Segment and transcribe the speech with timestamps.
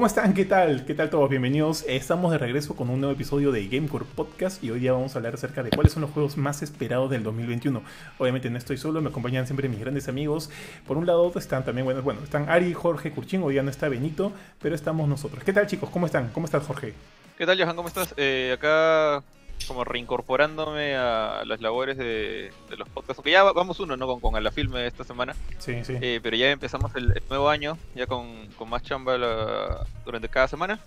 [0.00, 0.32] ¿Cómo están?
[0.32, 0.86] ¿Qué tal?
[0.86, 1.28] ¿Qué tal todos?
[1.28, 1.84] Bienvenidos.
[1.86, 5.18] Estamos de regreso con un nuevo episodio de Gamecore Podcast y hoy día vamos a
[5.18, 7.82] hablar acerca de cuáles son los juegos más esperados del 2021.
[8.16, 10.48] Obviamente no estoy solo, me acompañan siempre mis grandes amigos.
[10.86, 13.90] Por un lado están también, bueno, bueno están Ari, Jorge, Curchín, hoy día no está
[13.90, 14.32] Benito,
[14.62, 15.44] pero estamos nosotros.
[15.44, 15.90] ¿Qué tal chicos?
[15.90, 16.30] ¿Cómo están?
[16.30, 16.94] ¿Cómo estás Jorge?
[17.36, 17.76] ¿Qué tal Johan?
[17.76, 18.14] ¿Cómo estás?
[18.16, 19.22] Eh, acá
[19.66, 23.18] como reincorporándome a las labores de, los podcasts.
[23.18, 24.06] Aunque ya vamos uno, ¿no?
[24.06, 25.34] Con, con la filme esta semana.
[25.58, 25.96] Sí, sí.
[26.00, 29.16] Eh, pero ya empezamos el, nuevo año, ya con, más chamba
[30.04, 30.80] durante cada semana.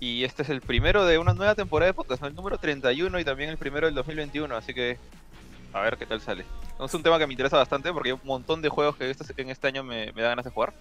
[0.00, 3.24] Y este es el primero de una nueva temporada de podcast, el número 31 y
[3.24, 4.54] también el primero del 2021.
[4.56, 4.98] Así que
[5.72, 6.44] a ver qué tal sale.
[6.82, 9.24] Es un tema que me interesa bastante porque hay un montón de juegos que este,
[9.40, 10.72] en este año me, me da ganas de jugar.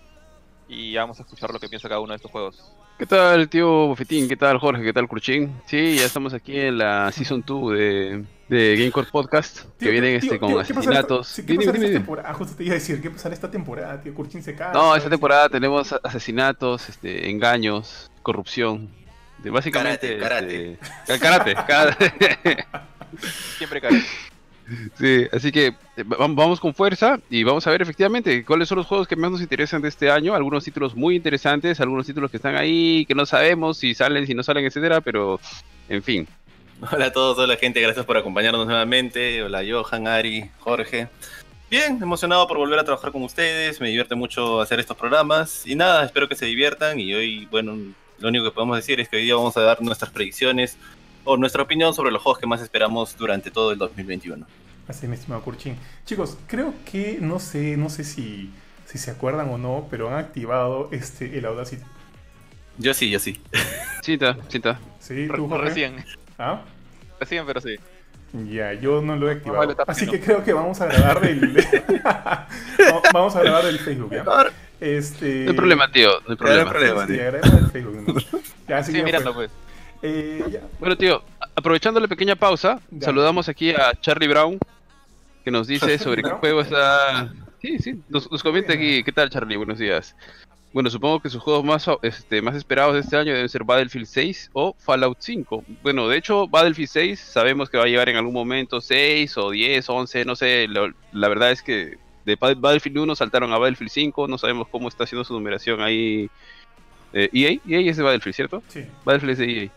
[0.68, 2.62] Y vamos a escuchar lo que piensa cada uno de estos juegos.
[2.98, 4.28] ¿Qué tal, tío Bofetín?
[4.28, 4.84] ¿Qué tal, Jorge?
[4.84, 5.54] ¿Qué tal, Cruchín?
[5.68, 10.40] Sí, ya estamos aquí en la Season 2 de, de Gamecore Podcast, que vienen este,
[10.40, 11.42] con asesinatos.
[11.46, 12.30] ¿Qué, pasa esta temporada?
[12.30, 14.16] Ah, justo te iba a decir, ¿qué pasará esta temporada, tío?
[14.16, 14.74] Curchín se cae.
[14.74, 18.90] No, esta temporada tenemos asesinatos, este, engaños, corrupción.
[19.38, 20.18] De básicamente.
[20.18, 21.54] Karate, karate.
[21.56, 22.66] karate, karate.
[23.60, 24.04] Siempre karate.
[24.98, 28.88] Sí, así que eh, vamos con fuerza y vamos a ver efectivamente cuáles son los
[28.88, 30.34] juegos que más nos interesan de este año.
[30.34, 34.34] Algunos títulos muy interesantes, algunos títulos que están ahí, que no sabemos si salen, si
[34.34, 35.40] no salen, etcétera, pero
[35.90, 36.28] en fin.
[36.92, 39.42] Hola a todos, hola gente, gracias por acompañarnos nuevamente.
[39.42, 41.08] Hola Johan, Ari, Jorge.
[41.70, 45.76] Bien, emocionado por volver a trabajar con ustedes, me divierte mucho hacer estos programas y
[45.76, 47.76] nada, espero que se diviertan y hoy, bueno,
[48.20, 50.78] lo único que podemos decir es que hoy día vamos a dar nuestras predicciones
[51.28, 54.48] o nuestra opinión sobre los juegos que más esperamos durante todo el 2021.
[54.88, 55.76] Así, mi estimado Kurchin.
[56.06, 58.50] Chicos, creo que no sé, no sé si,
[58.86, 61.84] si se acuerdan o no, pero han activado este el Audacity.
[62.78, 63.42] Yo sí, yo sí.
[64.02, 64.80] Cita, cita.
[65.00, 65.68] Sí, tú Jorge?
[65.68, 66.06] Recién.
[66.40, 66.62] ¿Ah?
[67.20, 67.76] Recién, pero sí.
[68.50, 69.76] Ya, yo no lo he activado.
[69.86, 71.56] Así que creo que vamos a grabar el.
[73.14, 74.24] vamos a grabar el Facebook, ¿ya?
[74.80, 75.46] Este...
[75.46, 76.10] No hay problema, tío.
[76.22, 76.64] No hay problema.
[76.64, 77.28] No hay problema, tío.
[77.28, 78.46] el Facebook.
[78.68, 79.50] Ya, sí, mirando, pues.
[80.02, 81.24] Eh, bueno, tío,
[81.56, 84.60] aprovechando la pequeña pausa, saludamos aquí a Charlie Brown,
[85.44, 87.34] que nos dice sobre qué juego está.
[87.62, 89.04] Sí, sí, nos, comenta aquí.
[89.04, 89.58] ¿Qué tal, Charlie?
[89.58, 90.16] Buenos días.
[90.74, 94.06] Bueno, supongo que sus juegos más, este, más esperados de este año deben ser Battlefield
[94.06, 95.64] 6 o Fallout 5.
[95.82, 99.50] Bueno, de hecho, Battlefield 6 sabemos que va a llegar en algún momento 6 o
[99.50, 100.68] 10, 11, no sé.
[100.68, 105.06] la verdad es que de Battlefield 1 saltaron a Battlefield 5, no sabemos cómo está
[105.06, 106.30] haciendo su numeración ahí.
[107.14, 108.62] Eh, EA, EA es de Battlefield, ¿cierto?
[108.68, 108.86] Sí.
[109.06, 109.72] Battlefield es de EA.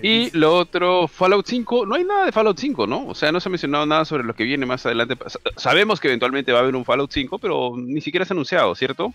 [0.00, 3.06] Y lo otro, Fallout 5, no hay nada de Fallout 5, ¿no?
[3.06, 5.16] O sea, no se ha mencionado nada sobre lo que viene más adelante.
[5.56, 8.74] Sabemos que eventualmente va a haber un Fallout 5, pero ni siquiera se ha anunciado,
[8.74, 9.12] ¿cierto?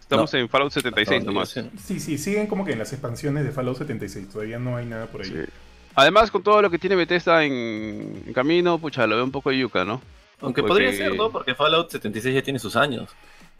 [0.00, 1.58] Estamos en Fallout 76 nomás.
[1.82, 5.06] Sí, sí, siguen como que en las expansiones de Fallout 76, todavía no hay nada
[5.06, 5.46] por ahí.
[5.94, 9.84] Además, con todo lo que tiene Bethesda en, camino, pucha, lo veo un poco yuca,
[9.84, 10.02] ¿no?
[10.40, 11.30] Aunque podría ser, ¿no?
[11.30, 13.08] Porque Fallout 76 ya tiene sus años.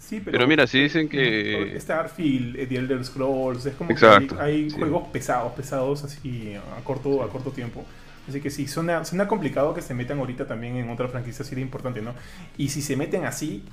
[0.06, 1.76] Sí, pero, mira, si dicen que.
[1.80, 4.06] Starfield, The Elder Scrolls, es como que
[4.38, 7.84] hay, juegos pesados, pesados así a corto, a corto tiempo.
[8.28, 11.54] Así que sí, suena, suena complicado que se metan ahorita también en otra franquicia así
[11.54, 12.14] de importante, ¿no?
[12.58, 13.64] Y si se meten así,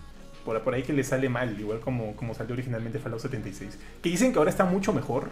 [0.45, 3.77] por, por ahí que les sale mal, igual como, como salió originalmente Fallout 76.
[4.01, 5.29] Que dicen que ahora está mucho mejor,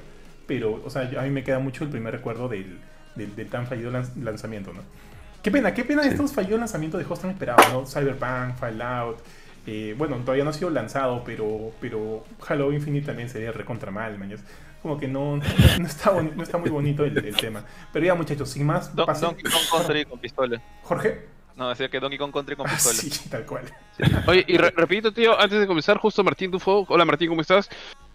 [0.48, 2.78] pero, o sea, a mí me queda mucho el primer recuerdo del,
[3.16, 4.81] del, tan fallido lanzamiento, ¿no?
[5.42, 7.86] Qué pena, qué pena estos fallidos lanzamientos de juegos tan esperados, ¿no?
[7.86, 9.20] Cyberpunk, Fallout.
[9.68, 14.18] Eh, bueno, todavía no ha sido lanzado, pero, pero Halo Infinite también sería recontra mal,
[14.18, 14.44] mañas.
[14.81, 17.64] Como que no, no, está, no está muy bonito el, tema.
[17.92, 18.96] Pero ya, muchachos, sin más.
[18.96, 20.62] Donkey Kong Country con pistola.
[20.84, 21.28] ¿Jorge?
[21.56, 22.98] No, decía que Donkey Kong Country con ah, pistola.
[22.98, 23.66] sí, tal cual.
[24.28, 26.86] Oye, y repito, tío, antes de comenzar, justo Martín Dufo.
[26.88, 27.69] Hola Martín, ¿cómo estás?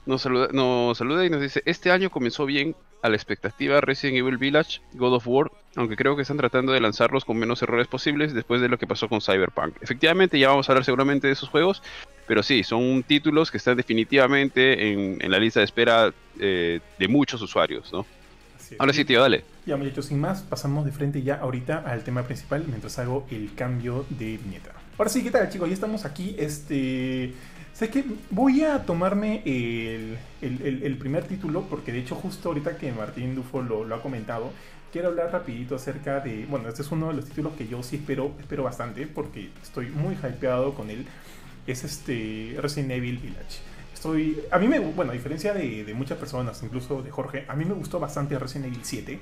[0.06, 4.18] Nos saluda, nos saluda y nos dice, este año comenzó bien a la expectativa Resident
[4.18, 7.86] Evil Village, God of War, aunque creo que están tratando de lanzarlos con menos errores
[7.86, 9.76] posibles después de lo que pasó con Cyberpunk.
[9.82, 11.82] Efectivamente, ya vamos a hablar seguramente de esos juegos,
[12.26, 17.40] pero sí, son títulos que están definitivamente en, la lista de espera eh, de muchos
[17.42, 18.06] usuarios, ¿no?
[18.78, 19.44] Ahora sí, tío, dale.
[19.66, 23.54] Ya, muchachos, sin más, pasamos de frente ya ahorita al tema principal mientras hago el
[23.54, 24.72] cambio de viñeta.
[24.96, 25.68] Ahora sí, ¿qué tal, chicos?
[25.68, 27.34] Ya estamos aquí, este...
[27.74, 33.34] Sé que voy a tomarme el, primer título, porque de hecho justo ahorita que Martín
[33.34, 34.52] Dufo lo, ha comentado,
[34.92, 37.96] quiero hablar rapidito acerca de, bueno, este es uno de los títulos que yo sí
[37.96, 41.04] espero, espero bastante, porque estoy muy hypeado con él,
[41.66, 43.58] es este Resident Evil Village.
[43.92, 47.64] Estoy, a mí me, bueno, a diferencia de, muchas personas, incluso de Jorge, a mí
[47.64, 49.18] me gustó bastante Resident Evil 7.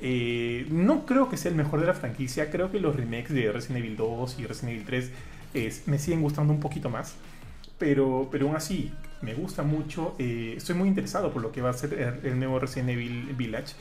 [0.00, 3.50] Eh, no creo que sea el mejor de la franquicia, creo que los remakes de
[3.50, 7.16] Resident Evil 2 y Resident Evil 3 me siguen gustando un poquito más
[7.78, 8.92] pero, pero aún así
[9.22, 10.14] me gusta mucho.
[10.18, 13.74] Eh, estoy muy interesado por lo que va a ser el, nuevo Resident Evil Village.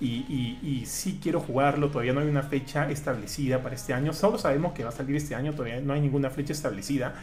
[0.00, 4.14] Y, y, sí quiero jugarlo, todavía no hay una fecha establecida para este año.
[4.14, 7.14] Solo sabemos que va a salir este año, todavía no hay ninguna fecha establecida.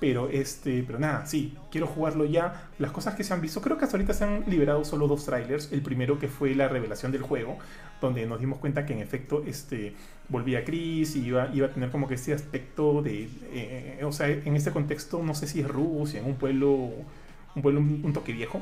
[0.00, 2.68] Pero este, pero nada, sí, quiero jugarlo ya.
[2.78, 5.24] Las cosas que se han visto, creo que hasta ahorita se han liberado solo dos
[5.24, 5.72] trailers.
[5.72, 7.58] El primero que fue la revelación del juego,
[8.00, 9.94] donde nos dimos cuenta que en efecto este,
[10.28, 14.28] volvía Chris y iba, iba a tener como que este aspecto de, eh, o sea,
[14.28, 16.72] en este contexto, no sé si es Rusia, en un pueblo,
[17.54, 18.60] un pueblo un toque viejo.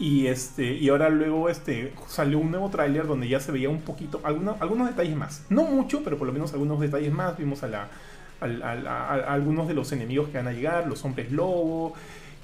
[0.00, 3.82] Y, este, y ahora luego este, salió un nuevo tráiler donde ya se veía un
[3.82, 5.44] poquito, algunos, algunos detalles más.
[5.50, 7.36] No mucho, pero por lo menos algunos detalles más.
[7.36, 7.90] Vimos a, la,
[8.40, 11.92] a, algunos de los enemigos que van a llegar, los hombres lobo.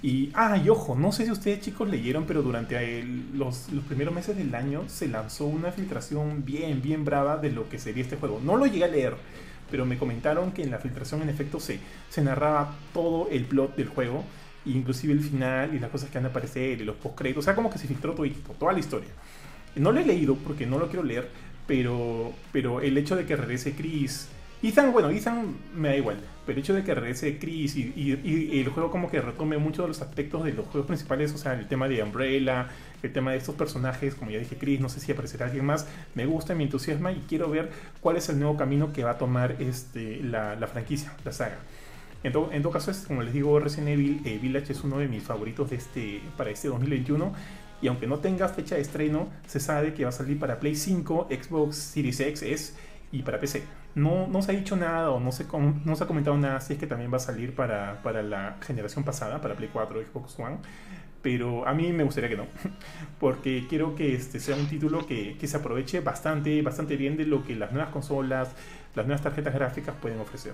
[0.03, 3.03] Y, ah, y ojo, no sé si ustedes chicos leyeron, pero durante
[3.35, 7.69] los, los, primeros meses del año se lanzó una filtración bien, bien brava de lo
[7.69, 8.41] que sería este juego.
[8.45, 9.17] No lo llegué a leer,
[9.71, 13.75] pero me comentaron que en la filtración en efecto se, se narraba todo el plot
[13.77, 14.23] del juego
[14.67, 17.55] inclusive el final y las cosas que van a aparecer y los postcréditos, o sea,
[17.55, 18.27] como que se filtró todo,
[18.59, 19.09] toda la historia.
[19.77, 21.29] No lo he leído porque no lo quiero leer,
[21.67, 24.29] pero, pero el hecho de que regrese Chris,
[24.63, 26.17] Ethan, bueno, Ethan me da igual,
[26.47, 29.89] pero el hecho de que regrese Chris y, el juego como que retome muchos de
[29.89, 32.69] los aspectos de los juegos principales, o sea, el tema de Umbrella,
[33.03, 35.89] el tema de estos personajes, como ya dije Chris, no sé si aparecerá alguien más,
[36.15, 37.71] me gusta, me entusiasma y quiero ver
[38.01, 41.59] cuál es el nuevo camino que va a tomar este, la, franquicia, la saga.
[42.23, 45.23] En, todo caso, es, como les digo, Resident Evil eh, Village es uno de mis
[45.23, 47.33] favoritos de este, para este 2021.
[47.83, 50.75] Y aunque no tenga fecha de estreno, se sabe que va a salir para Play
[50.75, 52.75] 5, Xbox Series X
[53.13, 53.86] y para PC.
[53.97, 55.47] No, no se ha dicho nada o no se,
[55.85, 58.59] no se ha comentado nada si es que también va a salir para, para la
[58.61, 60.59] generación pasada, para Play 4, Xbox One
[61.27, 62.47] pero a mí me gustaría que no,
[63.19, 67.25] porque quiero que este sea un título que, que, se aproveche bastante, bastante bien de
[67.25, 68.55] lo que las nuevas consolas,
[68.95, 70.53] las nuevas tarjetas gráficas pueden ofrecer.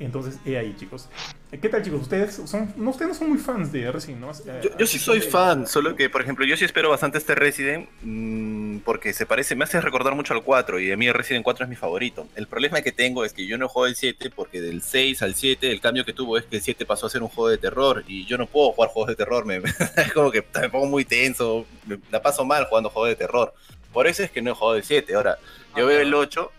[0.00, 1.08] Entonces, he ahí, chicos.
[1.50, 2.02] ¿Qué tal, chicos?
[2.02, 4.32] Ustedes son, no, ustedes no son muy fans de Resident, ¿no?
[4.78, 8.78] Yo, sí soy fan, solo que, por ejemplo, yo sí espero bastante este Resident mmm,
[8.80, 11.64] porque se parece, me hace recordar mucho al 4 y a mí el Resident 4
[11.64, 12.28] es mi favorito.
[12.36, 15.34] El problema que tengo es que yo no juego el 7 porque del 6 al
[15.34, 17.58] 7 el cambio que tuvo es que el 7 pasó a ser un juego de
[17.58, 19.56] terror y yo no puedo jugar juegos de terror, me,
[19.96, 23.52] es como que me pongo muy tenso, me, la paso mal jugando juegos de terror.
[23.92, 25.14] Por eso es que no he jugado el 7.
[25.14, 25.38] Ahora,
[25.74, 26.52] yo veo el 8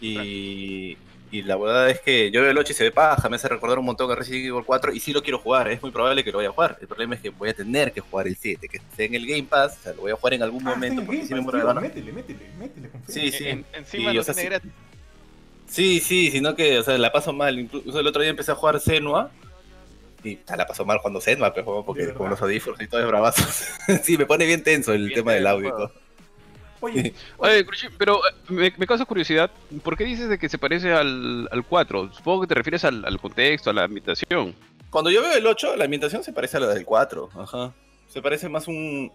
[0.00, 0.98] y
[1.34, 3.48] y la verdad es que yo veo el 8 y se ve paja, me hace
[3.48, 6.22] recordar un montón a Resident Evil 4 y sí lo quiero jugar, es muy probable
[6.22, 6.78] que lo vaya a jugar.
[6.80, 9.26] El problema es que voy a tener que jugar el 7, que esté en el
[9.26, 11.40] Game Pass, o sea, lo voy a jugar en algún ah, momento porque si me
[11.40, 11.80] muero de gana.
[11.80, 13.64] Métele, métele, métele, Sí, sí.
[13.72, 14.70] encima y, lo tiene gratis.
[15.66, 17.58] Sí, sí, sino que, o sea, la paso mal.
[17.58, 19.32] Incluso el otro día empecé a jugar Senua
[20.22, 23.00] y o sea, la paso mal cuando Senua, pero porque con los audífonos y todo
[23.00, 23.42] es bravazo.
[24.04, 25.90] sí, me pone bien tenso el tema del audio
[26.92, 27.02] todo.
[27.38, 29.50] Oye, Oye pero eh, me, causa curiosidad,
[29.82, 32.12] ¿por qué dices de que se parece al, al 4?
[32.12, 34.54] Supongo que te refieres al, contexto, a la ambientación.
[34.90, 37.74] Cuando yo veo el 8, la ambientación se parece a la del 4, ajá.
[38.06, 39.10] Se parece más un...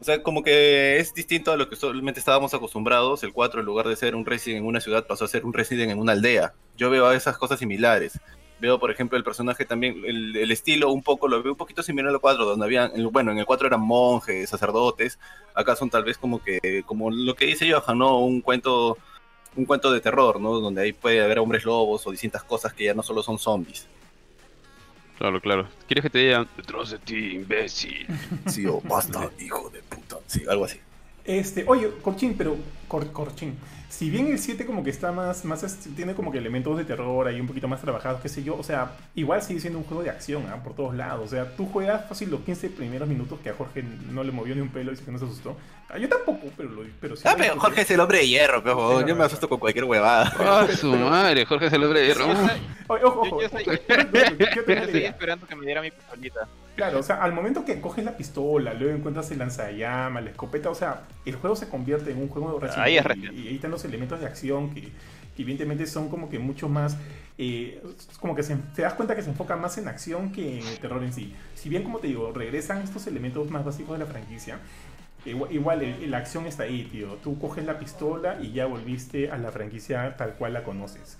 [0.00, 3.24] O sea, como que es distinto a lo que solamente estábamos acostumbrados.
[3.24, 5.52] El 4, en lugar de ser un Resident en una ciudad, pasó a ser un
[5.52, 6.54] Resident en una aldea.
[6.76, 8.20] Yo veo esas cosas similares.
[8.60, 12.12] Veo, por ejemplo, el personaje también, el, estilo un poco, lo veo un poquito similar
[12.12, 15.18] al 4, donde habían, bueno, en el 4 eran monjes, sacerdotes,
[15.54, 18.18] acá son tal vez como que, como lo que dice Johan, ¿no?
[18.18, 18.98] Un cuento,
[19.54, 20.58] un cuento de terror, ¿no?
[20.60, 23.86] Donde ahí puede haber hombres lobos o distintas cosas que ya no solo son zombies.
[25.18, 25.68] Claro, claro.
[25.86, 28.06] ¿Quieres que te digan detrás de ti, imbécil?
[28.46, 30.16] Sí, o basta, hijo de puta.
[30.26, 30.78] Sí, algo así.
[31.24, 32.56] Este, oye, Corchín, pero
[32.88, 33.58] Corchín,
[33.88, 37.26] si bien el 7 como que está más, más tiene como que elementos de terror
[37.26, 40.02] ahí un poquito más trabajados, qué sé yo, o sea, igual sigue siendo un juego
[40.02, 40.62] de acción ¿ah?
[40.62, 43.82] por todos lados, o sea, tú juegas fácil los 15 primeros minutos que a Jorge
[43.82, 45.56] no le movió ni un pelo y que no se asustó.
[45.88, 47.22] Ah, yo tampoco, pero, lo, pero sí.
[47.26, 50.32] Ah, pero Jorge es el hombre de hierro, pero yo me asusto con cualquier huevada.
[50.38, 52.26] Ah, su madre, Jorge es el hombre de hierro.
[52.88, 53.40] Oye, ojo, ojo.
[53.40, 56.48] Yo, estoy, esperando que me diera mi pistolita.
[56.78, 60.70] Claro, o sea, al momento que coges la pistola, luego encuentras el lanzallamas, la escopeta,
[60.70, 62.98] o sea, el juego se convierte en un juego de Ahí y,
[63.48, 64.92] ahí están los elementos de acción que,
[65.36, 66.96] evidentemente son como que mucho más,
[67.36, 67.82] eh,
[68.20, 70.78] como que se, te das cuenta que se enfoca más en acción que en el
[70.78, 71.34] terror en sí.
[71.56, 74.60] Si bien, como te digo, regresan estos elementos más básicos de la franquicia,
[75.26, 77.14] igual, la acción está ahí, tío.
[77.24, 81.18] Tú coges la pistola y ya volviste a la franquicia tal cual la conoces.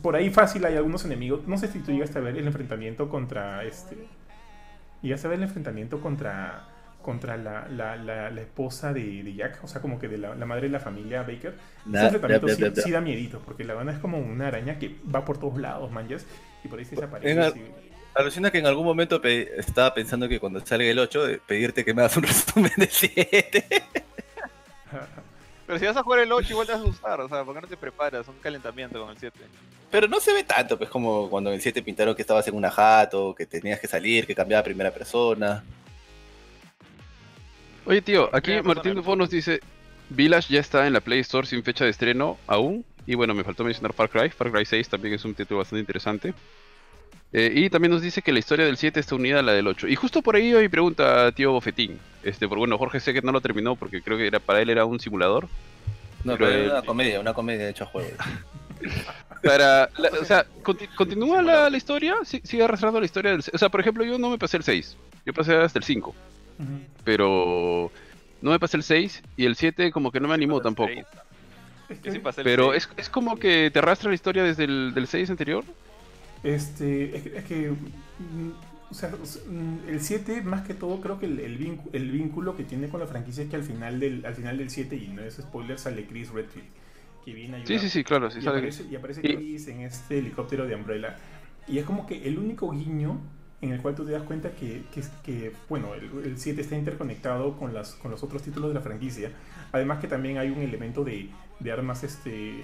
[0.00, 1.46] Por ahí fácil hay algunos enemigos.
[1.46, 3.98] No sé si tú llegaste a ver el enfrentamiento contra este.
[5.02, 6.68] Llegaste a ver el enfrentamiento contra
[7.06, 10.62] contra la, la, la, esposa de, de, Jack, o sea, como que de la, madre
[10.62, 11.54] de la familia Baker.
[11.88, 15.38] Ese enfrentamiento sí, da miedito, porque la banda es como una araña que va por
[15.38, 16.26] todos lados, manjas,
[16.64, 17.62] y por ahí se desaparece.
[18.12, 22.02] Alucina que en algún momento estaba pensando que cuando salga el 8, pedirte que me
[22.02, 23.64] hagas un resumen del 7.
[25.66, 27.54] Pero si vas a jugar el 8 igual te vas a asustar, o sea, ¿por
[27.54, 28.28] qué no te preparas?
[28.28, 29.38] Un calentamiento con el 7.
[29.90, 32.54] Pero no se ve tanto, pues como cuando en el 7 pintaron que estabas en
[32.54, 35.64] una jato, que tenías que salir, que cambiaba a primera persona.
[37.84, 39.60] Oye tío, aquí Martín Dufo nos dice,
[40.10, 42.84] Village ya está en la Play Store sin fecha de estreno aún.
[43.06, 44.30] Y bueno, me faltó mencionar Far Cry.
[44.30, 46.34] Far Cry 6 también es un título bastante interesante.
[47.32, 49.66] Eh, y también nos dice que la historia del 7 está unida a la del
[49.66, 49.88] 8.
[49.88, 51.98] Y justo por ahí hoy pregunta tío Bofetín.
[52.22, 54.70] Este, porque bueno, Jorge sé que no lo terminó porque creo que era para él
[54.70, 55.48] era un simulador.
[56.24, 58.10] No, pero, era una comedia, una comedia de hecho juego.
[59.42, 59.88] Para,
[60.20, 60.44] o sea,
[60.96, 63.42] continúa la, la, historia, sigue arrastrando la historia del...
[63.52, 66.14] O sea, por ejemplo, yo no me pasé el 6, yo pasé hasta el 5.
[67.04, 67.92] Pero
[68.40, 70.92] no me pasé el 6 y el 7 como que no me animó tampoco.
[72.42, 75.64] pero es, es, como que te arrastra la historia desde el del 6 anterior.
[76.46, 78.50] Este, es que, mm,
[78.88, 82.88] o sea, mm, el 7 más que todo creo que el, el, vínculo, que tiene
[82.88, 85.38] con la franquicia es que al final del al final del 7 y no es
[85.38, 86.68] spoiler sale Chris Redfield
[87.24, 89.66] que viene a Sí, sí, sí, claro, sí y, aparece, y aparece Chris.
[89.66, 91.16] En este helicóptero de Umbrella.
[91.66, 93.18] Y es como que el único guiño
[93.60, 97.56] en el cual tú te das cuenta que, que, que bueno, el, 7 está interconectado
[97.56, 99.32] con, las, con los otros títulos de la franquicia.
[99.72, 102.62] Además que también hay un elemento de, de armas este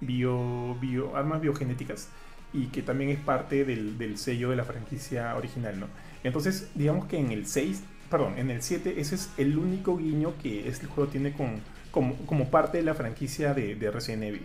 [0.00, 2.08] bio, bio, armas biogenéticas
[2.52, 5.86] y que también es parte del, sello de la franquicia original, ¿no?
[6.24, 10.34] Entonces, digamos que en el 6, perdón, en el 7, ese es el único guiño
[10.42, 14.42] que este juego tiene con, como, parte de la franquicia de, de Resident Evil.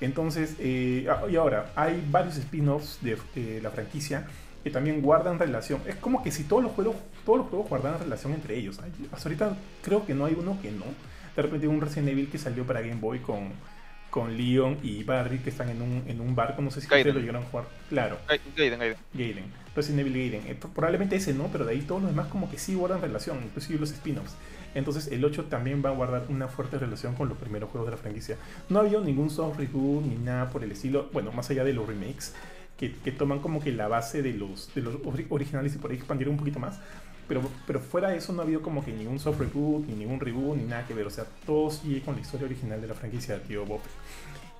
[0.00, 4.26] Entonces, eh, ah, y ahora, hay varios spin-offs de la franquicia
[4.62, 5.80] que también guardan relación.
[5.86, 8.78] Es como que si todos los juegos, todos los juegos guardan relación entre ellos.
[9.12, 10.84] Hasta ahorita creo que no hay uno que no.
[11.34, 13.50] De repente un Resident Evil que salió para Game Boy con
[14.10, 17.14] con Leon y Barry que están en un, en un barco, no sé si ustedes
[17.14, 17.66] lo llegaron a jugar.
[17.88, 18.18] Claro.
[18.56, 18.96] Gaiden, Gaiden.
[19.14, 19.44] Gaiden.
[19.74, 20.46] Resident Evil Gaiden.
[20.46, 23.38] Eh, probablemente ese no, pero de ahí todos los demás como que sí guardan relación,
[23.42, 24.34] inclusive los spin-offs.
[24.74, 27.96] Entonces el 8 también va a guardar una fuerte relación con los primeros juegos de
[27.96, 28.36] la franquicia.
[28.68, 31.72] No ha habido ningún soft reboot ni nada por el estilo, bueno, más allá de
[31.72, 32.34] los remakes,
[32.78, 34.96] que, que toman como que la base de los, de los
[35.28, 36.78] originales y por ahí expandieron un poquito más.
[37.30, 40.18] Pero, pero fuera de eso no ha habido como que ningún soft reboot, ni ningún
[40.18, 41.06] reboot, ni nada que ver.
[41.06, 43.78] O sea, todo sigue con la historia original de la franquicia de Tío Bob.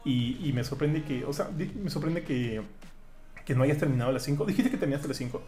[0.05, 2.63] Y, y, me sorprende que, o sea, me sorprende que,
[3.45, 4.45] que no hayas terminado la 5.
[4.45, 5.43] ¿Dijiste que terminaste la 5?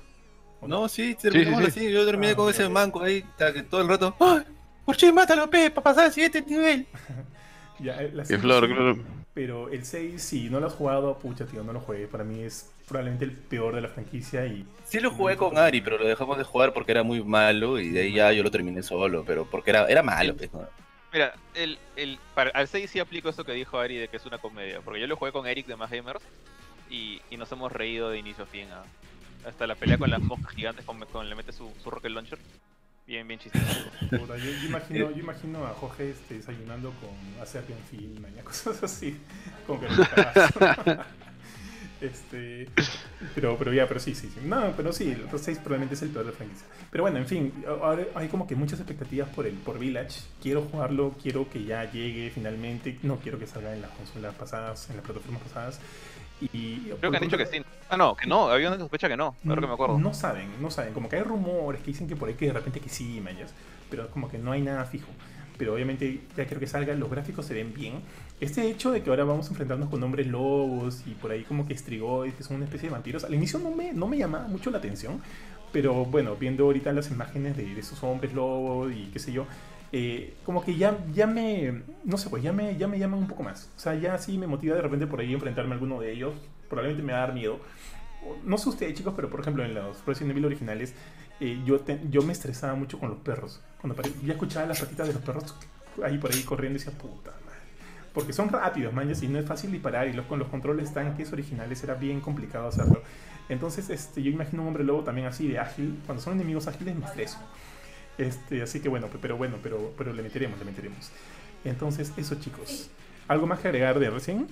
[0.63, 0.89] No?
[0.89, 1.91] sí, terminamos la 5.
[1.91, 3.25] Yo terminé ah, con ese manco ahí,
[3.71, 4.17] todo el rato.
[4.19, 4.43] ¡Ay!
[4.85, 5.71] ¿Por qué mátalo, Pe?
[5.71, 6.89] Para pasar al siguiente nivel.
[7.79, 8.99] ya, eh, la Qué flor, claro.
[9.33, 12.09] Pero el 6, si no lo has jugado, pucha, tío, no lo juegué.
[12.09, 14.67] Para mí es probablemente el peor de la franquicia y...
[14.85, 17.89] Sí lo jugué con Ari, pero lo dejamos de jugar porque era muy malo y
[17.89, 20.37] de ahí ya yo lo terminé solo, pero porque era, era malo.
[20.37, 20.51] Pues,
[21.13, 24.27] Mira, el, el, para, al 6 sí aplico eso que dijo Ari de que es
[24.27, 26.23] una comedia, porque yo lo jugué con Eric de Más Gamers
[26.91, 28.69] y, y nos hemos reído de inicio a fin.
[29.47, 32.39] hasta la pelea con las moscas gigantes cuando le mete su, su rocket launcher.
[33.07, 33.65] Bien, bien chistoso.
[34.11, 39.19] yo, imagino, yo imagino a Jorge este, desayunando con Acerbian Film, cosas así.
[39.67, 39.87] Con que
[42.03, 42.69] Este,
[43.35, 44.41] pero, pero ya, pero sí, sí, sí.
[44.45, 46.67] No, pero sí, el 6 probablemente es el peor de la franquicia.
[46.91, 50.21] Pero bueno, en fin, ahora hay como que muchas expectativas por el por Village.
[50.43, 52.99] Quiero jugarlo, quiero que ya llegue finalmente.
[53.03, 55.81] No quiero que salga en las consolas pasadas, en las plataformas pasadas.
[56.41, 57.63] Y, Creo que han dicho que sí.
[57.89, 59.99] Ah, no, que no, había una sospecha que no, ahora que me acuerdo.
[59.99, 60.93] No saben, no saben.
[60.93, 63.55] Como que hay rumores que dicen que por ahí que de repente que sí, mayas.
[63.89, 65.09] Pero como que no hay nada fijo.
[65.57, 68.03] Pero obviamente ya quiero que salga, los gráficos se ven bien.
[68.43, 71.65] Este hecho de que ahora vamos a enfrentarnos con hombres lobos y por ahí como
[71.65, 74.49] que estrigoides, que son una especie de vampiros, al inicio no me, no me llamaba
[74.49, 75.23] mucho la atención.
[75.71, 79.47] Pero bueno, viendo ahorita las imágenes de, esos hombres lobos y qué sé yo,
[79.93, 83.29] eh, como que ya, ya me, no sé, pues ya me, ya me llaman un
[83.29, 83.71] poco más.
[83.77, 86.35] O sea, ya sí me motiva de repente por ahí enfrentarme a alguno de ellos.
[86.69, 87.61] Probablemente me va a dar miedo.
[88.45, 90.95] No sé ustedes, chicos, pero por ejemplo en los Resident Evil originales,
[91.39, 91.79] eh, yo,
[92.11, 93.61] yo me estresaba mucho con los perros.
[93.81, 95.55] Cuando ya escuchaba las patitas de los perros
[96.05, 97.31] ahí por ahí corriendo y decía, puta.
[98.13, 100.07] Porque son rápidos, man, y no es fácil disparar.
[100.09, 103.03] Y los, con los controles tanques originales era bien complicado hacerlo.
[103.49, 105.99] Entonces, este, yo imagino un hombre lobo también así de ágil.
[106.07, 107.39] Cuando son enemigos ágiles me estreso.
[108.19, 111.11] Este, así que bueno, pero bueno, pero, pero le meteremos, le meteremos.
[111.65, 112.91] Entonces, eso chicos.
[113.29, 114.47] ¿Algo más que agregar de recién?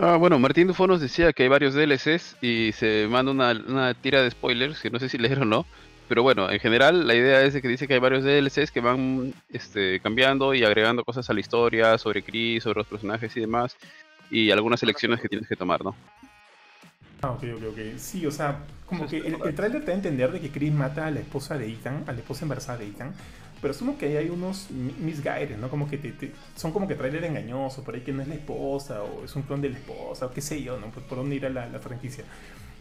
[0.00, 3.94] Ah, bueno, Martín Dufo nos decía que hay varios DLCs y se manda una, una
[3.94, 5.66] tira de spoilers, que no sé si leer o no.
[6.08, 9.34] Pero bueno, en general la idea es que dice que hay varios DLCs que van
[9.50, 13.76] este, cambiando y agregando cosas a la historia sobre Chris, sobre los personajes y demás.
[14.30, 15.94] Y algunas elecciones que tienes que tomar, ¿no?
[17.20, 17.78] Ah, ok, ok, ok.
[17.98, 20.72] Sí, o sea, como que el, el trailer te da a entender de que Chris
[20.72, 23.12] mata a la esposa de Ethan, a la esposa embarazada de Ethan.
[23.60, 25.68] Pero asumo que ahí hay unos misguided, ¿no?
[25.68, 29.02] Como que te, son como que trailer engañoso, por ahí que no es la esposa,
[29.02, 30.90] o es un clon de la esposa, o qué sé yo, ¿no?
[30.90, 32.24] Por, por dónde irá la, la franquicia.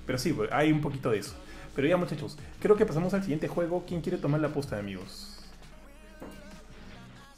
[0.05, 1.35] Pero sí, hay un poquito de eso.
[1.77, 3.83] Pero ya, muchachos, creo que pasamos al siguiente juego.
[3.87, 5.37] ¿Quién quiere tomar la posta, amigos?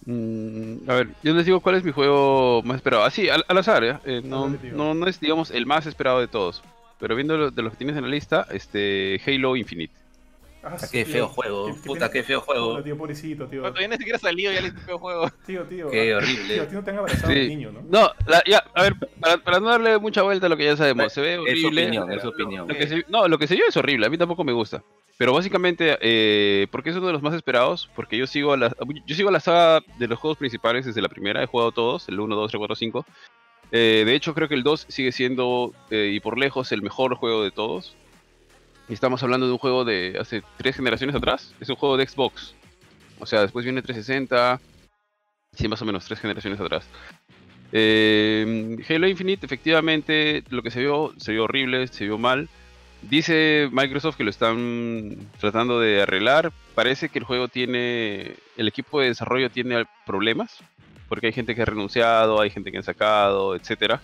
[0.05, 3.03] Mm, a ver, yo les digo cuál es mi juego más esperado.
[3.03, 3.99] Así, al, azar, ¿eh?
[4.05, 6.63] eh no, no, no, es, digamos, el más esperado de todos.
[7.01, 9.93] Pero viendo de los que tienes en la lista, este Halo Infinite.
[10.61, 12.83] Ah, qué feo juego, puta, qué feo juego.
[12.83, 13.61] tío, pobrecito, tío.
[13.61, 15.29] Cuando todavía ni siquiera salido, ya le hice feo juego.
[15.45, 15.89] Tío, tío.
[15.89, 16.53] Qué horrible.
[16.53, 17.47] Tío, a ti no te han abrazado sí.
[17.47, 17.81] niño, ¿no?
[17.89, 20.75] No, la, ya, a ver, para, para, no darle mucha vuelta a lo que ya
[20.75, 21.59] sabemos, se ve horrible.
[21.59, 22.67] Es opinión, es opinión.
[22.67, 24.83] Lo que se, no, lo que se vio es horrible, a mí tampoco me gusta.
[25.17, 28.75] Pero básicamente, eh, porque es uno de los más esperados, porque yo sigo a la,
[29.05, 32.07] yo sigo a la saga de los juegos principales desde la primera, he jugado todos,
[32.07, 33.05] el 1, 2, 3, 4, 5.
[33.71, 37.15] Eh, de hecho, creo que el 2 sigue siendo, eh, y por lejos, el mejor
[37.15, 37.95] juego de todos.
[38.89, 41.53] Y estamos hablando de un juego de hace tres generaciones atrás.
[41.59, 42.55] Es un juego de Xbox.
[43.19, 44.59] O sea, después viene 360.
[45.53, 46.87] Sí, más o menos, tres generaciones atrás.
[47.71, 52.49] Eh, Halo Infinite, efectivamente, lo que se vio, se vio horrible, se vio mal.
[53.03, 56.51] Dice Microsoft que lo están tratando de arreglar.
[56.73, 58.37] Parece que el juego tiene.
[58.57, 60.57] El equipo de desarrollo tiene problemas.
[61.07, 63.99] Porque hay gente que ha renunciado, hay gente que han sacado, etc.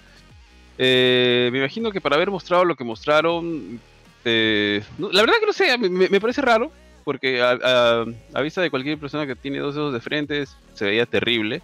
[0.77, 3.79] Eh, me imagino que para haber mostrado lo que mostraron.
[4.25, 6.71] Eh, la verdad que no sé, me, parece raro.
[7.03, 11.61] Porque a, vista de cualquier persona que tiene dos dedos de frente, se veía terrible.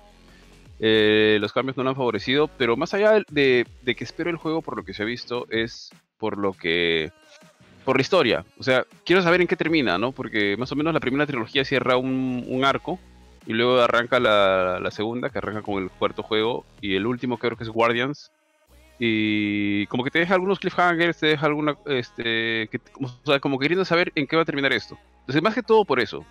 [0.79, 2.47] Eh, los cambios no lo han favorecido.
[2.47, 5.47] Pero más allá de, de que espero el juego por lo que se ha visto,
[5.49, 7.11] es por lo que
[7.83, 8.45] por la historia.
[8.59, 10.11] O sea, quiero saber en qué termina, ¿no?
[10.11, 12.99] Porque más o menos la primera trilogía cierra un, un arco
[13.45, 17.37] y luego arranca la, la, segunda, que arranca con el cuarto juego, y el último
[17.37, 18.31] creo que es Guardians.
[19.03, 23.57] Y como que te deja algunos cliffhangers, te deja alguna, este, que, o sea, como
[23.57, 24.95] queriendo saber en qué va a terminar esto.
[25.21, 26.23] Entonces, más que todo por eso.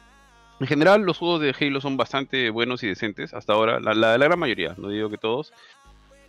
[0.61, 4.17] En general, los juegos de Halo son bastante buenos y decentes hasta ahora, la, la,
[4.17, 5.53] la gran mayoría, no digo que todos.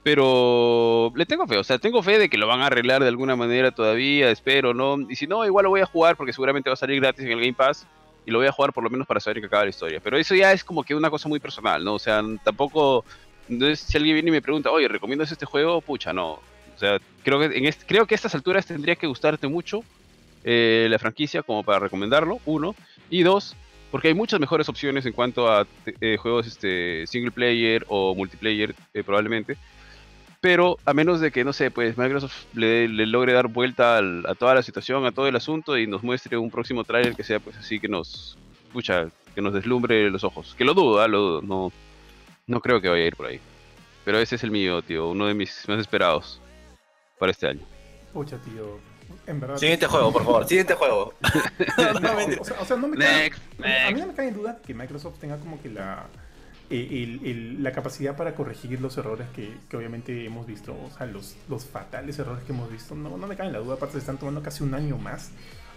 [0.01, 3.09] Pero le tengo fe, o sea, tengo fe de que lo van a arreglar de
[3.09, 4.97] alguna manera todavía, espero, ¿no?
[5.11, 7.33] Y si no, igual lo voy a jugar porque seguramente va a salir gratis en
[7.33, 7.85] el Game Pass
[8.25, 9.99] y lo voy a jugar por lo menos para saber que acaba la historia.
[10.03, 11.93] Pero eso ya es como que una cosa muy personal, ¿no?
[11.93, 13.05] O sea, tampoco.
[13.49, 15.81] Entonces, si alguien viene y me pregunta, oye, ¿recomiendas este juego?
[15.81, 16.33] Pucha, no.
[16.33, 19.83] O sea, creo que, en este, creo que a estas alturas tendría que gustarte mucho
[20.43, 22.75] eh, la franquicia como para recomendarlo, uno.
[23.09, 23.55] Y dos,
[23.91, 28.73] porque hay muchas mejores opciones en cuanto a eh, juegos este, single player o multiplayer,
[28.93, 29.57] eh, probablemente
[30.41, 34.35] pero a menos de que, no sé, pues Microsoft le, le logre dar vuelta a
[34.35, 37.39] toda la situación, a todo el asunto y nos muestre un próximo trailer que sea
[37.39, 40.55] pues así que nos, escucha, que nos deslumbre los ojos.
[40.57, 41.07] Que lo dudo, ¿eh?
[41.07, 41.71] lo dudo, no,
[42.51, 43.39] no creo que vaya a ir por ahí.
[44.03, 46.41] Pero ese es el mío, tío, uno de mis más esperados
[47.17, 47.61] para este año.
[48.13, 48.79] Pucha, tío,
[49.25, 49.57] en verdad.
[49.57, 51.13] Siguiente juego, por favor, siguiente juego.
[51.77, 53.87] no, no, o, sea, o, sea, no me next, cae, next.
[53.87, 56.07] A mí no me cae en duda que Microsoft tenga como que la
[56.69, 61.05] el, el, la capacidad para corregir los errores que, que, obviamente hemos visto, o sea,
[61.05, 63.93] los, los fatales errores que hemos visto, no, no me cae en la duda, aparte
[63.93, 65.31] se están tomando casi un año más,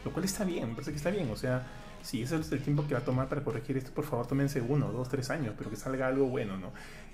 [0.05, 1.67] lo cual está bien, me parece que está bien, o sea,
[2.05, 4.61] si ese es el tiempo que va a tomar para corregir esto, por favor tómense
[4.61, 6.73] uno, dos, tres años, pero que salga algo bueno, ¿no?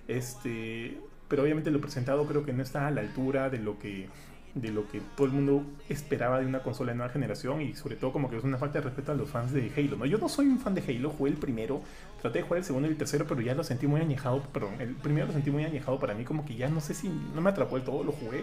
[0.09, 4.09] Este, pero obviamente lo presentado creo que no está a la altura de lo que
[4.53, 7.95] de lo que todo el mundo esperaba de una consola de nueva generación y sobre
[7.95, 9.97] todo como que es una falta de respeto a los fans de Halo.
[9.97, 10.07] ¿no?
[10.07, 11.83] Yo no soy un fan de Halo, jugué el primero,
[12.21, 14.81] traté de jugar el segundo y el tercero, pero ya lo sentí muy añejado, perdón,
[14.81, 17.41] el primero lo sentí muy añejado para mí, como que ya no sé si no
[17.41, 18.43] me atrapó el todo, lo jugué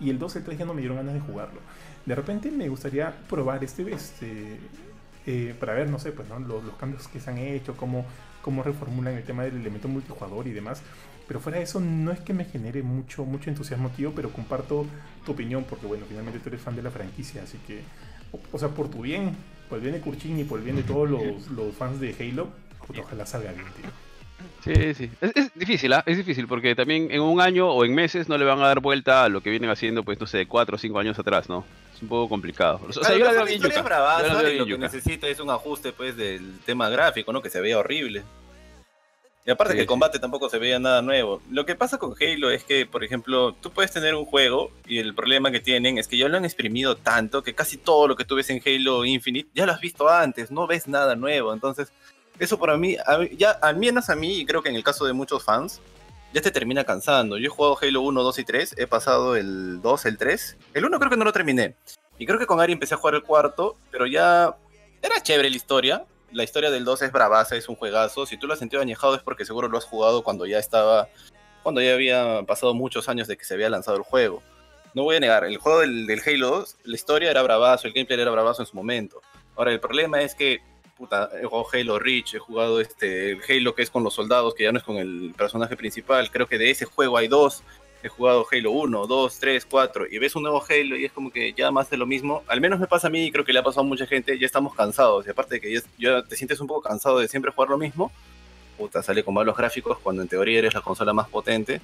[0.00, 1.60] y el 2 y el 3 ya no me dieron ganas de jugarlo.
[2.06, 4.58] De repente me gustaría probar este, este
[5.26, 6.38] eh, para ver, no sé, pues ¿no?
[6.38, 8.06] los, los, cambios que se han hecho, cómo,
[8.42, 10.82] cómo reformulan el tema del elemento multijugador y demás.
[11.28, 14.86] Pero fuera de eso, no es que me genere mucho, mucho entusiasmo, tío, pero comparto
[15.24, 17.80] tu opinión, porque bueno, finalmente tú eres fan de la franquicia, así que,
[18.32, 19.36] o, o sea, por tu bien,
[19.68, 22.14] por el bien de Kurchin y por el bien de todos los, los fans de
[22.18, 22.48] Halo,
[22.86, 23.90] pues, ojalá salga bien, tío.
[24.64, 25.10] Sí, sí.
[25.20, 26.02] Es, es difícil, ¿eh?
[26.04, 28.80] es difícil, porque también en un año o en meses no le van a dar
[28.80, 31.64] vuelta a lo que vienen haciendo, pues no sé, cuatro o cinco años atrás, ¿no?
[32.02, 32.80] Un poco complicado.
[32.88, 34.58] O sea, claro, yo la veo bien yuca.
[34.58, 37.40] Lo que necesita es un ajuste, pues, del tema gráfico, ¿no?
[37.40, 38.24] Que se vea horrible.
[39.44, 40.20] Y aparte sí, que el combate sí.
[40.20, 41.40] tampoco se veía nada nuevo.
[41.50, 44.98] Lo que pasa con Halo es que, por ejemplo, tú puedes tener un juego y
[44.98, 48.16] el problema que tienen es que ya lo han exprimido tanto que casi todo lo
[48.16, 51.52] que tú ves en Halo Infinite ya lo has visto antes, no ves nada nuevo.
[51.52, 51.92] Entonces,
[52.38, 52.96] eso para mí,
[53.36, 55.80] ya al menos a mí, y creo que en el caso de muchos fans,
[56.32, 57.38] ya te termina cansando.
[57.38, 60.56] Yo he jugado Halo 1, 2 y 3, he pasado el 2, el 3.
[60.74, 61.74] El 1 creo que no lo terminé.
[62.18, 64.56] Y creo que con Ari empecé a jugar el cuarto, pero ya
[65.02, 68.26] era chévere la historia, la historia del 2 es bravaza, es un juegazo.
[68.26, 71.08] Si tú lo has sentido añejado es porque seguro lo has jugado cuando ya estaba.
[71.62, 74.42] Cuando ya había pasado muchos años de que se había lanzado el juego.
[74.94, 78.20] No voy a negar, el juego del, Halo 2, la historia era bravazo, el gameplay
[78.20, 79.22] era bravazo en su momento.
[79.56, 80.60] Ahora, el problema es que,
[81.02, 84.54] puta, he jugado Halo Reach, he jugado este, el Halo que es con los soldados,
[84.54, 86.30] que ya no es con el personaje principal.
[86.30, 87.64] Creo que de ese juego hay dos
[88.04, 91.32] he jugado Halo 1, 2, 3, 4 y ves un nuevo Halo y es como
[91.32, 92.44] que ya más de lo mismo.
[92.46, 94.38] Al menos me pasa a mí y creo que le ha pasado a mucha gente,
[94.38, 95.26] ya estamos cansados.
[95.26, 97.78] Y aparte de que ya, ya te sientes un poco cansado de siempre jugar lo
[97.78, 98.12] mismo,
[98.78, 101.80] puta, sale con malos gráficos cuando en teoría eres la consola más potente.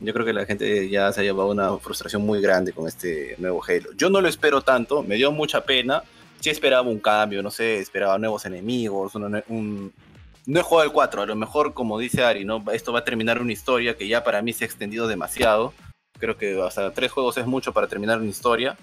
[0.00, 3.36] Yo creo que la gente ya se ha llevado una frustración muy grande con este
[3.38, 3.92] nuevo Halo.
[3.96, 6.02] Yo no lo espero tanto, me dio mucha pena.
[6.40, 9.92] Sí esperaba un cambio, no sé, esperaba nuevos enemigos, un,
[10.46, 12.64] no he jugado el 4, a lo mejor como dice Ari, ¿no?
[12.72, 15.72] esto va a terminar una historia que ya para mí se ha extendido demasiado.
[16.18, 18.76] Creo que hasta tres juegos es mucho para terminar una historia.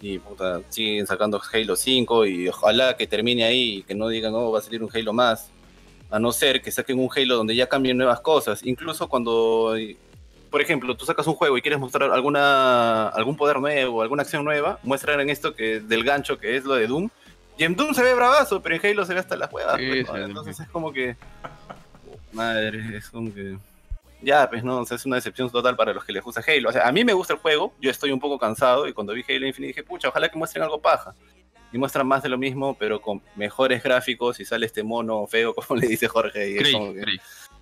[0.00, 4.34] Y puta, siguen sacando Halo 5 y ojalá que termine ahí y que no digan,
[4.34, 5.50] oh, va a salir un Halo más.
[6.10, 8.64] A no ser que saquen un Halo donde ya cambien nuevas cosas.
[8.64, 9.76] Incluso cuando,
[10.50, 14.44] por ejemplo, tú sacas un juego y quieres mostrar alguna, algún poder nuevo, alguna acción
[14.44, 17.08] nueva, muestran en esto que del gancho que es lo de Doom.
[17.56, 19.76] Y en Doom se ve bravazo, pero en Halo se ve hasta las huevas.
[19.76, 21.16] Pues, Entonces es como que...
[22.32, 23.56] Madre, es como que
[24.20, 26.70] ya, pues no, es una decepción total para los que les gusta Halo.
[26.70, 29.12] O sea, a mí me gusta el juego, yo estoy un poco cansado y cuando
[29.12, 31.14] vi Halo Infinite dije, pucha, ojalá que muestren algo paja.
[31.70, 35.54] Y muestran más de lo mismo, pero con mejores gráficos y sale este mono feo,
[35.68, 36.50] como le dice Jorge.
[36.50, 37.20] Y,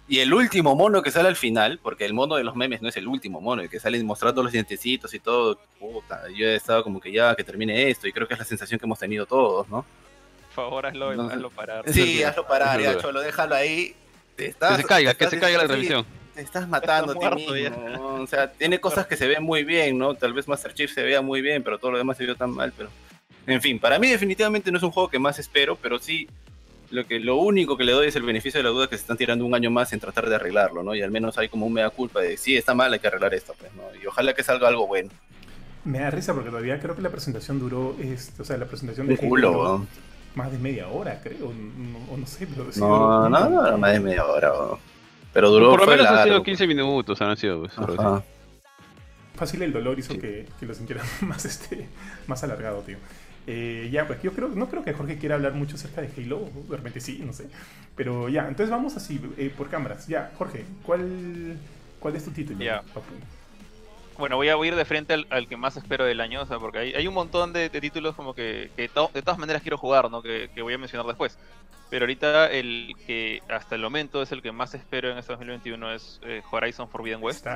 [0.08, 2.88] y el último mono que sale al final, porque el mono de los memes no
[2.88, 6.54] es el último mono, el que sale mostrando los dientecitos y todo, puta, yo he
[6.54, 8.98] estado como que ya, que termine esto, y creo que es la sensación que hemos
[8.98, 9.84] tenido todos, ¿no?
[10.54, 11.84] Por favor, hazlo, hazlo parar.
[11.92, 13.94] Sí, hazlo parar, ya, Cholo, déjalo ahí.
[14.36, 18.06] que se caiga, que se caiga la transmisión te estás matando a ti mismo.
[18.22, 20.14] O sea, tiene cosas que se ven muy bien, ¿no?
[20.14, 22.50] Tal vez Master Chief se vea muy bien, pero todo lo demás se vio tan
[22.50, 22.90] mal, pero...
[23.46, 26.28] En fin, para mí definitivamente no es un juego que más espero, pero sí
[26.90, 29.02] lo que lo único que le doy es el beneficio de la duda que se
[29.02, 30.94] están tirando un año más en tratar de arreglarlo, ¿no?
[30.94, 33.34] Y al menos hay como un mea culpa de sí, está mal, hay que arreglar
[33.34, 33.82] esto, pues, ¿no?
[34.00, 35.10] Y ojalá que salga algo bueno.
[35.84, 39.06] Me da risa porque todavía creo que la presentación duró, este, o sea, la presentación
[39.06, 39.86] de culo,
[40.34, 44.24] más de media hora, creo, o no, sé, pero no, no, no, más de media
[44.24, 44.52] hora.
[45.32, 45.70] Pero duró.
[45.70, 47.62] Por lo menos han sido 15 minutos, han sido.
[47.62, 47.98] Pues,
[49.34, 51.86] Fácil el dolor hizo que, que, lo sintiera más, este,
[52.26, 52.96] más alargado, tío.
[53.46, 56.48] Eh, ya, pues yo creo, no creo que Jorge quiera hablar mucho acerca de Halo,
[56.68, 57.48] de repente sí, no sé.
[57.94, 60.06] Pero ya, entonces vamos así, eh, por cámaras.
[60.06, 61.56] Ya, Jorge, ¿cuál,
[62.00, 62.82] cuál es tu título, ya.
[64.18, 66.78] Bueno, voy a ir de frente al, que más espero del año, o sea, porque
[66.78, 70.22] hay, hay un montón de, títulos como que, que de todas maneras quiero jugar, ¿no?
[70.22, 71.38] Que, que voy a mencionar después.
[71.88, 75.92] Pero ahorita el que hasta el momento es el que más espero en este 2021
[75.92, 77.46] es eh, Horizon Forbidden West.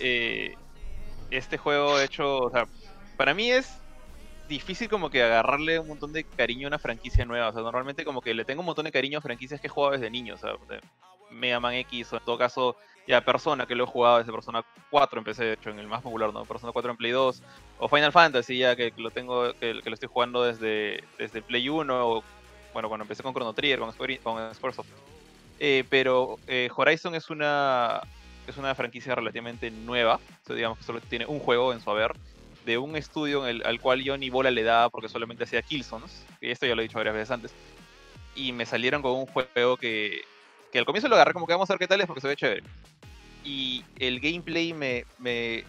[0.00, 0.54] Eh,
[1.30, 2.66] este juego hecho, o sea,
[3.16, 3.78] para mí es
[4.48, 7.48] difícil como que agarrarle un montón de cariño a una franquicia nueva.
[7.48, 9.70] O sea, normalmente como que le tengo un montón de cariño a franquicias que he
[9.70, 10.34] jugado desde niño.
[10.34, 10.52] O sea,
[11.30, 14.62] Mega Man X o en todo caso ya Persona que lo he jugado desde Persona
[14.90, 16.44] 4 empecé de hecho en el más popular, ¿no?
[16.44, 17.42] Persona 4 en Play 2
[17.78, 22.08] o Final Fantasy ya que, lo tengo que, lo estoy jugando desde desde Play 1
[22.08, 22.22] o
[22.72, 24.88] bueno, cuando empecé con Chrono Trigger, con, Square, con Squaresoft.
[25.58, 28.00] Eh, pero eh, Horizon es una,
[28.46, 32.14] es una franquicia relativamente nueva, digamos que solo tiene un juego en su haber,
[32.68, 36.50] de un estudio al cual yo ni bola le daba porque solamente hacía Killzones, y
[36.50, 37.52] esto ya lo he dicho varias veces antes,
[38.34, 40.20] y me salieron con un juego que,
[40.70, 42.28] que al comienzo lo agarré como que vamos a ver qué tal es porque se
[42.28, 42.62] ve chévere.
[43.42, 45.64] Y el gameplay me, me,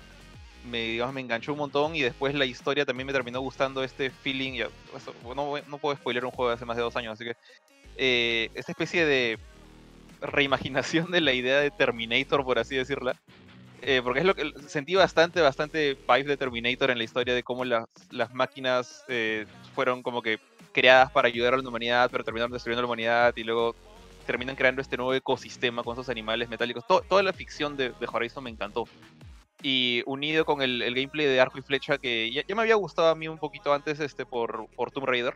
[0.70, 4.10] me, digamos, me enganchó un montón y después la historia también me terminó gustando este
[4.10, 4.62] feeling.
[5.24, 7.38] no, no puedo spoiler un juego de hace más de dos años, así que
[7.96, 9.40] eh, esta especie de
[10.20, 13.16] reimaginación de la idea de Terminator, por así decirla.
[13.82, 17.44] Eh, porque es lo que sentí bastante, bastante vibe de Terminator en la historia de
[17.44, 20.40] cómo las, las máquinas eh, fueron como que
[20.74, 23.76] creadas para ayudar a la humanidad, pero terminaron destruyendo la humanidad y luego
[24.26, 26.86] terminan creando este nuevo ecosistema con esos animales metálicos.
[26.86, 28.86] toda la ficción de, de Horizon me encantó
[29.62, 33.16] y unido con el, gameplay de arco y flecha que ya, me había gustado a
[33.16, 35.36] mí un poquito antes este por, por Tomb Raider,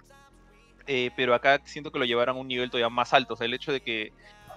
[0.88, 3.46] eh, pero acá siento que lo llevaron a un nivel todavía más alto, o sea,
[3.46, 4.14] el hecho de que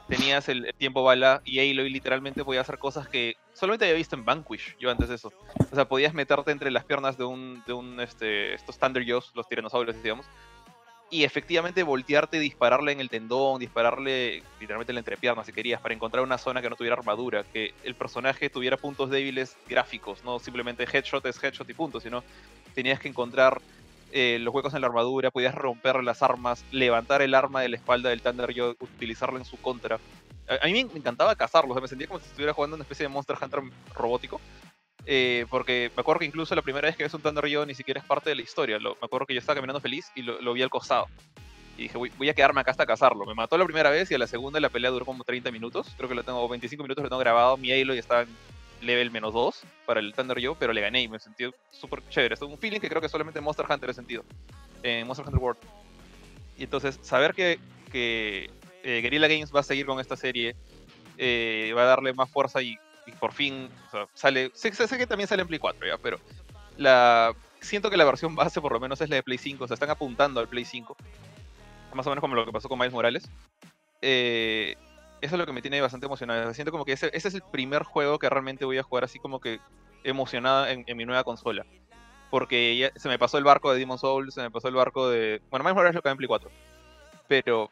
[0.09, 4.25] tenías el, tiempo bala y Aloy literalmente podía hacer cosas que solamente había visto en
[4.25, 5.33] Vanquish, yo antes de eso.
[5.71, 9.33] O sea, podías meterte entre las piernas de un, de un este, estos Thunder Jaws,
[9.35, 10.27] los tiranosaurios, digamos,
[11.09, 15.95] y efectivamente voltearte, dispararle en el tendón, dispararle literalmente en la entrepierna si querías, para
[15.95, 20.40] encontrar una zona que no tuviera armadura, que el personaje tuviera puntos débiles gráficos, no
[20.40, 22.25] simplemente headshot es headshot y punto, sino
[22.75, 23.61] tenías que encontrar
[24.12, 27.77] eh, los huecos en la armadura, podías romper las armas, levantar el arma de la
[27.77, 29.99] espalda del Thunder y utilizarlo en su contra.
[30.49, 33.37] A, mí me encantaba cazarlos, me sentía como si estuviera jugando una especie de Monster
[33.40, 33.61] Hunter
[33.95, 34.40] robótico.
[35.09, 37.75] Eh, porque me acuerdo que incluso la primera vez que ves un Thunder Rio ni
[37.75, 38.79] siquiera es parte de la historia.
[38.79, 41.07] me acuerdo que yo estaba caminando feliz y lo, vi al costado.
[41.77, 43.27] Y dije, voy, a quedarme acá hasta cazarlo.
[43.27, 45.92] Me mató la primera vez y a la segunda la pelea duró como 30 minutos.
[45.97, 47.57] Creo que lo tengo 25 minutos, lo tengo grabado.
[47.57, 48.29] Mi Halo ya está en
[48.82, 52.34] level menos 2 para el Thunder Rio, pero le gané y me sentí súper chévere.
[52.34, 54.24] Es un feeling que creo que solamente Monster Hunter he sentido.
[54.82, 55.60] En Monster Hunter World.
[56.56, 57.58] Y entonces, saber que,
[57.90, 58.50] que
[58.82, 60.56] eh, Guerrilla Games va a seguir con esta serie,
[61.18, 63.68] eh, va a darle más fuerza y y por fin
[64.14, 64.50] sale.
[64.54, 66.18] Sé, sé, que también sale en Play 4 ya, pero
[66.76, 69.64] la, siento que la versión base por lo menos es la de Play 5.
[69.64, 70.96] O sea, están apuntando al Play 5.
[71.94, 73.28] Más o menos como lo que pasó con Miles Morales.
[74.02, 74.76] Eh,
[75.20, 76.52] eso es lo que me tiene bastante emocionado.
[76.55, 79.40] Siento como que ese, es el primer juego que realmente voy a jugar así como
[79.40, 79.61] que
[80.05, 81.64] emocionado en, mi nueva consola.
[82.31, 85.40] porque se me pasó el barco de Demon Souls, se me pasó el barco de...
[85.50, 86.50] Bueno, Miles Morales lo que en Play 4.
[87.29, 87.70] Pero...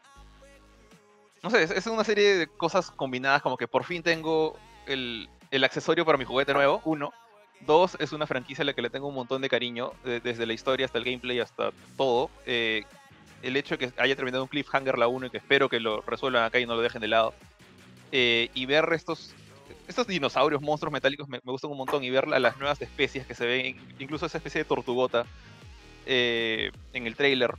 [1.43, 5.63] No sé, es, una serie de cosas combinadas, como que por fin tengo el, el
[5.63, 7.13] accesorio para mi juguete nuevo, uno.
[7.61, 10.53] Dos, es una franquicia a la que le tengo un montón de cariño, desde la
[10.53, 12.29] historia hasta el gameplay, hasta todo.
[12.45, 12.83] Eh,
[13.41, 16.01] el hecho de que haya terminado un cliffhanger la 1 y que espero que lo
[16.01, 17.33] resuelvan acá y no lo dejen de lado.
[18.11, 19.33] Eh, y ver estos,
[19.87, 22.03] estos dinosaurios, monstruos metálicos, me, gustan un montón.
[22.03, 25.25] Y ver las nuevas especies que se ven, incluso esa especie de tortugota
[26.05, 27.53] eh, en el trailer.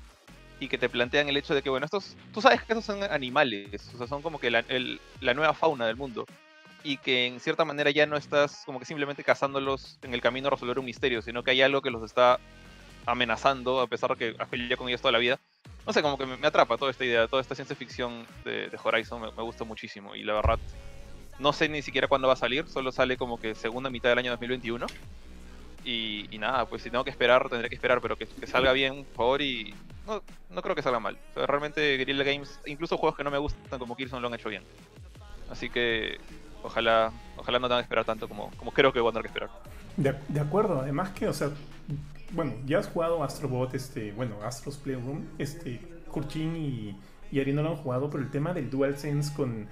[0.58, 3.02] Y que te plantean el hecho de que, bueno, estos, tú sabes que estos son
[3.02, 4.64] animales, o sea, son como que la,
[5.20, 6.24] la nueva fauna del mundo
[6.86, 10.46] y que en cierta manera ya no estás como que simplemente cazándolos en el camino
[10.46, 12.38] a resolver un misterio, sino que hay algo que los está
[13.06, 15.40] amenazando, a pesar de que has peleado con ellos toda la vida.
[15.86, 19.20] No sé, como que me, atrapa toda esta idea, toda esta ciencia ficción de, Horizon
[19.20, 20.58] me, gusta muchísimo y la verdad
[21.38, 24.18] no sé ni siquiera cuándo va a salir, solo sale como que segunda mitad del
[24.18, 24.86] año 2021.
[25.84, 29.16] Y, nada, pues si tengo que esperar, tendré que esperar, pero que, salga bien, por
[29.16, 29.72] favor, y
[30.04, 30.20] no,
[30.50, 31.16] no creo que salga mal.
[31.36, 34.64] realmente Guerrilla Games, incluso juegos que no me gustan como Killzone lo han hecho bien.
[35.48, 36.18] Así que
[36.66, 39.28] Ojalá, ojalá no tengan que esperar tanto como, como creo que van a tener que
[39.28, 39.50] esperar.
[39.96, 41.50] De, acuerdo, además que, o sea,
[42.36, 46.96] bueno, ya has jugado Astrobot, este, bueno, Astros Playroom, este, Kurchin y,
[47.32, 49.66] y Ari no lo han jugado, pero el tema del DualSense con,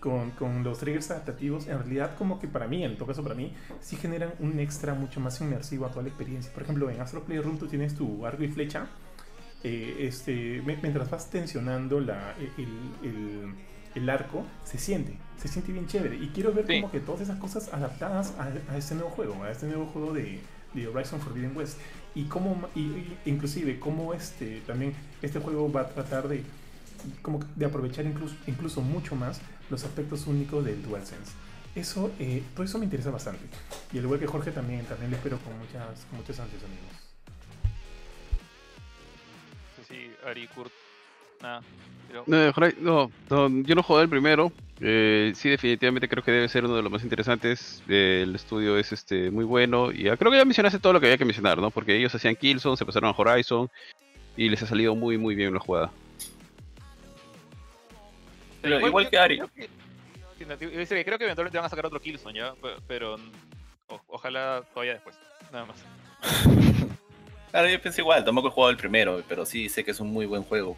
[0.00, 3.34] con, con, los triggers adaptativos, en realidad como que para mí, en todo caso para
[3.34, 6.52] mí, sí generan un extra mucho más inmersivo a toda la experiencia.
[6.52, 8.88] Por ejemplo, en Astro Playroom tú tienes tu arco y flecha,
[9.64, 13.54] eh, este, mientras vas tensionando la, el
[13.94, 16.16] el arco se siente, se siente bien chévere.
[16.16, 19.66] Y quiero ver como que todas esas cosas adaptadas a, este nuevo juego, a este
[19.66, 20.40] nuevo juego de,
[20.74, 21.78] de Horizon Forbidden West.
[22.14, 26.42] Y cómo, y, inclusive, cómo este, también este juego va a tratar de,
[27.22, 31.32] como de aprovechar incluso, incluso mucho más los aspectos únicos del DualSense.
[31.74, 33.42] Eso, eh, todo eso me interesa bastante.
[33.92, 37.02] Y al igual que Jorge también, también le espero con muchas, con muchas ansias, amigos.
[39.88, 40.72] Sí, Ari, Kurt,
[41.40, 41.62] nada.
[42.26, 43.10] No,
[43.62, 44.52] yo no jugué el primero.
[44.84, 47.82] Eh, sí, definitivamente creo que debe ser uno de los más interesantes.
[47.88, 49.92] el estudio es este muy bueno.
[49.92, 51.70] Y creo que ya mencionaste todo lo que había que mencionar, ¿no?
[51.70, 53.70] Porque ellos hacían Killzone, se pasaron a Horizon.
[54.36, 55.92] Y les ha salido muy, muy bien la jugada.
[58.64, 59.38] igual, que Ari.
[59.38, 62.54] Creo que, creo que eventualmente van a sacar otro Killzone ya.
[62.88, 63.16] Pero,
[64.08, 65.16] ojalá todavía después.
[65.52, 65.84] Nada más.
[67.52, 70.10] Claro, yo pensé igual, tampoco he jugado el primero, pero sí sé que es un
[70.10, 70.74] muy buen juego.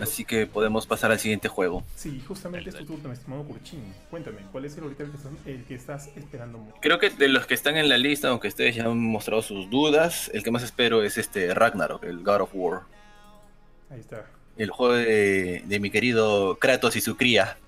[0.00, 1.82] Así que podemos pasar al siguiente juego.
[1.96, 3.82] Sí, justamente es tu turno, estimado Kurchin.
[4.08, 5.04] Cuéntame, ¿cuál es el ahorita
[5.46, 6.76] el que, estás, esperando mucho?
[6.80, 9.68] Creo que de los que están en la lista, aunque ustedes ya han mostrado sus
[9.70, 12.82] dudas, el que más espero es este Ragnarok, el God of War.
[13.90, 14.26] Ahí está.
[14.56, 17.58] El juego de, mi querido Kratos y su cría.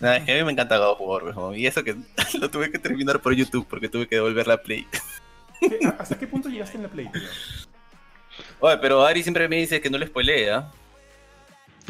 [0.00, 1.94] a mí me encanta God of War, y eso que
[2.40, 4.84] lo tuve que terminar por YouTube porque tuve que devolver la Play.
[5.96, 7.22] ¿Hasta qué punto llegaste en la Play, tío?
[8.58, 10.70] Oye, pero Ari siempre me dice que no le spoilea.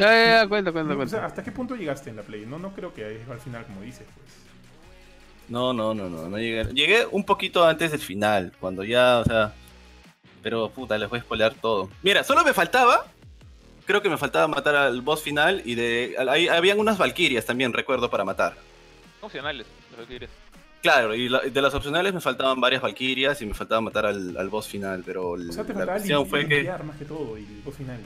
[0.00, 1.26] Ya, ya, cuenta, cuenta, cuenta.
[1.26, 2.46] ¿hasta qué punto llegaste en la Play?
[2.46, 4.28] No, no creo que al final, como dices, pues.
[5.48, 6.64] No, no, no, no, no llegué.
[6.72, 9.52] Llegué un poquito antes del final, cuando ya, o sea.
[10.42, 11.90] Pero puta, les voy a spoilear todo.
[12.02, 13.04] Mira, solo me faltaba.
[13.84, 16.16] Creo que me faltaba matar al boss final y de.
[16.30, 18.54] Ahí habían unas valquirias también, recuerdo, para matar.
[19.20, 20.30] Opcionales, las valquirias.
[20.82, 24.66] Claro, y de las opcionales me faltaban varias valquirias y me faltaba matar al, boss
[24.66, 26.62] final, pero o sea, te la cuestión fue que.
[26.84, 28.00] Más que todo y el boss final.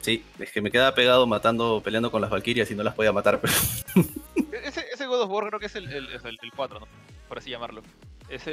[0.00, 3.12] Sí, es que me quedaba pegado matando, peleando con las Valkyrias y no las podía
[3.12, 3.40] matar.
[3.40, 3.52] Pero...
[4.64, 6.86] ese, ese, God of War creo que es el, el, el, 4, ¿no?
[7.28, 7.82] Por así llamarlo.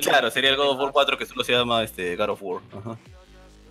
[0.01, 2.62] claro, sería el God of War 4 que solo se llama este, God of War.
[2.77, 2.97] Ajá.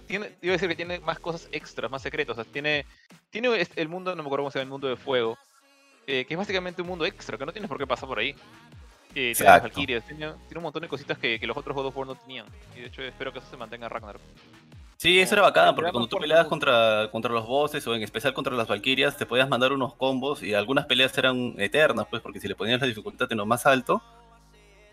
[0.06, 2.38] Tiene, iba a decir que tiene más cosas extras, más secretos.
[2.38, 2.86] O sea, tiene,
[3.30, 5.36] tiene el mundo, no me acuerdo cómo se llama, el mundo de fuego.
[6.06, 8.34] Eh, que es básicamente un mundo extra, que no tienes por qué pasar por ahí.
[9.14, 11.86] Eh, tiene las Valkyrias, tiene, tiene, un montón de cositas que, que, los otros God
[11.86, 12.46] of War no tenían.
[12.76, 14.22] Y de hecho espero que eso se mantenga en Ragnarok.
[14.98, 18.32] Sí, eso era bacán, porque cuando tú peleabas contra, contra los bosses o en especial
[18.32, 22.40] contra las valquirias, te podías mandar unos combos y algunas peleas eran eternas, pues, porque
[22.40, 24.02] si le ponías la dificultad en lo más alto,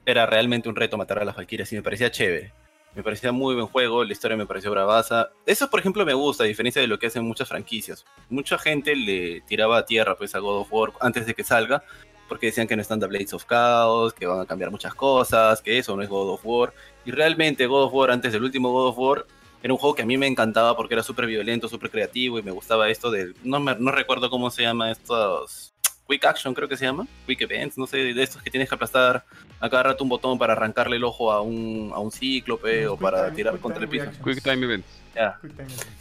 [0.06, 2.52] era realmente un reto matar a las valquirias y me parecía chévere.
[2.96, 5.30] Me parecía muy buen juego, la historia me pareció bravaza.
[5.46, 8.06] Eso, por ejemplo, me gusta, a diferencia de lo que hacen muchas franquicias.
[8.30, 11.82] Mucha gente le tiraba a tierra pues, a God of War antes de que salga,
[12.28, 15.62] porque decían que no están The Blades of Chaos, que van a cambiar muchas cosas,
[15.62, 16.74] que eso no es God of War.
[17.06, 19.26] Y realmente God of War, antes del último God of War,
[19.64, 22.44] era un juego que a mí me encantaba porque era súper violento, súper creativo y
[22.44, 23.34] me gustaba esto de...
[23.44, 25.74] No, no recuerdo cómo se llama estos...
[26.06, 28.76] Quick Action creo que se llama, Quick Events, no sé, de estos que tienes que
[28.76, 29.24] aplastar
[29.62, 32.98] a cada rato un botón para arrancarle el ojo a un, a un cíclope o
[32.98, 34.06] para tirar contra el piso.
[34.22, 34.88] Quick Time Events.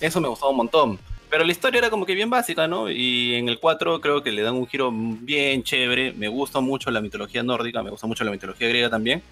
[0.00, 0.98] Eso me gustaba un montón.
[1.30, 2.90] Pero la historia era como que bien básica, ¿no?
[2.90, 6.12] Y en el 4 creo que le dan un giro bien chévere.
[6.12, 9.22] Me gusta mucho la mitología nórdica, me gusta mucho la mitología griega también.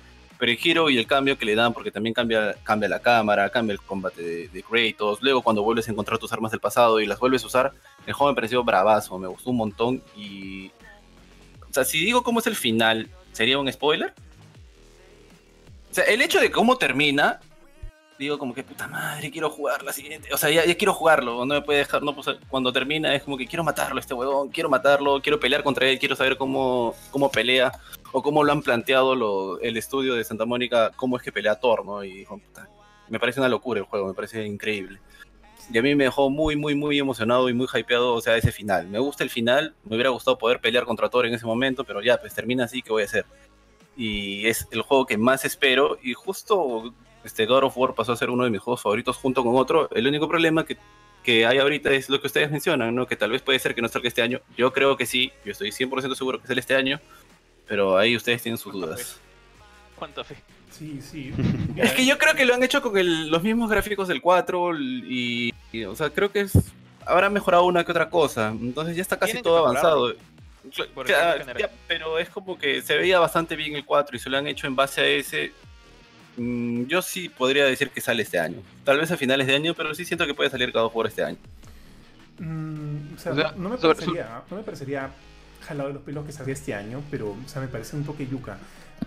[0.41, 3.51] Pero el giro y el cambio que le dan, porque también cambia, cambia la cámara,
[3.51, 6.99] cambia el combate de, de, Kratos, luego cuando vuelves a encontrar tus armas del pasado
[6.99, 7.73] y las vuelves a usar,
[8.07, 10.71] el juego me pareció bravazo, me gustó un montón y...
[11.69, 14.15] O sea, si digo cómo es el final, ¿sería un spoiler?
[15.91, 17.39] O sea, el hecho de cómo termina,
[18.21, 20.33] digo como que puta madre, quiero jugar la siguiente.
[20.33, 23.39] O sea, ya, quiero jugarlo, no me puede dejar, no, pues, cuando termina es como
[23.39, 27.31] que quiero matarlo este huevón, quiero matarlo, quiero pelear contra él, quiero saber cómo, cómo
[27.31, 27.73] pelea
[28.13, 31.57] o cómo lo han planteado lo, el estudio de Santa Mónica, cómo es que pelea
[31.57, 32.05] Thor, ¿no?
[32.05, 32.27] Y
[33.09, 35.01] me parece una locura el juego, me parece increíble.
[35.73, 38.53] Y a mí me dejó muy, muy, muy emocionado y muy hypeado, o sea, ese
[38.53, 38.89] final.
[38.89, 42.03] Me gusta el final, me hubiera gustado poder pelear contra Thor en ese momento, pero
[42.03, 43.25] ya, pues termina así, ¿qué voy a hacer?
[43.97, 46.93] Y es el juego que más espero, y justo
[47.25, 49.89] este God of War pasó a ser uno de mis juegos favoritos junto con otro.
[49.93, 50.77] El único problema que,
[51.23, 53.07] que hay ahorita es lo que ustedes mencionan, ¿no?
[53.07, 54.41] Que tal vez puede ser que no salga este año.
[54.57, 57.01] Yo creo que sí, yo estoy 100% seguro que sale este año,
[57.67, 59.03] pero ahí ustedes tienen sus dudas.
[59.03, 59.21] Fe?
[59.97, 60.37] ¿Cuánta fe?
[60.71, 61.33] Sí, sí.
[61.77, 64.79] es que yo creo que lo han hecho con el, los mismos gráficos del 4
[64.79, 66.53] y, y, o sea, creo que es
[67.07, 68.49] habrá mejorado una que otra cosa.
[68.49, 70.15] Entonces ya está casi todo avanzado.
[71.07, 74.37] Ya, ya, pero es como que se veía bastante bien el 4 y se lo
[74.39, 75.53] han hecho en base a ese
[76.37, 78.63] Mm, yo sí podría decir que sale este año.
[78.85, 81.07] Tal vez a finales de año, pero sí siento que puede salir God of War
[81.07, 81.39] este año.
[82.39, 85.11] Mm, o, sea, o, sea, no, me parecería, no me parecería
[85.63, 88.27] jalado de los pelos que salga este año, pero o sea, me parece un toque
[88.27, 88.59] yuca.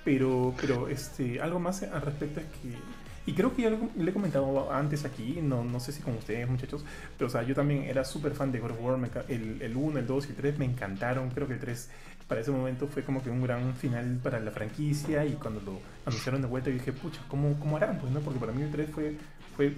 [0.04, 2.78] Pero, pero este, algo más al respecto es que
[3.26, 6.48] y creo que ya le he comentado antes aquí, no, no sé si con ustedes
[6.48, 6.84] muchachos,
[7.18, 10.00] pero o sea, yo también era súper fan de God of War, el, el 1,
[10.00, 11.90] el 2 y el 3 me encantaron, creo que el 3
[12.28, 15.80] para ese momento fue como que un gran final para la franquicia y cuando lo
[16.06, 18.00] anunciaron de vuelta dije, pucha, ¿cómo, cómo harán?
[18.00, 19.16] Pues no, porque para mí el 3 fue,
[19.56, 19.74] fue,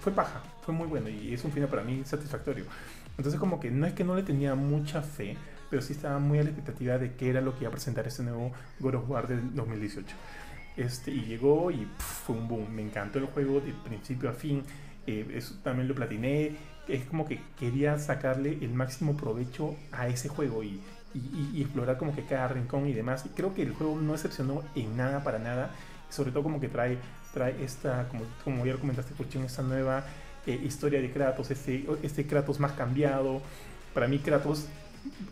[0.00, 2.64] fue, paja, fue muy bueno y es un final para mí satisfactorio.
[3.16, 5.36] Entonces como que no es que no le tenía mucha fe,
[5.70, 8.06] pero sí estaba muy a la expectativa de qué era lo que iba a presentar
[8.06, 10.14] este nuevo God of War del 2018.
[10.76, 12.70] Este, y llegó y fue un boom.
[12.70, 14.62] Me encantó el juego de principio a fin.
[15.06, 16.52] Eh, eso también lo platiné.
[16.86, 20.80] Es como que quería sacarle el máximo provecho a ese juego y,
[21.14, 23.24] y, explorar como que cada rincón y demás.
[23.34, 25.70] Creo que el juego no excepcionó en nada para nada.
[26.10, 26.98] Sobre todo como que trae,
[27.34, 29.12] trae esta, como, como ya comentaste,
[29.44, 30.04] esta nueva
[30.46, 33.42] eh, historia de Kratos, este, este Kratos más cambiado.
[33.92, 34.68] Para mí Kratos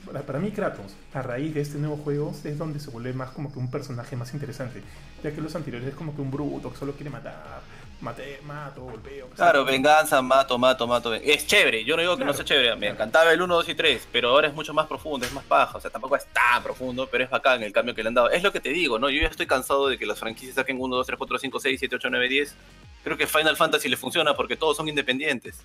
[0.04, 3.30] para, para, mí Kratos, a raíz de este nuevo juego, es donde se vuelve más
[3.30, 4.82] como que un personaje más interesante,
[5.22, 7.60] ya que los anteriores es como que un bruto que solo quiere matar,
[8.00, 9.28] mate, mato, golpeo.
[9.30, 11.14] Claro, venganza, mato, mato, mato.
[11.14, 12.94] Es chévere, yo no digo que claro, no sea chévere, me claro.
[12.94, 15.78] encantaba el 1, 2 y 3, pero ahora es mucho más profundo, es más paja,
[15.78, 18.30] o sea, tampoco es tan profundo, pero es bacán el cambio que le han dado.
[18.30, 19.08] Es lo que te digo, ¿no?
[19.10, 21.78] Yo ya estoy cansado de que las franquicias saquen 1, 2, 3, 4, 5, 6,
[21.80, 22.56] 7, 8, 9, 10.
[23.04, 25.60] Creo que Final Fantasy le funciona porque todos son independientes.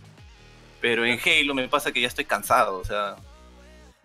[0.80, 3.16] Pero en Halo me pasa que ya estoy cansado, o sea,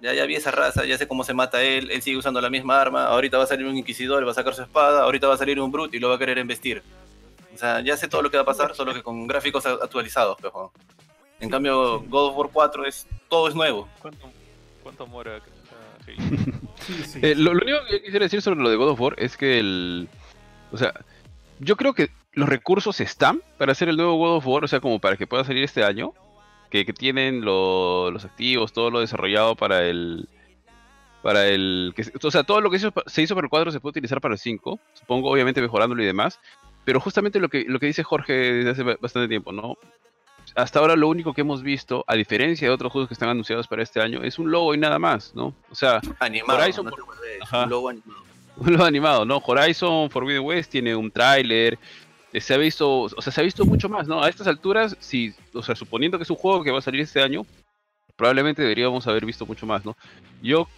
[0.01, 2.51] ya, ya vi esa raza, ya sé cómo se mata él, él sigue usando la
[2.51, 5.35] misma arma, ahorita va a salir un inquisidor, va a sacar su espada, ahorita va
[5.35, 6.83] a salir un brute y lo va a querer embestir.
[7.57, 10.37] O sea, ya sé todo lo que va a pasar, solo que con gráficos actualizados,
[10.37, 10.73] pejo.
[11.41, 13.89] En cambio, God of War 4 es todo es nuevo.
[14.01, 14.31] ¿Cuánto,
[14.83, 15.41] cuánto amor a...
[16.05, 16.13] Sí.
[16.87, 17.21] sí, sí.
[17.23, 19.59] Eh, lo, lo, único que quisiera decir sobre lo de God of War es que
[19.59, 20.07] el...
[20.71, 20.93] O sea,
[21.59, 24.81] yo creo que los recursos están para hacer el nuevo God of War, o sea,
[24.81, 26.13] como para que pueda salir este año
[26.71, 30.29] que, que tienen lo, los activos, todo lo desarrollado para el.
[31.23, 31.95] Para el.
[31.97, 34.21] Que, o sea, todo lo que hizo, se hizo para el 4 se puede utilizar
[34.21, 34.79] para el 5.
[34.93, 36.39] Supongo, obviamente, mejorándolo y demás.
[36.87, 39.77] Pero justamente lo que, lo que dice Jorge desde hace bastante tiempo, ¿no?
[40.55, 43.67] Hasta ahora lo único que hemos visto, a diferencia de otros juegos que están anunciados
[43.67, 45.53] para este año, es un logo y nada más, ¿no?
[45.69, 47.01] O sea, animado, Horizon, no por...
[47.65, 48.27] un logo animado.
[48.59, 49.43] Un logo animado, ¿no?
[49.45, 51.79] Horizon Forbidden West tiene un tráiler,
[52.33, 54.23] se ha visto, o sea, se ha visto mucho más, ¿no?
[54.23, 57.03] A estas alturas, si, o sea, suponiendo que es un juego que va a salir
[57.03, 57.45] este año,
[58.17, 59.95] probablemente deberíamos haber visto mucho más, ¿no?
[60.41, 60.69] Yo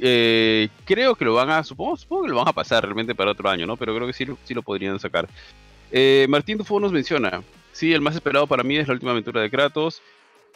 [0.00, 3.30] eh, creo que lo van a, supongo, supongo que lo van a pasar realmente para
[3.30, 3.76] otro año, ¿no?
[3.76, 5.28] Pero creo que sí, sí lo podrían sacar.
[5.90, 9.40] Eh, Martín Dufo nos menciona, sí, el más esperado para mí es la última aventura
[9.40, 10.02] de Kratos.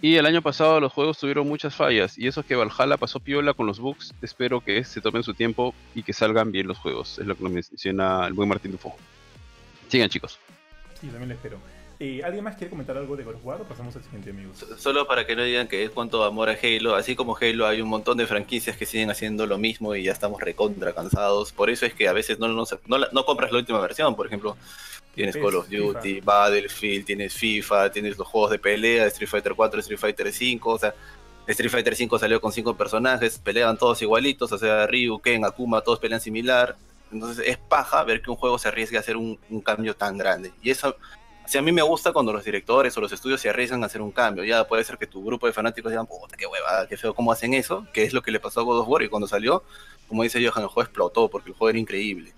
[0.03, 2.17] Y el año pasado los juegos tuvieron muchas fallas.
[2.17, 4.15] Y eso es que Valhalla pasó piola con los bugs.
[4.23, 7.19] Espero que se tomen su tiempo y que salgan bien los juegos.
[7.19, 8.97] Es lo que nos menciona el buen Martín Dufo.
[9.89, 10.39] Sigan, chicos.
[10.99, 11.59] Sí, también lo espero.
[12.03, 14.65] Eh, ¿Alguien más quiere comentar algo de God of War o pasamos al siguiente, amigos?
[14.79, 16.95] Solo para que no digan que es cuanto amor a Halo.
[16.95, 20.13] Así como Halo, hay un montón de franquicias que siguen haciendo lo mismo y ya
[20.13, 21.53] estamos recontra cansados.
[21.53, 24.17] Por eso es que a veces no, no, no, no compras la última versión.
[24.17, 24.57] Por ejemplo,
[25.15, 26.25] tienes Call of Duty, FIFA.
[26.25, 30.71] Battlefield, tienes FIFA, tienes los juegos de pelea, Street Fighter 4, Street Fighter 5.
[30.71, 30.95] O sea,
[31.49, 34.51] Street Fighter 5 salió con 5 personajes, peleaban todos igualitos.
[34.51, 36.77] O sea, Ryu, Ken, Akuma, todos pelean similar.
[37.13, 40.17] Entonces es paja ver que un juego se arriesgue a hacer un, un cambio tan
[40.17, 40.53] grande.
[40.63, 40.97] Y eso,
[41.51, 44.01] si a mí me gusta cuando los directores o los estudios se arriesgan a hacer
[44.01, 44.45] un cambio.
[44.45, 47.33] Ya puede ser que tu grupo de fanáticos digan, puta, qué huevada, qué feo, ¿cómo
[47.33, 47.89] hacen eso?
[47.93, 49.65] Que es lo que le pasó a God of War y cuando salió,
[50.07, 52.33] como dice Johan, el juego explotó porque el juego era increíble.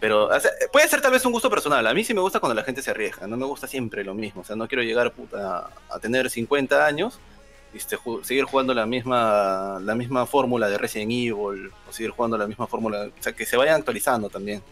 [0.00, 0.28] Pero
[0.72, 1.86] puede ser tal vez un gusto personal.
[1.86, 3.28] A mí sí me gusta cuando la gente se arriesga.
[3.28, 4.40] No me gusta siempre lo mismo.
[4.40, 7.20] O sea, no quiero llegar puta, a tener 50 años
[7.72, 12.36] y este, seguir jugando la misma, la misma fórmula de Resident Evil o seguir jugando
[12.36, 13.06] la misma fórmula.
[13.06, 14.62] O sea, que se vayan actualizando también.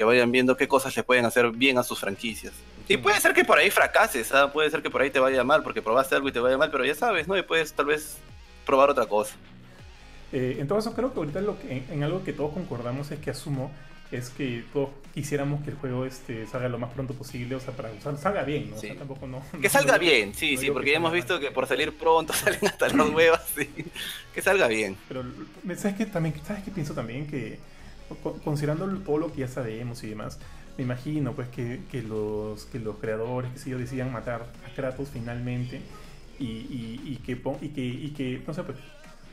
[0.00, 2.54] Que vayan viendo qué cosas le pueden hacer bien a sus franquicias.
[2.88, 4.50] Y puede ser que por ahí fracases, ¿ah?
[4.50, 6.70] puede ser que por ahí te vaya mal porque probaste algo y te vaya mal,
[6.70, 7.36] pero ya sabes, ¿no?
[7.36, 8.16] Y puedes tal vez
[8.64, 9.34] probar otra cosa.
[10.32, 13.18] Eh, en todo caso, creo que ahorita lo que, en, algo que todos concordamos es
[13.18, 13.70] que asumo
[14.10, 17.76] es que todos quisiéramos que el juego este salga lo más pronto posible, o sea,
[17.76, 18.76] para usar, salga bien, ¿no?
[18.76, 21.66] O sea, tampoco no, que salga bien, sí, sí, porque ya hemos visto que por
[21.66, 23.68] salir pronto salen hasta las huevas, sí.
[24.34, 24.96] Que salga bien.
[25.08, 25.24] Pero,
[25.76, 26.06] ¿sabes qué?
[26.06, 27.26] También, ¿sabes qué pienso también?
[27.26, 27.58] Que
[28.44, 30.38] considerando todo lo que ya sabemos y demás,
[30.76, 34.74] me imagino pues que, que los, que los creadores, que si yo decían matar a
[34.74, 35.82] Kratos finalmente
[36.38, 38.78] y, y, y que, y, que, y que, no sé, pues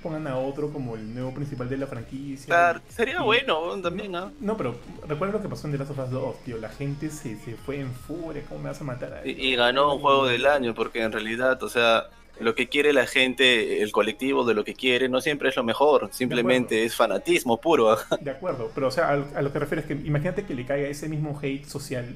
[0.02, 2.46] pongan a otro como el nuevo principal de la franquicia.
[2.46, 4.32] Claro, sería bueno también, ¿no?
[4.40, 4.76] No, pero
[5.08, 6.58] recuerda lo que pasó en The Last of Us 2, tío.
[6.58, 9.56] La gente se, se fue en furia, ¿cómo me vas a matar a y, y,
[9.56, 12.10] ganó un juego del año, porque en realidad, o sea,
[12.40, 15.64] lo que quiere la gente, el colectivo de lo que quiere, no siempre es lo
[15.64, 17.98] mejor, simplemente es fanatismo puro.
[18.22, 21.10] De acuerdo, pero o sea, a, lo que refieres que imagínate que le caiga ese
[21.10, 22.16] mismo hate social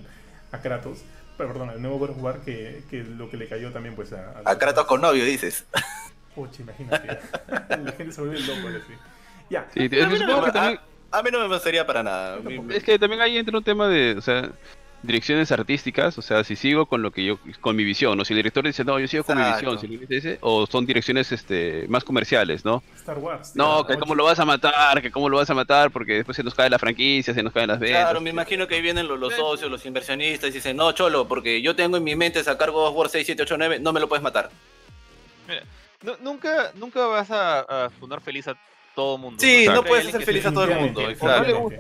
[0.52, 1.00] a Kratos,
[1.38, 4.42] perdón, al nuevo God War que, que, lo que le cayó también pues a...
[4.46, 5.66] A, a Kratos con novio, dices.
[6.36, 7.20] Pucha, imagínate.
[7.84, 8.94] la gente se vuelve loco así.
[9.50, 9.68] Ya.
[9.74, 10.80] Sí, a, mí no me, también...
[11.12, 12.40] a, mí no me pasaría para nada.
[12.70, 14.50] Es que también ahí entra un tema de, o sea,
[15.04, 18.34] direcciones artísticas, o sea, si sigo con lo que yo, con mi visión, o si
[18.34, 21.86] el director dice, no, yo sigo con mi visión, si dice, o son direcciones este,
[21.90, 22.84] más comerciales, ¿no?
[22.96, 23.56] Star Wars.
[23.56, 26.36] No, que cómo lo vas a matar, que cómo lo vas a matar, porque después
[26.36, 28.02] se nos cae la franquicia, se nos caen las ventas.
[28.02, 31.28] Claro, me imagino que ahí vienen los, los socios, los inversionistas, y dicen, no, cholo,
[31.28, 33.94] porque yo tengo en mi mente sacar God of War 6, 7, 8, 9, no
[33.94, 34.50] me lo puedes matar.
[35.48, 35.64] Mira
[36.22, 38.56] nunca, nunca vas a, fundar feliz a
[38.96, 39.40] todo el mundo.
[39.40, 41.02] Sí, no puedes hacer feliz a todo el mundo.
[41.02, 41.14] No le
[41.54, 41.80] gusta,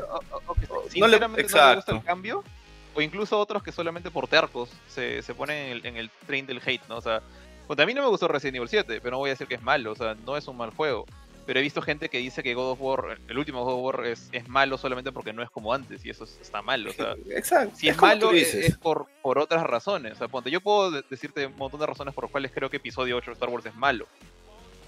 [0.95, 2.43] no le, gusta el cambio,
[2.93, 6.45] o incluso otros que solamente por tercos se, se ponen en el, en el train
[6.45, 6.97] del hate, ¿no?
[6.97, 7.21] O sea,
[7.69, 9.61] a mí no me gustó Resident Evil 7, pero no voy a decir que es
[9.61, 11.05] malo, o sea, no es un mal juego
[11.45, 14.05] pero he visto gente que dice que God of War, el último God of War
[14.05, 16.87] es, es malo solamente porque no es como antes y eso está mal.
[16.87, 17.75] O sea, Exacto.
[17.75, 20.13] Si es, malo es, por, por otras razones.
[20.13, 22.77] O sea, ponte, yo puedo decirte un montón de razones por las cuales creo que
[22.77, 24.07] episodio 8 de Star Wars es malo.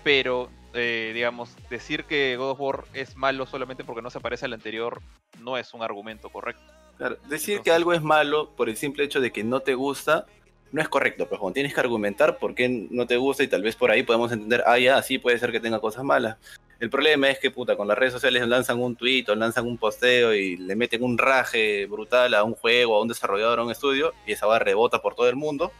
[0.04, 4.45] Pero, eh, digamos, decir que God of War es malo solamente porque no se parece
[4.45, 5.01] al anterior
[5.39, 6.64] no es un argumento correcto.
[6.97, 10.25] Claro, decir que algo es malo por el simple hecho de que no te gusta
[10.73, 13.61] no es correcto, pero cuando tienes que argumentar por qué no te gusta y tal
[13.61, 16.37] vez por ahí podemos entender, ah, ya, sí puede ser que tenga cosas malas.
[16.79, 19.77] El problema es que, puta, con las redes sociales lanzan un tuit o lanzan un
[19.77, 23.71] posteo y le meten un raje brutal a un juego, a un desarrollador, a un
[23.71, 25.71] estudio, y esa va rebota por todo el mundo.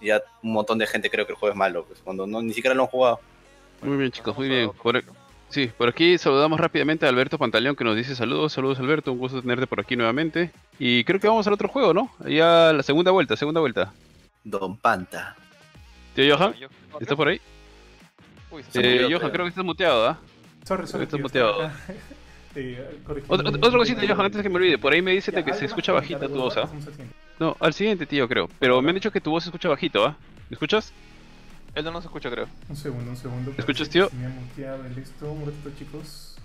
[0.00, 2.42] Y ya un montón de gente creo que el juego es malo, pues, cuando no,
[2.42, 3.20] ni siquiera lo han jugado.
[3.80, 4.70] Muy bien, chicos, muy bien.
[4.80, 5.02] Por,
[5.54, 9.18] sí, por aquí saludamos rápidamente a Alberto Pantaleón que nos dice saludos, saludos Alberto, un
[9.18, 10.50] gusto tenerte por aquí nuevamente.
[10.80, 12.10] Y creo que vamos al otro juego, ¿no?
[12.28, 13.92] Ya la segunda vuelta, segunda vuelta.
[14.42, 15.36] Don Panta.
[16.14, 16.54] Tío Johan,
[17.00, 17.40] ¿estás por ahí?
[18.50, 20.18] Uy, eh, Johan, creo que estás muteado, ¿ah?
[20.64, 21.04] Sorry, sorry.
[21.04, 21.70] Estás muteado.
[22.56, 22.84] Eh,
[23.28, 24.78] otra, otra cosita, Johan, antes de que me olvide.
[24.78, 26.68] Por ahí me dice que se escucha bajita tu voz, ¿ah?
[27.38, 28.48] No, al siguiente, tío, creo.
[28.58, 30.16] Pero me han dicho que tu voz se escucha bajito, ¿ah?
[30.50, 30.92] ¿Me escuchas?
[31.74, 32.46] Él no se escucha, creo.
[32.68, 33.50] Un segundo, un segundo.
[33.50, 34.08] ¿Me escuchas, tío?
[34.12, 35.30] Me ha muteado, listo.
[35.30, 36.36] Un ratito, chicos.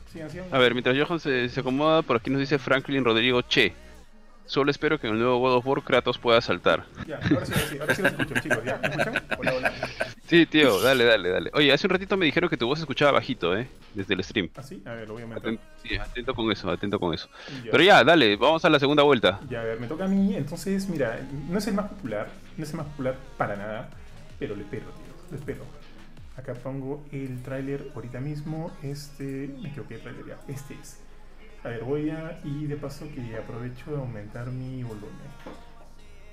[0.51, 3.73] A ver, mientras Johan se, se acomoda, por aquí nos dice Franklin Rodrigo Che.
[4.45, 6.83] Solo espero que en el nuevo God of War Kratos pueda saltar.
[7.07, 8.63] Ya, ahora sí, ahora sí, escucho, chicos.
[8.65, 8.79] ¿Ya?
[8.81, 9.23] ¿Me escuchan?
[9.37, 9.73] Hola, hola.
[10.25, 11.51] Sí, tío, dale, dale, dale.
[11.53, 13.67] Oye, hace un ratito me dijeron que tu voz se escuchaba bajito, ¿eh?
[13.93, 14.49] Desde el stream.
[14.55, 14.81] ¿Ah, sí?
[14.87, 15.59] A ver, lo voy a meter.
[15.83, 17.29] sí, atento con eso, atento con eso.
[17.69, 19.39] Pero ya, dale, vamos a la segunda vuelta.
[19.47, 20.35] Ya, a ver, me toca a mí.
[20.35, 23.89] Entonces, mira, no es el más popular, no es el más popular para nada,
[24.39, 25.63] pero le espero, tío, espero.
[26.37, 28.71] Acá pongo el tráiler ahorita mismo.
[28.81, 30.39] Este, me equivoqué de tráiler ya.
[30.47, 30.99] Este es.
[31.63, 32.39] A ver, voy a.
[32.43, 35.11] Y de paso que aprovecho de aumentar mi volumen.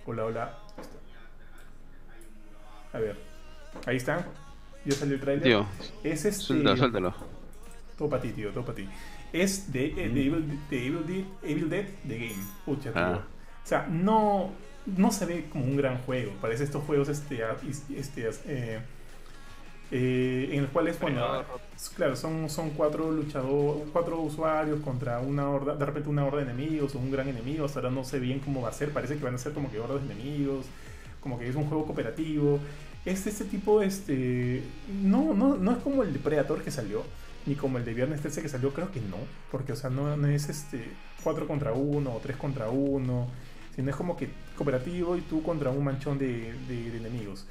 [0.06, 0.58] Hola, hola.
[2.92, 3.16] A ver.
[3.86, 4.24] Ahí está.
[4.84, 5.42] Ya salió el trailer.
[5.42, 5.66] Tío.
[6.04, 6.42] Es este.
[6.42, 7.14] Suéltalo, suéltalo.
[7.98, 8.88] Todo para ti, tío, todo para ti.
[9.32, 12.42] Es de, eh, de, Evil, de Evil, Dead, Evil Dead The Game.
[12.64, 12.92] Pucha.
[12.94, 13.24] Ah.
[13.64, 14.52] O sea, no.
[14.86, 16.32] No se ve como un gran juego.
[16.40, 17.42] Parece estos juegos este,
[17.96, 18.80] este eh,
[19.90, 21.44] eh, en el cual es bueno,
[21.94, 26.50] claro, son, son cuatro luchadores, cuatro usuarios contra una horda, de repente una horda de
[26.50, 29.22] enemigos o un gran enemigo, ahora no sé bien cómo va a ser, parece que
[29.22, 30.66] van a ser como que hordas de enemigos,
[31.20, 32.58] como que es un juego cooperativo.
[33.04, 34.64] Es este tipo, este,
[35.02, 37.04] no, no, no es como el de Predator que salió,
[37.46, 39.18] ni como el de Viernes 13 que salió, creo que no,
[39.52, 40.82] porque o sea, no, no es este
[41.22, 43.28] 4 contra 1 o 3 contra 1,
[43.76, 47.46] sino es como que cooperativo y tú contra un manchón de, de enemigos.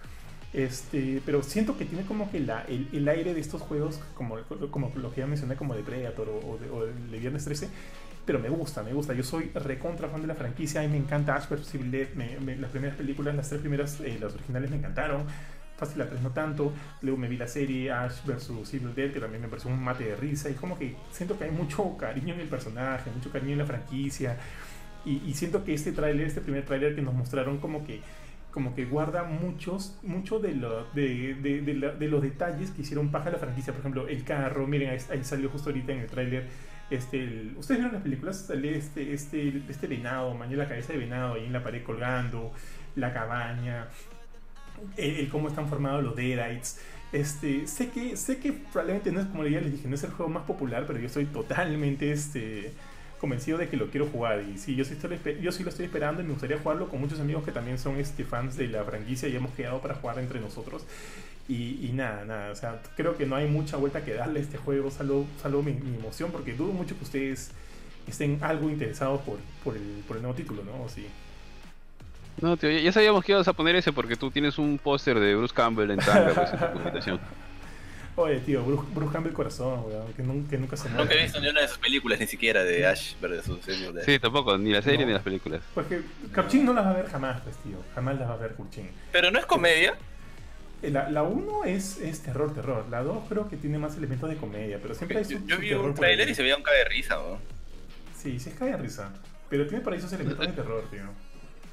[0.56, 4.38] Este, pero siento que tiene como que la, el, aire de estos juegos, como,
[4.72, 7.68] como lo que ya mencioné, como de Predator o, de, Viernes 13,
[8.26, 9.14] pero me gusta, me gusta.
[9.14, 11.74] Yo soy recontra fan de la franquicia, y me encanta Ash vs.
[12.58, 15.26] Las primeras películas, las tres primeras, eh, las originales me encantaron.
[15.76, 16.72] Fácil la 3 no tanto.
[17.02, 18.74] Luego me vi la serie Ash vs.
[18.74, 20.50] Evil Dead, que también me pareció un mate de risa.
[20.50, 23.66] Y como que siento que hay mucho cariño en el personaje, mucho cariño en la
[23.66, 24.38] franquicia.
[25.06, 28.02] Y, siento que este tráiler, este primer tráiler que nos mostraron como que
[28.52, 33.38] como que guarda muchos mucho de, lo, de, de, los detalles que hicieron paja la
[33.38, 33.74] franquicia.
[33.74, 36.48] Por ejemplo, el carro, miren, ahí, salió justo ahorita en el tráiler.
[36.90, 38.46] Este, ¿Ustedes vieron las películas?
[38.48, 42.54] Sale este, este, este venado, mañana la cabeza de venado ahí en la pared colgando,
[42.96, 43.88] la cabaña,
[44.98, 46.80] el, cómo están formados los Deadites.
[47.12, 50.12] Este, sé que, sé que probablemente no es como ya les dije, no es el
[50.12, 52.74] juego más popular, pero yo estoy totalmente este,
[53.20, 54.44] convencido de que lo quiero jugar.
[54.44, 57.00] Y sí, yo sí, estoy, yo sí lo estoy esperando y me gustaría jugarlo con
[57.00, 60.20] muchos amigos que también son este, fans de la franquicia y hemos quedado para jugar
[60.20, 60.86] entre nosotros.
[61.48, 64.58] Y, nada, nada, o sea, creo que no hay mucha vuelta que darle a este
[64.58, 67.52] juego, salvo, salvo mi, emoción, porque dudo mucho que ustedes
[68.08, 70.84] estén algo interesados por, por, el, por el nuevo título, ¿no?
[70.84, 71.06] ¿O sí?
[72.42, 75.36] No, tío, ya sabíamos que ibas a poner ese porque tú tienes un póster de
[75.36, 77.20] Bruce Campbell en tanga pues, en tu publicación.
[78.18, 81.04] Oye, tío, Bruce, Bruce Campbell corazón, weón, que nunca, nunca se muere.
[81.04, 83.68] Nunca he visto ni una de sus películas, ni siquiera de Ash vs.
[83.68, 85.62] Evil Sí, tampoco, ni la serie ni las películas.
[85.74, 86.02] Porque
[86.34, 87.78] Kurchin no las va a ver jamás, pues, tío.
[87.94, 88.90] Jamás las va a ver Kurchin.
[89.12, 89.96] Pero no es comedia.
[90.82, 92.86] Eh, la 1 es, es terror, terror.
[92.90, 95.74] La 2 creo que tiene más elementos de comedia, pero siempre hay Yo, yo vi
[95.74, 97.40] un trailer y se veía un cae de risa, ¿no?
[98.18, 99.12] Sí, sí es cae de risa.
[99.50, 101.04] Pero tiene por ahí esos elementos de terror, tío.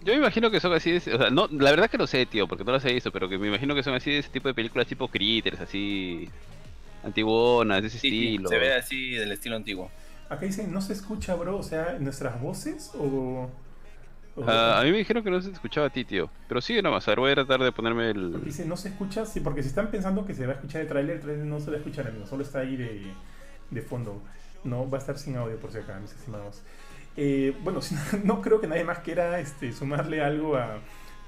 [0.05, 2.27] Yo me imagino que son así, de, o sea, no, la verdad que no sé,
[2.27, 4.31] tío, porque no las he visto, pero que me imagino que son así de ese
[4.31, 6.29] tipo de películas tipo Critters, así
[7.05, 8.49] antiguonas, de ese estilo.
[8.49, 9.91] se ve así del estilo antiguo.
[10.29, 11.59] Acá dicen, ¿no se escucha, bro?
[11.59, 13.51] O sea, ¿nuestras voces o...?
[14.47, 16.31] Ah, a mí me dijeron que no se escuchaba a ti, tío.
[16.49, 18.43] Pero sigue nomás, a ver, voy a tratar de ponerme el...
[18.43, 19.27] dice, ¿no se escucha?
[19.27, 21.61] Sí, porque si están pensando que se va a escuchar el trailer, el trailer no
[21.61, 23.13] se va a escuchar, amigo, solo está ahí de,
[23.71, 24.23] de fondo.
[24.65, 26.63] No, va a estar sin audio por si acá, mis estimados.
[27.17, 27.81] Eh, bueno,
[28.25, 30.79] no creo que nadie más quiera este, sumarle algo a,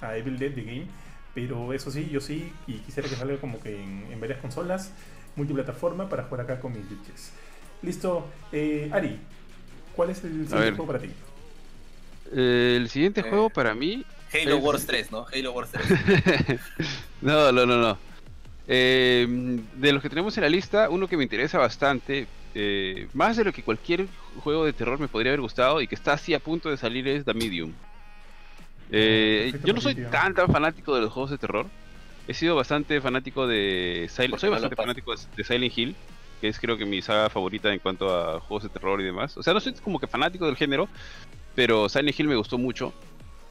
[0.00, 0.86] a, Evil Dead The Game,
[1.34, 4.92] pero eso sí, yo sí, y quisiera que salga como que en, varias consolas,
[5.36, 7.32] multiplataforma, para jugar acá con mis bitches.
[7.82, 9.18] Listo, eh, Ari,
[9.94, 11.10] ¿cuál es el siguiente juego para ti?
[12.32, 14.04] el siguiente eh, juego para mí.
[14.32, 15.26] Halo Wars 3, ¿no?
[15.32, 16.58] Halo Wars 3.
[17.20, 17.98] no, no, no, no.
[18.66, 23.44] de los que tenemos en la lista, uno que me interesa bastante, eh, más de
[23.44, 24.06] lo que cualquier
[24.42, 27.06] juego de terror me podría haber gustado y que está así a punto de salir
[27.08, 27.72] es The Medium.
[28.90, 31.66] Eh, yo no soy tan tan fanático de los juegos de terror.
[32.28, 35.96] He sido bastante fanático de Silent Soy bastante fanático de Silent Hill,
[36.40, 39.36] que es creo que mi saga favorita en cuanto a juegos de terror y demás.
[39.36, 40.88] O sea, no soy como que fanático del género,
[41.54, 42.92] pero Silent Hill me gustó mucho.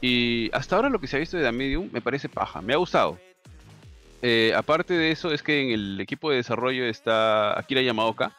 [0.00, 2.72] Y hasta ahora lo que se ha visto de The Medium me parece paja, me
[2.72, 3.18] ha gustado.
[4.26, 8.32] Eh, aparte de eso, es que en el equipo de desarrollo está Akira Yamaoka,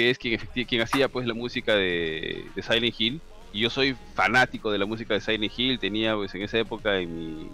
[0.00, 3.20] que es quien, quien hacía pues la música de, Silent Hill.
[3.52, 6.98] Y yo soy fanático de la música de Silent Hill, tenía pues en esa época
[6.98, 7.48] en mi,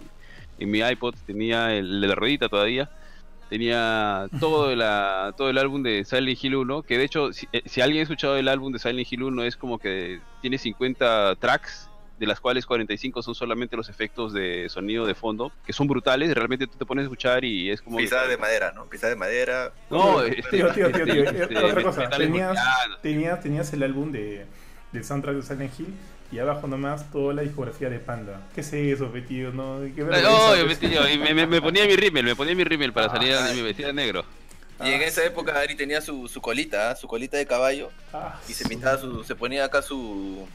[0.59, 2.89] en mi iPod, tenía el de la ruedita todavía,
[3.49, 7.63] tenía todo, la, todo el álbum de Silent Hill 1, que de hecho si, eh,
[7.65, 11.35] si alguien ha escuchado el álbum de Silent Hill 1 es como que tiene 50
[11.37, 11.86] tracks
[12.17, 16.33] de las cuales 45 son solamente los efectos de sonido de fondo, que son brutales,
[16.33, 17.97] realmente tú te pones a escuchar y es como...
[17.97, 18.85] Pisada de madera, ¿no?
[18.85, 19.71] Pisada de madera.
[19.89, 22.57] No, este, tío, tío, tío, tío, este, otra cosa, tenías,
[23.01, 24.45] tenías, tenías el álbum de,
[24.91, 25.93] del soundtrack de Silent Hill
[26.31, 28.41] y abajo nomás toda la discografía de Panda.
[28.53, 29.51] ¿Qué es eso, tío?
[29.51, 33.35] No, ¿Qué no, y me, me, ponía mi rímel, me ponía mi rímel para salir
[33.35, 34.25] de mi vestida negro.
[34.83, 37.89] Y en esa época Ari tenía su, su colita, su colita de caballo.
[38.13, 40.47] Ah, y se pintaba su, se ponía acá su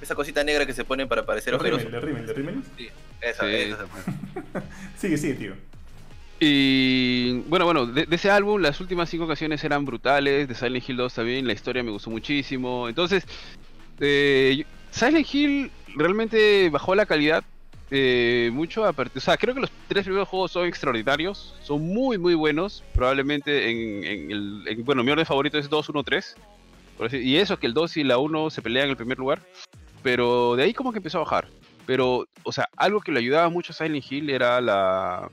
[0.00, 1.88] esa cosita negra que se pone para parecer ojeroso.
[1.88, 2.26] ¿De Rimmel?
[2.26, 2.62] ¿De Rimmel?
[2.76, 2.88] Sí,
[3.20, 3.86] esa, esa
[4.96, 5.52] sigue, sigue, tío.
[6.38, 10.96] Y bueno, bueno, de, ese álbum las últimas cinco canciones eran brutales, de Silent Hill
[10.98, 12.88] 2 también, la historia me gustó muchísimo.
[12.88, 13.24] Entonces,
[14.00, 17.42] eh, Silent Hill realmente bajó la calidad
[17.90, 22.18] eh, mucho a O sea, creo que los tres primeros juegos son extraordinarios, son muy,
[22.18, 22.82] muy buenos.
[22.92, 24.82] Probablemente en, el.
[24.84, 26.36] bueno, mi orden favorito es 2, 1, 3.
[27.12, 29.40] Y eso, que el 2 y la 1 se pelean en el primer lugar.
[30.06, 31.48] Pero de ahí como que empezó a bajar.
[31.84, 35.28] Pero, o sea, algo que le ayudaba mucho a Silent Hill era la,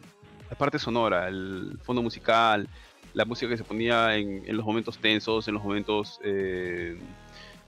[0.57, 2.67] parte sonora, el fondo musical,
[3.13, 6.97] la música que se ponía en, los momentos tensos, en los momentos eh,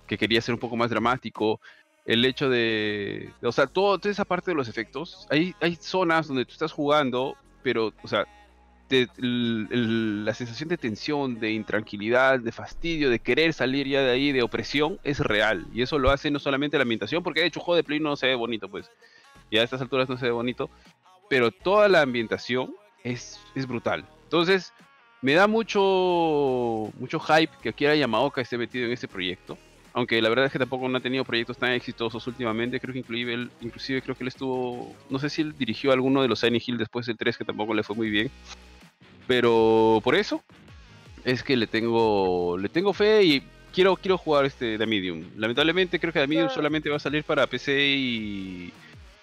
[0.08, 1.62] que quería ser un poco más dramático.
[2.08, 5.28] El hecho de, o sea, toda esa parte de los efectos.
[5.30, 8.26] Hay, hay zonas donde tú estás jugando, pero, o sea,
[8.90, 14.44] la sensación de tensión, de intranquilidad, de fastidio, de querer salir ya de ahí, de
[14.44, 15.66] opresión, es real.
[15.74, 18.16] Y eso lo hace no solamente la ambientación, porque de hecho juego de Play no
[18.16, 18.92] se ve bonito, pues.
[19.50, 20.70] Y a estas alturas no se ve bonito.
[21.30, 24.06] Pero toda la ambientación es, es brutal.
[24.24, 24.72] Entonces,
[25.22, 29.58] me da mucho, mucho hype que Akira Yamaoka esté metido en este proyecto.
[29.94, 33.00] aunque la verdad es que tampoco no ha tenido proyectos tan exitosos últimamente, creo que
[33.00, 36.40] inclusive él, inclusive creo que él estuvo, no sé si él dirigió alguno de los
[36.40, 38.30] Silent Hill después del 3 que tampoco le fue muy bien,
[39.28, 40.44] pero por eso
[41.24, 45.24] es que le tengo le tengo fe y quiero quiero jugar este The Medium.
[45.38, 48.74] Lamentablemente creo que The Medium solamente va a salir para PC y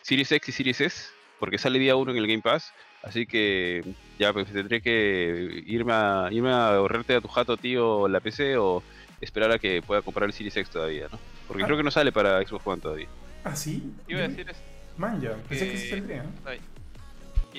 [0.03, 1.07] Series X y Series S,
[1.39, 2.73] porque sale día 1 en el Game Pass.
[3.03, 3.83] Así que
[4.19, 8.57] ya pues tendré que irme a, irme a ahorrarte a tu jato, tío, la PC
[8.57, 8.83] o
[9.21, 11.19] esperar a que pueda comprar el Series X todavía, ¿no?
[11.49, 11.67] Porque Ah.
[11.67, 13.09] creo que no sale para Xbox One todavía.
[13.45, 13.83] ¿Ah, sí?
[14.09, 14.57] Iba a decir es
[14.97, 15.35] Man, ya.
[15.49, 16.25] Pensé que que- sí saldría.
[16.45, 16.72] ay, Y-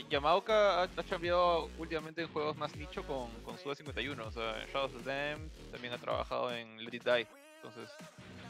[0.10, 4.26] Yamaoka ha, ha cambiado últimamente en juegos más nicho con, con Suda 51.
[4.26, 7.28] O sea, en Shadows of Them también ha trabajado en Let It Die.
[7.58, 7.89] Entonces,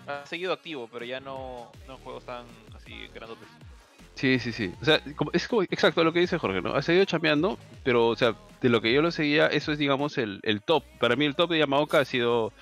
[0.08, 3.48] ha seguido activo, pero ya no, no en juegos tan así grandotes.
[4.16, 4.74] Sí, sí, sí.
[4.82, 5.02] O sea,
[5.34, 6.76] es como exacto lo que dice Jorge, ¿no?
[6.76, 10.18] Ha seguido chambeando, pero, o sea, de lo que yo lo seguía, eso es, digamos,
[10.18, 10.84] el, el top.
[11.00, 12.54] Para mí el top de Yamaoka ha sido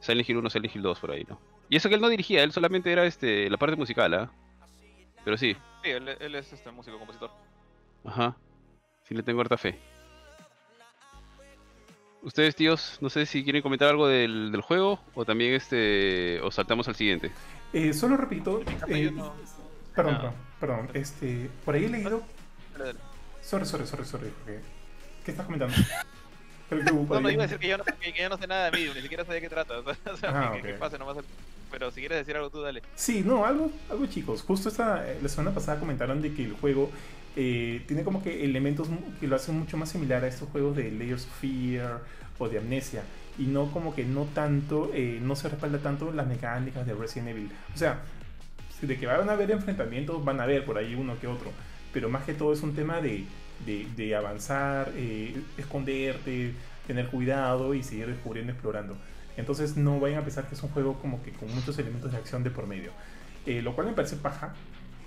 [0.00, 1.40] Silent Hill 1, Silent Hill 2, por ahí, ¿no?
[1.68, 4.30] Y eso que él no dirigía, él solamente era este la parte musical, ¿ah?
[5.24, 7.30] Pero sí, Sí, él, él es este músico, compositor.
[8.04, 8.36] Ajá.
[9.08, 9.78] Sí le tengo harta fe.
[12.22, 16.52] Ustedes, tíos, no sé si quieren comentar algo del, del juego o también este o
[16.52, 17.32] saltamos al siguiente.
[17.72, 18.62] Eh, solo repito.
[18.88, 19.32] Eh, yo no-
[19.94, 20.20] Perdón, no.
[20.20, 20.88] perdón, perdón.
[20.94, 22.22] Este, por ahí he leído.
[22.72, 22.98] Dale, dale.
[23.42, 24.28] Sorry, sorry, sorry, sorry.
[25.24, 25.74] ¿Qué estás comentando?
[26.72, 28.70] No, no, iba a decir que yo no, que, que yo no sé nada de
[28.70, 29.74] Medium, ni siquiera sé de qué trata.
[29.80, 30.64] O sea, Ah, que, ok.
[30.64, 31.18] que pase nomás.
[31.18, 31.24] el-
[31.70, 32.82] Pero si quieres decir algo tú, dale.
[32.94, 34.40] Sí, no, algo, algo chicos.
[34.40, 36.90] Justo esta, eh, la semana pasada comentaron de que el juego
[37.34, 40.90] eh, tiene como que elementos que lo hacen mucho más similar a estos juegos de
[40.90, 42.02] Layers of Fear
[42.38, 43.02] o de Amnesia.
[43.38, 47.30] Y no como que no tanto, eh, no se respalda tanto las mecánicas de Resident
[47.30, 47.50] Evil.
[47.74, 48.02] O sea,
[48.82, 51.50] de que van a haber enfrentamientos, van a haber por ahí uno que otro.
[51.92, 53.24] Pero más que todo es un tema de,
[53.64, 56.52] de, de avanzar, eh, esconderte,
[56.86, 58.96] tener cuidado y seguir descubriendo, explorando.
[59.36, 62.18] Entonces no vayan a pensar que es un juego como que con muchos elementos de
[62.18, 62.90] acción de por medio.
[63.46, 64.54] Lo cual me parece paja.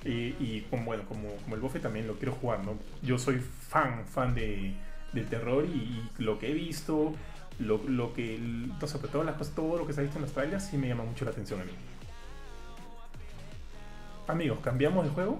[0.07, 2.77] Y como, bueno, como, como el bofe también lo quiero jugar, ¿no?
[3.01, 4.73] Yo soy fan, fan de,
[5.13, 5.77] del terror y,
[6.19, 7.13] y lo que he visto,
[7.57, 10.23] lo, lo que, no, sobre todo las cosas, todo lo que se ha visto en
[10.25, 11.71] los trailers sí me llama mucho la atención a mí.
[14.27, 15.39] Amigos, ¿cambiamos de juego?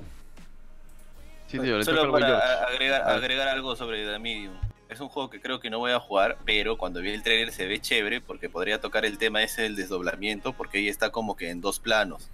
[1.47, 3.16] Sí, tío, le Solo para agregar, Ah.
[3.16, 4.53] agregar algo sobre The Medium.
[4.89, 7.51] Es un juego que creo que no voy a jugar, pero cuando vi el trailer
[7.51, 11.36] se ve chévere porque podría tocar el tema ese del desdoblamiento, porque ahí está como
[11.36, 12.30] que en dos planos.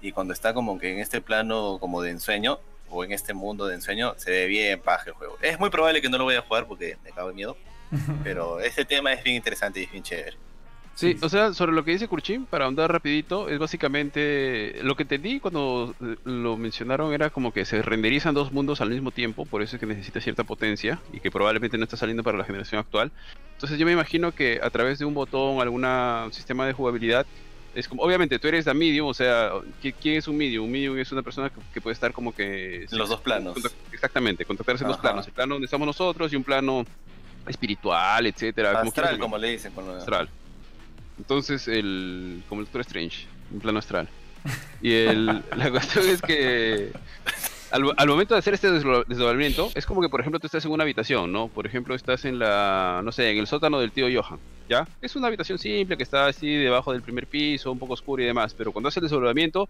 [0.00, 2.58] Y cuando está como que en este plano como de ensueño,
[2.90, 5.36] o en este mundo de ensueño, se ve bien paja el juego.
[5.42, 7.56] Es muy probable que no lo vaya a jugar porque me cago de miedo,
[8.24, 10.36] pero ese tema es bien interesante y es bien chévere.
[10.98, 15.04] Sí, o sea, sobre lo que dice Kurchin, para ahondar rapidito, es básicamente lo que
[15.04, 15.94] entendí cuando
[16.24, 19.80] lo mencionaron era como que se renderizan dos mundos al mismo tiempo, por eso es
[19.80, 23.12] que necesita cierta potencia y que probablemente no está saliendo para la generación actual.
[23.52, 25.86] Entonces yo me imagino que a través de un botón, algún
[26.32, 27.26] sistema de jugabilidad,
[27.78, 29.52] es como, obviamente tú eres la medium, o sea,
[29.82, 30.64] ¿qui- ¿quién es un medium?
[30.64, 32.84] Un medium es una persona que, que puede estar como que...
[32.90, 33.56] En los dos planos.
[33.92, 36.84] Exactamente, contactarse en dos planos, el plano donde estamos nosotros y un plano
[37.46, 38.80] espiritual, etcétera.
[38.80, 39.72] Astral, como le dicen.
[39.72, 40.28] Con lo- astral.
[41.18, 44.08] Entonces, el, como el Doctor Strange, un plano astral.
[44.82, 45.26] Y el,
[45.56, 46.92] la cuestión es que
[47.70, 50.64] al, al momento de hacer este desdo- desdoblamiento, es como que, por ejemplo, tú estás
[50.64, 51.48] en una habitación, ¿no?
[51.48, 54.38] Por ejemplo, estás en la, no sé, en el sótano del tío Johan,
[54.68, 54.86] ¿ya?
[55.00, 58.26] Es una habitación simple que está así debajo del primer piso, un poco oscura y
[58.26, 59.68] demás, pero cuando haces el desdoblamiento,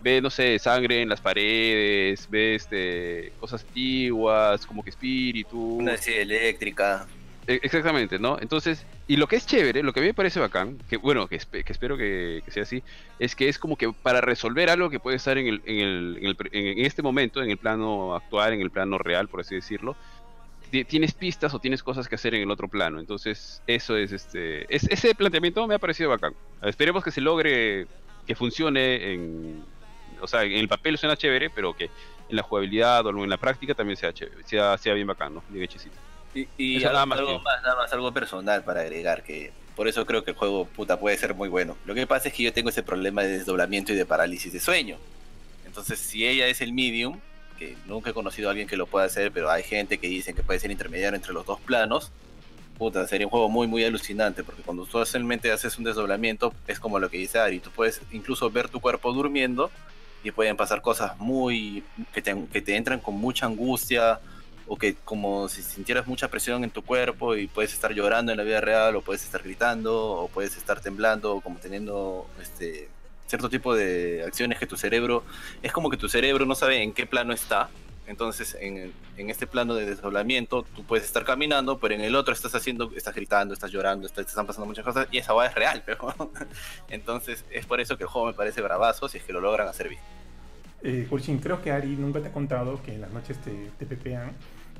[0.00, 5.76] ve, no sé, sangre en las paredes, ve este, cosas antiguas, como que espíritu.
[5.76, 7.06] Una serie eléctrica.
[7.46, 8.38] E- Exactamente, ¿no?
[8.40, 11.26] Entonces, y lo que es chévere, lo que a mí me parece bacán, que bueno,
[11.26, 12.82] que, espe- que espero que, que sea así,
[13.18, 16.18] es que es como que para resolver algo que puede estar en, el, en, el,
[16.20, 19.54] en, el en- este momento, en el plano actual, en el plano real, por así
[19.54, 19.96] decirlo,
[20.70, 23.00] tienes pistas o tienes cosas que hacer en el otro plano.
[23.00, 24.72] Entonces, eso es este.
[24.74, 26.34] Es, ese planteamiento me ha parecido bacán.
[26.62, 27.86] Esperemos que se logre
[28.26, 29.64] que funcione en.
[30.20, 31.84] O sea, en el papel suena chévere, pero que
[32.28, 35.42] en la jugabilidad o en la práctica también sea chévere, sea, sea bien bacán, ¿no?
[35.48, 35.96] Bien hechecito.
[36.34, 39.24] Y, y Eso algo, nada más algo que- más, nada más, algo personal para agregar,
[39.24, 41.76] que por eso creo que el juego puta puede ser muy bueno.
[41.86, 44.60] Lo que pasa es que yo tengo ese problema de desdoblamiento y de parálisis de
[44.60, 44.96] sueño.
[45.66, 47.18] Entonces, si ella es el medium,
[47.86, 50.42] nunca he conocido a alguien que lo pueda hacer, pero hay gente que dicen que
[50.42, 52.10] puede ser intermediario entre los dos planos,
[52.78, 56.80] puta, sería un juego muy, muy alucinante, porque cuando tú solamente haces un desdoblamiento, es
[56.80, 59.70] como lo que dice Ari, tú puedes incluso ver tu cuerpo durmiendo
[60.24, 61.84] y pueden pasar cosas muy
[62.14, 64.20] que te, que te entran con mucha angustia
[64.66, 68.38] o que como si sintieras mucha presión en tu cuerpo y puedes estar llorando en
[68.38, 72.88] la vida real o puedes estar gritando o puedes estar temblando o como teniendo este
[73.30, 75.24] cierto tipo de acciones que tu cerebro
[75.62, 77.70] es como que tu cerebro no sabe en qué plano está
[78.06, 82.34] Entonces, en, en, este plano de desdoblamiento, tú puedes estar caminando, pero en el otro
[82.34, 85.54] estás haciendo, estás gritando, estás llorando, te están pasando muchas cosas, y esa va es
[85.54, 86.14] real, pero
[86.90, 89.68] entonces es por eso que el juego me parece bravazo si es que lo logran
[89.68, 90.02] hacer bien.
[90.82, 91.06] Eh,
[91.40, 94.32] creo que Ari nunca te ha contado que en las noches te, te pepean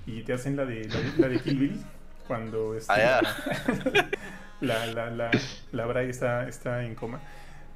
[0.07, 0.89] y te hacen la de,
[1.19, 1.85] la, de Kill Bill
[2.27, 3.21] cuando este, ah,
[4.61, 5.31] la, la, la,
[5.73, 7.21] la, Bray está, está en coma.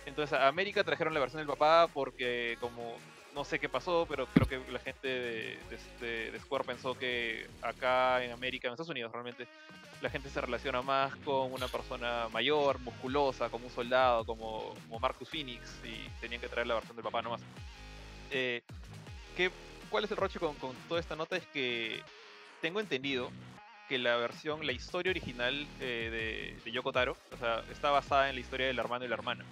[0.04, 2.96] Entonces a América trajeron la versión del papá porque como
[3.36, 5.58] no sé qué pasó, pero creo que la gente de,
[6.00, 9.46] de, de, Square pensó que acá en América, en Estados Unidos realmente,
[10.00, 14.98] la gente se relaciona más con una persona mayor, musculosa, como un soldado, como, como
[14.98, 17.42] Marcus Phoenix, y tenían que traer la versión del papá nomás.
[18.30, 18.62] Eh,
[19.36, 19.50] ¿qué,
[19.90, 20.56] cuál es el roche con,
[20.88, 22.02] toda esta nota es que
[22.62, 23.30] tengo entendido
[23.88, 28.34] que la versión, la historia original eh, de, Yoko Taro, o sea, está basada en
[28.34, 29.44] la historia del hermano y la hermana.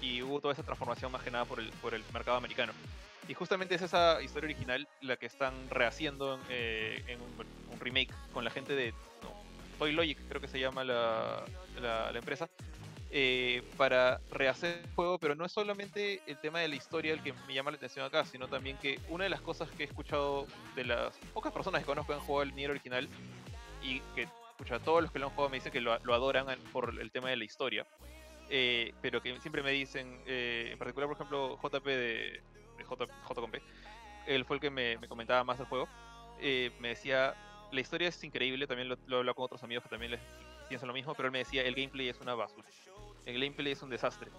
[0.00, 2.72] Y hubo toda esa transformación más que nada por el, por el mercado americano.
[3.28, 8.42] Y justamente es esa historia original la que están rehaciendo eh, en un, remake con
[8.42, 8.94] la gente de
[9.78, 11.44] Toy Logic, creo que se llama la,
[12.14, 12.48] empresa,
[13.10, 17.22] eh, para rehacer el juego, pero no es solamente el tema de la historia el
[17.22, 19.86] que me llama la atención acá, sino también que una de las cosas que he
[19.86, 23.08] escuchado de las pocas personas que conozco que han jugado el Nier original
[23.82, 26.98] y que escucha, todos los que lo han jugado me dicen que lo, adoran por
[26.98, 27.86] el tema de la historia,
[28.48, 32.40] eh, pero que siempre me dicen, en particular por ejemplo JP de,
[32.94, 33.42] de J,
[34.26, 35.88] él fue el que me, comentaba más del juego,
[36.40, 37.34] me decía,
[37.72, 40.20] la historia es increíble, también lo, he hablado con otros amigos que también les
[40.68, 42.68] piensan lo mismo, pero él me decía, el gameplay es una basura
[43.26, 44.30] el gameplay es un desastre.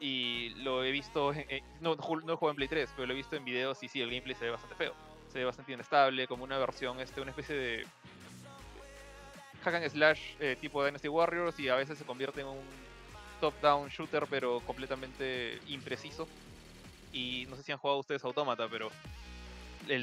[0.00, 1.34] Y lo he visto,
[1.80, 4.00] no, no he jugado en Play 3, pero lo he visto en videos y sí,
[4.00, 4.94] el gameplay se ve bastante feo.
[5.28, 7.86] Se ve bastante inestable, como una versión, este, una especie de
[9.64, 12.60] hack and slash eh, tipo Dynasty Warriors y a veces se convierte en un
[13.40, 16.28] top-down shooter pero completamente impreciso.
[17.12, 18.90] Y no sé si han jugado ustedes Automata, pero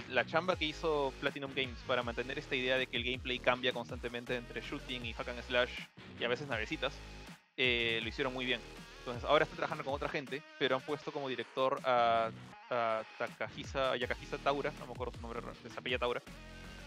[0.09, 3.71] la chamba que hizo Platinum Games para mantener esta idea de que el gameplay cambia
[3.71, 5.69] constantemente entre shooting y hack and slash
[6.19, 6.93] y a veces navecitas,
[7.57, 8.59] eh, lo hicieron muy bien.
[8.99, 12.31] Entonces ahora están trabajando con otra gente, pero han puesto como director a,
[12.71, 15.41] a Takahisa, Yakahisa Taura, no me acuerdo su nombre,
[15.71, 16.21] se apella Taura,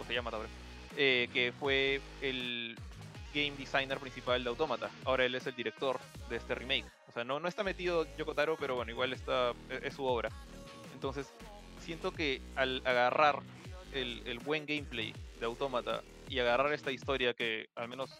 [0.01, 0.49] o se llama Taura,
[0.97, 2.77] eh, que fue el
[3.35, 4.91] game designer principal de Automata.
[5.05, 5.99] Ahora él es el director
[6.29, 6.87] de este remake.
[7.09, 9.53] O sea, no, no está metido Yokotaro, pero bueno, igual está,
[9.83, 10.29] es, su obra.
[10.95, 11.33] Entonces,
[11.81, 13.41] siento que al agarrar
[13.93, 18.11] el, el buen gameplay de Automata y agarrar esta historia que al menos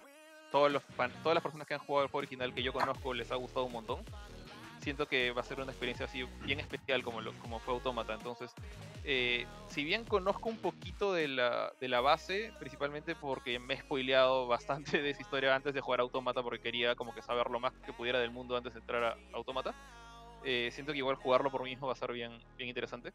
[0.51, 0.83] todos los
[1.23, 3.67] todas las personas que han jugado el juego original que yo conozco les ha gustado
[3.67, 4.05] un montón.
[4.81, 8.15] Siento que va a ser una experiencia así bien especial como, lo, como fue Automata.
[8.15, 8.53] Entonces,
[9.05, 13.79] eh, si bien conozco un poquito de la, de la base, principalmente porque me he
[13.79, 17.61] spoileado bastante de esa historia antes de jugar Automata porque quería como que saber lo
[17.61, 19.75] más que pudiera del mundo antes de entrar a Automata,
[20.45, 23.13] eh, siento que igual jugarlo por mí mismo va a ser bien, bien interesante.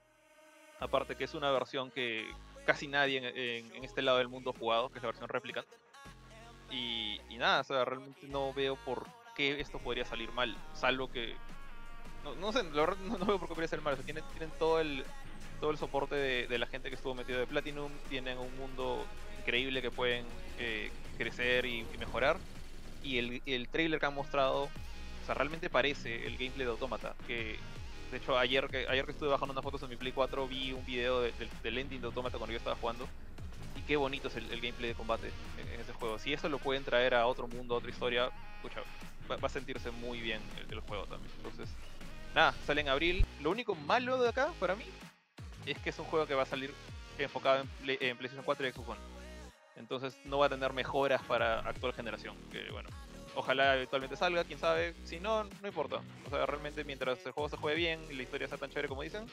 [0.79, 2.25] Aparte que es una versión que
[2.65, 5.67] casi nadie en, en este lado del mundo ha jugado, que es la versión Replicant.
[6.73, 9.05] Y, nada, o sea, realmente no veo por
[9.35, 11.35] qué esto podría salir mal, salvo que...
[12.39, 14.49] No, sé, la verdad no, veo por qué podría salir mal, o sea, tienen, tienen
[14.57, 15.05] todo el
[15.63, 17.89] todo el soporte de, la gente que estuvo metido de Platinum.
[18.09, 19.05] Tienen un mundo
[19.39, 20.25] increíble que pueden
[20.59, 22.35] eh, crecer y, mejorar.
[23.01, 27.15] Y el, el trailer que han mostrado, o sea, realmente parece el gameplay de Automata.
[27.27, 27.57] Que
[28.11, 30.73] de hecho, ayer que, ayer que estuve bajando unas fotos en mi Play 4, vi
[30.73, 33.07] un video del ending de Automata cuando yo estaba jugando.
[33.77, 36.19] Y qué bonito es el, gameplay de combate en, ese juego.
[36.19, 38.81] Si eso lo pueden traer a otro mundo, a otra historia, escucha,
[39.31, 41.31] va, a sentirse muy bien el, juego también.
[41.37, 41.69] Entonces,
[42.35, 43.25] nada, sale en abril.
[43.41, 44.83] Lo único malo de acá, para mí,
[45.71, 46.73] es que es un juego que va a salir
[47.17, 48.99] enfocado en, en PlayStation 4 y Xbox One.
[49.77, 52.35] Entonces no va a tener mejoras para actual generación.
[52.51, 52.89] Que bueno,
[53.35, 54.93] ojalá eventualmente salga, quién sabe.
[55.03, 56.01] Si no, no importa.
[56.25, 58.87] O sea, realmente mientras el juego se juegue bien y la historia sea tan chévere
[58.87, 59.25] como dicen,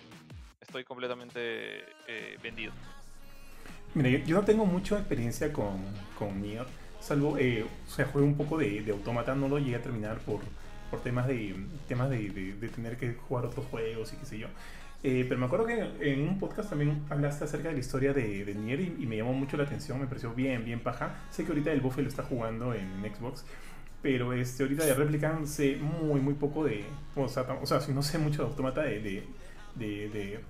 [0.61, 2.73] estoy completamente eh, vendido.
[3.95, 5.85] Mira, yo, no tengo mucha experiencia con,
[6.17, 6.67] con Nier,
[7.01, 10.19] salvo, eh, o sea, juego un poco de, de automata, no lo llegué a terminar
[10.19, 10.41] por,
[10.91, 11.57] por temas de
[11.89, 14.47] temas de, de, tener que jugar otros juegos y qué sé yo.
[15.03, 15.81] Eh, pero me acuerdo que
[16.13, 19.33] en un podcast también hablaste acerca de la historia de, de Nier y, me llamó
[19.33, 21.15] mucho la atención, me pareció bien, bien paja.
[21.31, 23.45] Sé que ahorita el Buffet lo está jugando en Xbox,
[24.03, 26.85] pero este, ahorita de Replicant sé muy, muy poco de.
[27.17, 29.25] O sea, o sea si no sé mucho de Automata de, de,
[29.77, 30.41] de,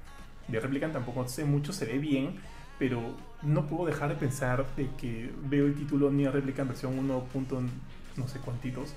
[0.49, 2.35] de, Replicant, tampoco sé mucho, se ve bien,
[2.79, 3.01] pero
[3.43, 7.25] no puedo dejar de pensar de que veo el título Nier Replicant versión 1.
[8.17, 8.95] no sé cuántitos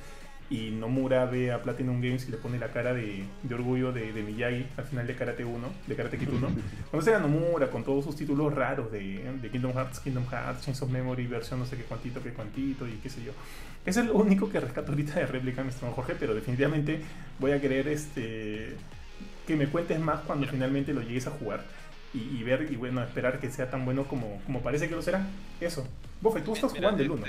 [0.54, 4.68] y Nomura ve a Platinum Games y le pone la cara de, orgullo de, Miyagi
[4.78, 6.47] al final de Karate 1, de Karate Kid 1.
[6.91, 10.91] Cuando era Nomura con todos sus títulos raros de, Kingdom Hearts, Kingdom Hearts, Chains of
[10.91, 13.32] Memory, versión no sé qué cuantito, qué cuantito y qué sé yo.
[13.84, 17.01] Es el único que rescato ahorita de réplica, mi Jorge, pero definitivamente
[17.39, 18.76] voy a querer este
[19.47, 21.64] que me cuentes más cuando finalmente lo llegues a jugar.
[22.14, 25.26] Y, ver y bueno, esperar que sea tan bueno como, como parece que lo será.
[25.60, 25.88] Eso.
[26.22, 27.26] Bofe, tú estás jugando el 1.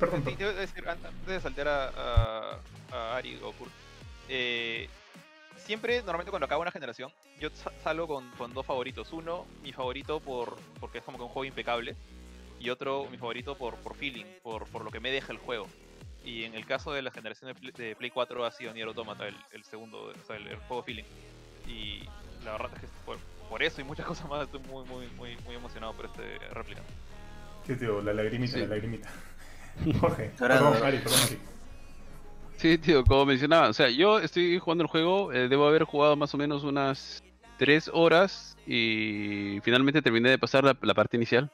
[0.00, 2.58] Perdón, decir, antes de saltar a,
[2.90, 3.70] a, Ari o Kurt,
[4.30, 4.88] eh,
[5.58, 7.50] siempre, normalmente cuando acaba una generación, yo
[7.84, 9.12] salgo con, con, dos favoritos.
[9.12, 11.96] Uno, mi favorito por porque es como que un juego impecable.
[12.58, 15.66] Y otro, mi favorito por, por feeling, por, por lo que me deja el juego.
[16.24, 19.36] Y en el caso de la generación de Play, 4 ha sido Nier Automata el,
[19.52, 21.04] el segundo, o sea, el, juego feeling.
[21.66, 22.04] Y
[22.44, 23.18] la verdad es que por,
[23.50, 26.80] por, eso y muchas cosas más estoy muy, muy, muy, muy emocionado por este réplica.
[27.66, 29.10] Sí, tío, la lagrimita, la lagrimita.
[30.00, 30.74] Jorge, perdón,
[32.56, 36.14] Sí, tío, como mencionaba, o sea, yo estoy jugando el juego, eh, debo haber jugado
[36.14, 37.22] más o menos unas
[37.56, 41.50] 3 horas y finalmente terminé de pasar la, parte inicial.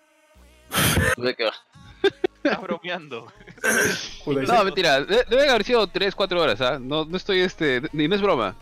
[2.47, 3.33] Estás bromeando.
[4.27, 6.79] no, mentira, debe haber sido 3, 4 horas, ¿ah?
[6.81, 8.57] No, no estoy este, ni no es broma.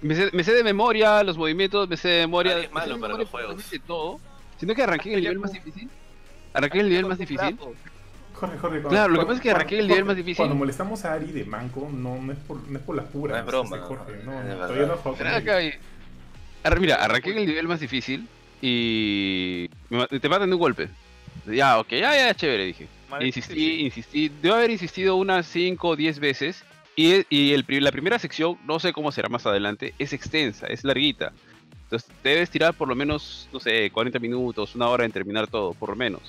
[0.00, 2.58] Me sé, me sé, de memoria los movimientos, me sé de memoria.
[2.58, 3.62] es malo para los juegos.
[3.86, 4.18] todo,
[4.58, 5.90] sino que arranqué en el nivel más difícil.
[6.54, 7.58] Arranqué en el nivel más difícil.
[8.40, 10.36] Jorge, Jorge, claro, lo que pasa es que arranqué el nivel más difícil.
[10.38, 13.36] Cuando molestamos a Ari de manco, no, no, es, por, no es por las puras.
[13.36, 13.78] No es broma.
[13.80, 15.18] Jorge, no, no, todavía no juego
[16.80, 18.26] Mira, arranqué en el nivel más difícil
[18.62, 20.88] y te matan de un golpe.
[21.46, 22.88] Ya, ok, ya, ya, chévere, dije.
[23.20, 24.30] insistí, insistí.
[24.40, 26.64] Debo haber insistido unas 5 o 10 veces.
[26.96, 30.82] Y, y el, la primera sección, no sé cómo será más adelante, es extensa, es
[30.82, 31.32] larguita.
[31.84, 35.74] Entonces debes tirar por lo menos, no sé, 40 minutos, una hora en terminar todo,
[35.74, 36.22] por lo menos.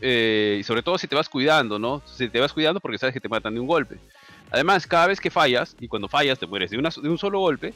[0.00, 2.02] Eh, y sobre todo si te vas cuidando, ¿no?
[2.06, 3.98] Si te vas cuidando porque sabes que te matan de un golpe.
[4.50, 7.72] Además, cada vez que fallas, y cuando fallas te mueres de, de un solo golpe,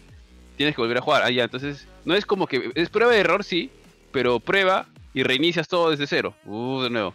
[0.57, 1.23] tienes que volver a jugar.
[1.25, 2.73] Ah, ya, entonces, no es como que.
[2.75, 3.71] Es prueba de error, sí,
[4.13, 6.35] pero prueba y reinicias todo desde cero.
[6.45, 7.15] Uh, de nuevo.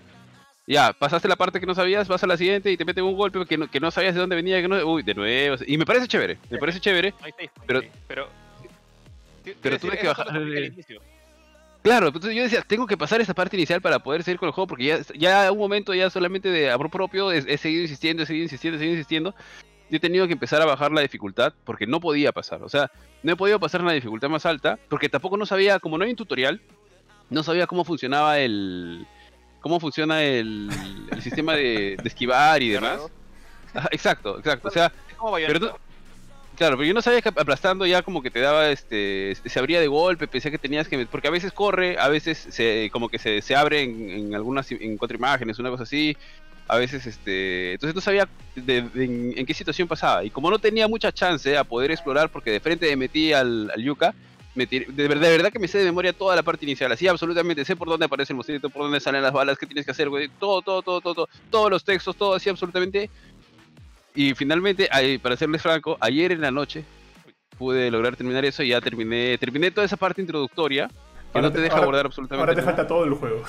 [0.67, 3.17] Ya, pasaste la parte que no sabías, vas a la siguiente y te meten un
[3.17, 4.61] golpe que no, que no sabías de dónde venía.
[4.61, 5.55] Que no, uy, de nuevo.
[5.65, 7.13] Y me parece chévere, me parece chévere.
[7.65, 7.81] Pero.
[8.07, 8.27] Pero.
[9.61, 10.27] Pero tuve que bajar.
[11.81, 14.53] Claro, entonces yo decía, tengo que pasar esa parte inicial para poder seguir con el
[14.53, 18.25] juego, porque ya, ya un momento ya solamente de abro propio he, seguido insistiendo, he
[18.25, 19.35] seguido insistiendo, he seguido insistiendo.
[19.89, 22.63] Yo he tenido que empezar a bajar la dificultad porque no podía pasar.
[22.63, 22.91] O sea,
[23.23, 26.11] no he podido pasar la dificultad más alta porque tampoco no sabía, como no hay
[26.11, 26.61] un tutorial,
[27.29, 29.07] no sabía cómo funcionaba el.
[29.61, 30.69] cómo funciona el,
[31.11, 32.99] el sistema de, esquivar y demás.
[33.91, 34.67] exacto, exacto.
[34.67, 34.91] O sea,
[35.47, 35.79] pero,
[36.59, 39.79] Claro, pero yo no sabía que aplastando ya como que te daba, este, se abría
[39.79, 43.17] de golpe, pensé que tenías que, porque a veces corre, a veces se, como que
[43.17, 46.17] se, se abre en, algunas, en cuatro imágenes, una cosa así,
[46.67, 51.13] a veces, este, entonces no sabía en, qué situación pasaba, y como no tenía mucha
[51.13, 54.13] chance a poder explorar, porque de frente me metí al, al Yuka,
[54.53, 57.63] de, verdad, de verdad que me sé de memoria toda la parte inicial, así absolutamente,
[57.63, 60.09] sé por dónde aparece el monstruito, por dónde salen las balas, qué tienes que hacer,
[60.09, 63.09] güey, todo, todo, todo, todo, todos los textos, todo así absolutamente,
[64.15, 64.89] y finalmente,
[65.21, 66.83] para serles franco, ayer en la noche
[67.57, 70.89] pude lograr terminar eso y ya terminé, terminé toda esa parte introductoria
[71.33, 73.43] que no te, deja abordar absolutamente Ahora te falta todo el juego.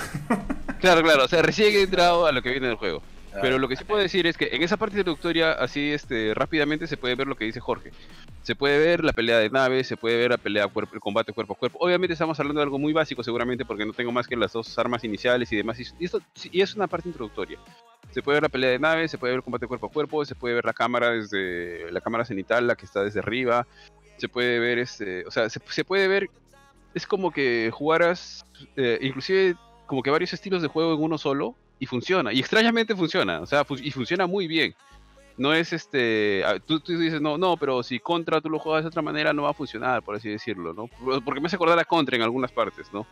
[0.81, 3.03] claro, claro, o sea, recién he entrado a lo que viene del juego.
[3.41, 6.87] Pero lo que sí puedo decir es que en esa parte introductoria, así este, rápidamente
[6.87, 7.93] se puede ver lo que dice Jorge.
[8.43, 11.33] Se puede ver la pelea de naves, se puede ver la pelea cuerpo, el combate
[11.33, 11.79] cuerpo a cuerpo.
[11.81, 14.79] Obviamente estamos hablando de algo muy básico, seguramente, porque no tengo más que las dos
[14.79, 15.79] armas iniciales y demás.
[15.79, 16.21] Y, esto,
[16.51, 17.59] y es una parte introductoria.
[18.11, 20.25] Se puede ver la pelea de naves, se puede ver el combate cuerpo a cuerpo,
[20.25, 23.67] se puede ver la cámara desde la cámara cenital, la que está desde arriba.
[24.17, 26.29] Se puede ver este, o sea, se, puede ver
[26.93, 28.45] es como que jugaras
[28.77, 29.55] eh, inclusive
[29.87, 32.33] como que varios estilos de juego en uno solo y funciona.
[32.33, 34.75] Y extrañamente funciona, o sea, y funciona muy bien.
[35.37, 38.89] No es este, ah, tú, dices, no, no, pero si Contra tú lo juegas de
[38.89, 40.89] otra manera no va a funcionar, por así decirlo, ¿no?
[41.25, 43.07] Porque me hace acordar a Contra en algunas partes, ¿no?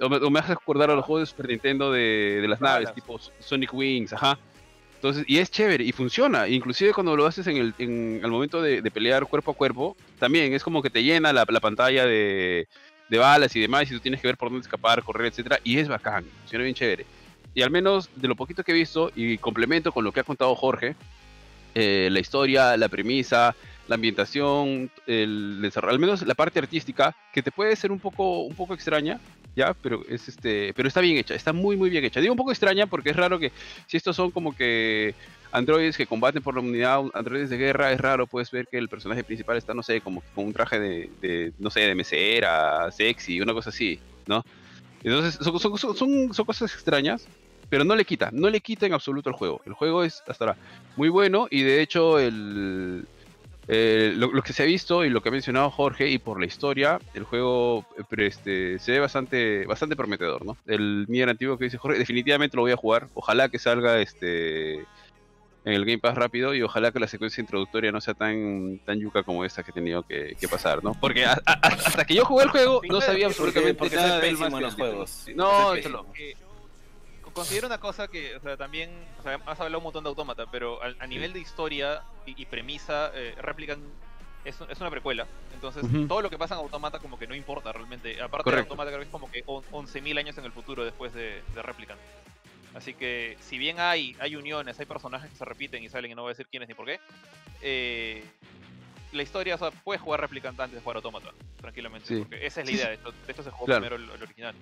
[0.00, 3.72] O me, hace acordar a los juegos de Super Nintendo de, las naves, tipo Sonic
[3.72, 4.36] Wings, ajá.
[4.96, 6.48] Entonces, y es chévere y funciona.
[6.48, 10.52] Inclusive cuando lo haces en el, en el momento de, pelear cuerpo a cuerpo, también
[10.52, 12.66] es como que te llena la, la pantalla de,
[13.08, 15.78] de, balas y demás, y tú tienes que ver por dónde escapar, correr, etcétera, y
[15.78, 17.06] es bacán, funciona bien chévere
[17.54, 20.24] y al menos de lo poquito que he visto, y complemento con lo que ha
[20.24, 20.96] contado Jorge,
[21.74, 23.54] eh, la historia, la premisa,
[23.88, 28.40] la ambientación, el desarrollo, al menos la parte artística, que te puede ser un poco,
[28.40, 29.20] un poco extraña,
[29.56, 32.20] ya, pero es este, pero está bien hecha, está muy muy bien hecha.
[32.20, 33.52] Digo un poco extraña porque es raro que
[33.86, 35.14] si estos son como que
[35.52, 38.88] androides que combaten por la humanidad, androides de guerra, es raro, puedes ver que el
[38.88, 43.40] personaje principal está, no sé, como con un traje de, no sé, de mesera, sexy,
[43.40, 44.44] una cosa así, ¿no?
[45.04, 47.28] Entonces, son, son, son cosas extrañas,
[47.68, 49.60] pero no le quita, no le quita en absoluto el juego.
[49.66, 50.56] El juego es hasta ahora
[50.96, 53.06] muy bueno y de hecho el,
[53.68, 56.98] lo, que se ha visto y lo que ha mencionado Jorge y por la historia,
[57.14, 57.86] el juego
[58.16, 60.56] este, se ve bastante, bastante prometedor, ¿no?
[60.66, 63.08] El Nier antiguo que dice Jorge, definitivamente lo voy a jugar.
[63.14, 64.84] Ojalá que salga este
[65.64, 69.00] en el Game Pass rápido y ojalá que la secuencia introductoria no sea tan, tan
[69.00, 70.92] yuca como esta que he tenido que, pasar, ¿no?
[71.00, 75.26] Porque hasta que yo jugué el juego no sabía absolutamente nada del más los juegos.
[75.34, 75.74] No,
[77.34, 80.46] considero una cosa que, o sea, también, o sea, has hablado un montón de Autómata,
[80.50, 83.80] pero a, nivel de historia y, premisa, eh, Replican
[84.44, 85.26] es, es, una precuela.
[85.52, 88.20] Entonces, todo lo que pasa en Autómata como que no importa realmente.
[88.22, 91.42] Aparte de Autómata creo que es como que 11.000 años en el futuro después de,
[91.54, 92.00] de Replicant.
[92.74, 96.14] Así que, si bien hay, hay uniones, hay personajes que se repiten y salen y
[96.14, 96.98] no voy a decir quiénes ni por qué,
[97.62, 98.24] eh,
[99.12, 102.18] la historia, o sea, puedes jugar Replicant antes de jugar Autómata, tranquilamente.
[102.18, 104.54] Porque esa es la idea, de esto, se jugó primero el original.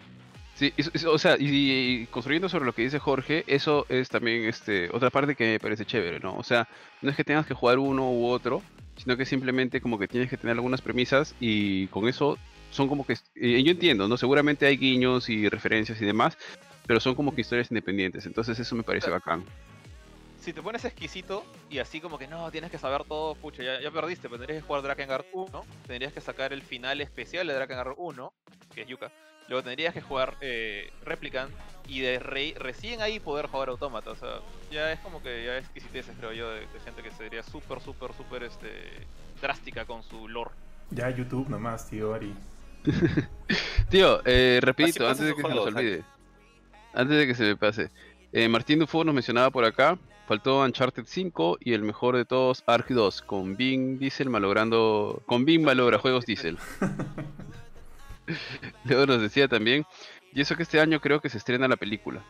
[0.55, 0.73] Sí,
[1.07, 5.35] o sea, y, construyendo sobre lo que dice Jorge, eso es también este otra parte
[5.35, 6.37] que me parece chévere, ¿no?
[6.37, 6.69] O sea,
[7.01, 8.63] no es que tengas que jugar uno u otro,
[8.97, 12.39] sino que simplemente como que tienes que tener algunas premisas y con eso
[12.71, 13.15] son como que...
[13.35, 14.17] yo entiendo, ¿no?
[14.17, 16.37] Seguramente hay guiños y referencias y demás,
[16.87, 19.45] pero son como que historias independientes, entonces eso me parece bacán.
[20.41, 23.81] Si te pones exquisito y así como que no, tienes que saber todo, pucha, ya,
[23.81, 27.95] ya perdiste, tendrías que jugar Drakengard 1, tendrías que sacar el final especial de Drakengard
[27.97, 28.33] 1,
[28.75, 29.13] que es Yuka,
[29.49, 31.53] Luego tendrías que jugar eh, Replicant
[31.88, 34.11] y de recién ahí poder jugar Automata.
[34.11, 34.40] O sea,
[34.70, 38.12] ya es como que ya es exquisiteces, creo yo, de, gente que sería súper, súper,
[38.14, 38.70] súper este,
[39.40, 40.51] drástica con su lore.
[40.90, 42.34] Ya YouTube nomás, tío Ari.
[43.90, 46.03] tío, eh, repito, antes de que se nos olvide.
[46.95, 47.90] Antes de que se me pase.
[48.32, 49.99] Eh, Martín Dufo nos mencionaba por acá.
[50.26, 55.22] Faltó Uncharted 5 y el mejor de todos, Ark 2, con Bing Diesel malogrando.
[55.26, 56.59] Con Bing malogra juegos Diesel.
[58.85, 59.85] Luego nos decía también,
[60.33, 62.23] y eso que este año creo que se estrena la película.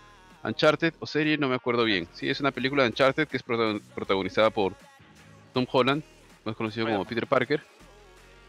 [0.44, 2.08] Uncharted o serie, no me acuerdo bien.
[2.12, 4.74] Sí, es una película de Uncharted que es protagonizada por
[5.52, 6.02] Tom Holland,
[6.44, 7.62] más conocido como Peter Parker.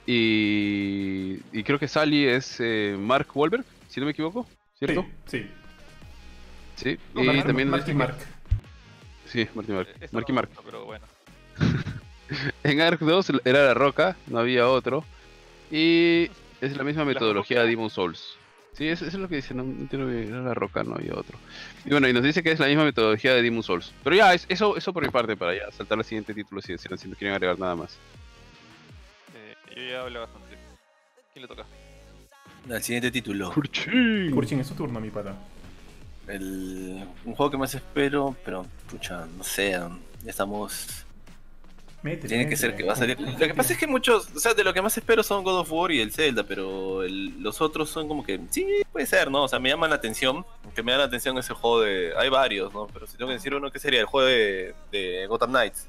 [0.06, 5.06] Y, creo que Sally es eh, Mark Wahlberg, si no me equivoco, ¿cierto?
[5.28, 5.50] Sí.
[6.76, 7.70] Sí, y también...
[7.70, 8.18] Marky Mark.
[9.28, 9.88] Sí, Marky Mark.
[10.12, 10.50] Marky Mark.
[10.66, 11.06] Pero bueno.
[12.64, 15.06] en Ark 2 era La Roca, no había otro.
[15.72, 16.30] Y
[16.64, 18.38] es la misma metodología de Demon Souls.
[18.74, 21.38] Sí, eso, es lo que dice, no, entiendo era la roca, no había otro.
[21.86, 23.94] Y bueno, y nos dice que es la misma metodología de Demon Souls.
[24.04, 26.90] Pero ya, eso, eso por mi parte, para ya saltar al siguiente título si, si,
[26.90, 27.98] no quieren agregar nada más.
[29.36, 30.58] Eh, yo ya hablé bastante.
[31.34, 31.66] ¿Quién le toca?
[32.70, 33.52] Al siguiente título.
[33.52, 34.32] Kurchin.
[34.32, 35.36] Kurchin, es su turno, mi pata.
[36.28, 39.78] El, un juego que más espero, pero pucha, no sé,
[40.24, 40.34] ya
[42.04, 43.20] tiene que ser que va a salir.
[43.20, 45.60] Lo que pasa es que muchos, o sea, de lo que más espero son God
[45.60, 49.44] of War y el Zelda, pero los otros son como que, sí, puede ser, ¿no?
[49.44, 50.46] O sea, me llaman la atención,
[50.76, 52.14] que me da la atención ese juego de...
[52.18, 52.88] Hay varios, ¿no?
[52.88, 54.02] Pero si tengo que decir uno, ¿qué sería?
[54.02, 55.88] El juego de, de Gotham Knights.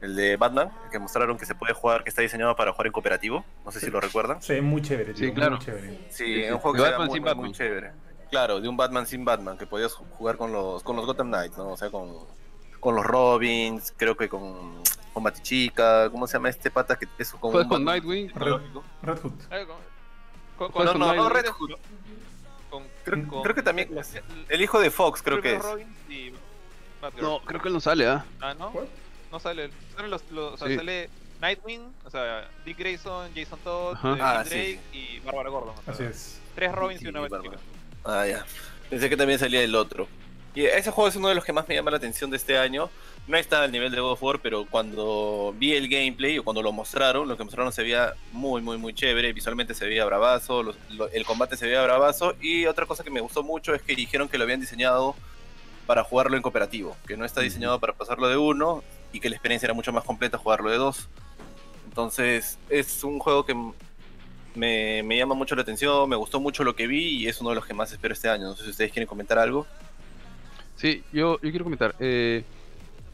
[0.00, 2.92] El de Batman, que mostraron que se puede jugar, que está diseñado para jugar en
[2.92, 3.44] cooperativo.
[3.64, 4.40] No sé si lo recuerdan.
[4.40, 5.56] Sí, muy chévere, Sí, claro.
[5.56, 5.98] Muy chévere.
[6.08, 7.44] Sí, un juego que Batman muy, sin Batman.
[7.46, 7.92] muy chévere.
[8.30, 11.58] Claro, de un Batman sin Batman, que podías jugar con los, con los Gotham Knights,
[11.58, 11.70] ¿no?
[11.70, 12.14] O sea, con,
[12.80, 14.80] con los Robins, creo que con
[15.12, 18.32] con Batichica, ¿cómo se llama este pata que es como ¿Juegas con Nightwing?
[18.34, 18.60] Red,
[19.02, 19.32] Red Hood.
[20.56, 21.72] Con, con, no, no, no, Red Hood.
[23.04, 23.90] Creo, creo, que también
[24.48, 25.62] el hijo de Fox creo, que es.
[27.20, 28.24] No, creo que él no sale, ¿ah?
[28.40, 28.72] Ah, ¿no?
[29.32, 29.70] No sale.
[29.96, 31.10] Salen los, los, o sea, sale
[31.40, 35.74] Nightwing, o sea, Dick Grayson, Jason Todd, eh, ah, Drake y Bárbara Gordon.
[35.86, 36.40] Así es.
[36.54, 37.56] Tres Robins y, una Batman.
[38.04, 38.44] Ah, ya.
[38.88, 40.06] Pensé que también salía el otro.
[40.54, 42.58] Y ese juego es uno de los que más me llama la atención de este
[42.58, 42.90] año.
[43.28, 46.62] No está al nivel de God of War, pero cuando vi el gameplay o cuando
[46.62, 49.32] lo mostraron, lo que mostraron se veía muy, muy, muy chévere.
[49.32, 50.74] Visualmente se veía bravazo,
[51.12, 52.34] el combate se veía bravazo.
[52.40, 55.14] Y otra cosa que me gustó mucho es que dijeron que lo habían diseñado
[55.86, 58.82] para jugarlo en cooperativo, que no está diseñado para pasarlo de uno
[59.12, 61.08] y que la experiencia era mucho más completa jugarlo de dos.
[61.86, 63.54] Entonces es un juego que
[64.54, 67.50] me, me llama mucho la atención, me gustó mucho lo que vi y es uno
[67.50, 68.44] de los que más espero este año.
[68.44, 69.66] No sé si ustedes quieren comentar algo.
[70.80, 71.94] Sí, yo, yo quiero comentar.
[72.00, 72.42] Eh,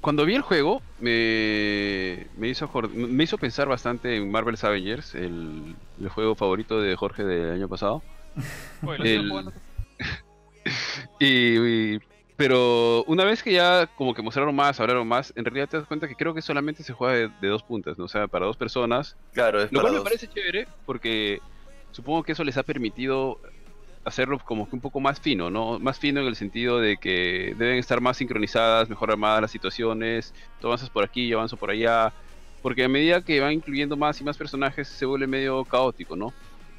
[0.01, 5.75] cuando vi el juego, me, me, hizo, me hizo pensar bastante en Marvel's Avengers, el,
[6.01, 8.05] el juego favorito de Jorge del año pasado.
[11.19, 11.99] y,
[12.37, 15.89] pero una vez que ya como que mostraron más, hablaron más, en realidad te das
[15.89, 18.05] cuenta que creo que solamente se juega de, dos puntas, ¿no?
[18.05, 19.17] O sea, para dos personas.
[19.33, 21.41] Claro, es Lo cual me parece chévere porque
[21.91, 23.41] supongo que eso les ha permitido
[24.07, 25.79] hacerlo como que un poco más fino, ¿no?
[25.81, 30.33] Más fino en el sentido de que deben estar más sincronizadas, mejor armadas las situaciones,
[30.59, 32.15] tú avanzas por aquí, yo avanzo por allá,
[32.61, 36.37] porque a medida que van incluyendo más y más personajes se vuelve medio caótico, ¿no?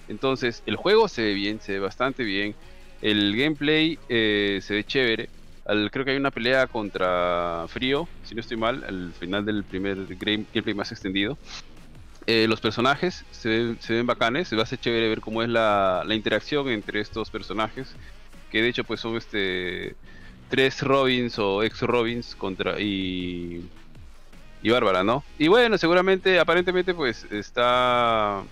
[0.07, 2.57] Entonces, el juego se ve bien, se ve bastante bien,
[3.01, 5.32] el gameplay eh, se ve chévere,
[5.91, 10.07] creo que hay una pelea contra Frío, si no estoy mal, al final del primer
[10.17, 11.39] gameplay más extendido.
[12.30, 15.41] Eh, los personajes se ven, se ven bacanes, se va a hacer chévere ver cómo
[15.43, 17.95] es la, interacción entre estos personajes,
[18.51, 19.95] que de hecho pues son este
[20.49, 23.65] tres Robins o ex Robins contra y
[24.61, 25.23] y Bárbara, ¿no?
[25.38, 28.43] Y bueno, seguramente, aparentemente pues está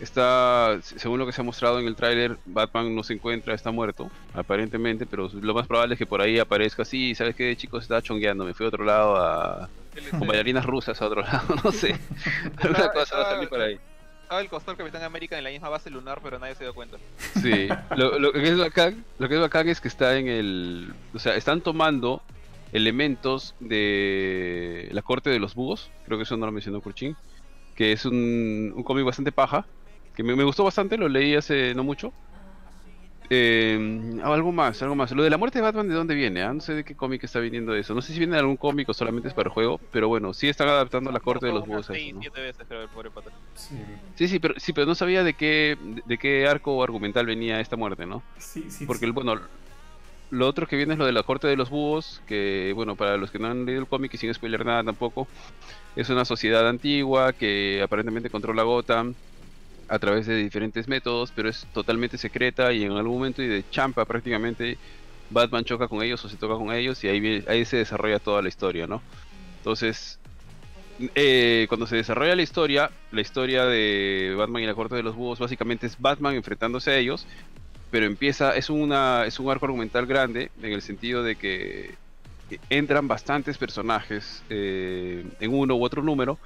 [0.00, 3.70] está según lo que se ha mostrado en el tráiler, Batman no se encuentra, está
[3.70, 7.84] muerto, aparentemente, pero lo más probable es que por ahí aparezca así, ¿sabes qué, chicos?
[7.84, 9.68] Está chongueando, me fui a otro lado a
[10.10, 11.98] con bailarinas rusas a otro lado, no sé.
[12.58, 13.78] Alguna cosa va a salir por ahí.
[14.22, 16.96] Estaba el costor Capitán América en la misma base lunar, pero nadie se dio cuenta.
[17.40, 20.92] Sí, lo, que es bacán, lo que es bacán es que está en el.
[21.14, 22.22] O sea, están tomando
[22.72, 27.16] elementos de la corte de los búhos, creo que eso no lo mencionó Kurchin,
[27.76, 29.64] que es un, un cómic bastante paja,
[30.16, 32.12] que me, me, gustó bastante, lo leí hace no mucho,
[33.28, 35.10] eh, algo más, algo más.
[35.12, 36.42] Lo de la muerte de Batman, ¿de dónde viene?
[36.42, 37.94] Ah, no sé de qué cómic está viniendo eso.
[37.94, 40.32] No sé si viene de algún cómic o solamente es para el juego, pero bueno,
[40.32, 41.86] sí están adaptando la corte de los búhos.
[41.86, 43.78] Sí,
[44.14, 47.76] sí, sí, pero, sí, pero no sabía de qué, de qué arco argumental venía esta
[47.76, 48.22] muerte, ¿no?
[48.38, 48.86] Sí, sí.
[48.86, 49.40] Porque, bueno,
[50.30, 53.16] lo otro que viene es lo de la corte de los búhos, que, bueno, para
[53.16, 55.26] los que no han leído el cómic y sin spoiler nada tampoco,
[55.96, 59.14] es una sociedad antigua que aparentemente controla Gotham
[59.88, 63.64] a través de diferentes métodos, pero es totalmente secreta y en algún momento y de
[63.70, 64.78] champa prácticamente
[65.30, 68.42] Batman choca con ellos o se toca con ellos y ahí, ahí se desarrolla toda
[68.42, 69.02] la historia, ¿no?
[69.58, 70.18] Entonces,
[71.14, 75.14] eh, cuando se desarrolla la historia, la historia de Batman y la Corte de los
[75.14, 77.26] Búhos básicamente es Batman enfrentándose a ellos,
[77.90, 81.94] pero empieza, es, una, es un arco argumental grande en el sentido de que
[82.70, 86.38] entran bastantes personajes eh, en uno u otro número,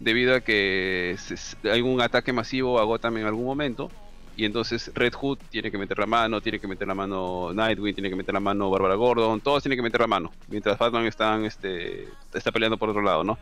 [0.00, 1.16] debido a que
[1.64, 3.90] hay un ataque masivo a Gotham en algún momento.
[4.36, 7.94] Y entonces Red Hood tiene que meter la mano, tiene que meter la mano Nightwing,
[7.94, 10.30] tiene que meter la mano Barbara Gordon, todos tienen que meter la mano.
[10.46, 13.36] Mientras Batman están, este, está peleando por otro lado, ¿no?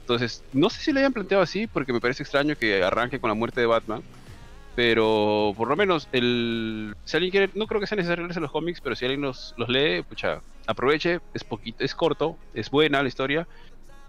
[0.00, 3.28] Entonces, no sé si le hayan planteado así, porque me parece extraño que arranque con
[3.28, 4.02] la muerte de Batman.
[4.74, 8.50] Pero por lo menos, el, si alguien quiere, no creo que sea necesario leerse los
[8.50, 13.02] cómics, pero si alguien los, los lee, pucha, aproveche, es poquito, es corto, es buena
[13.02, 13.46] la historia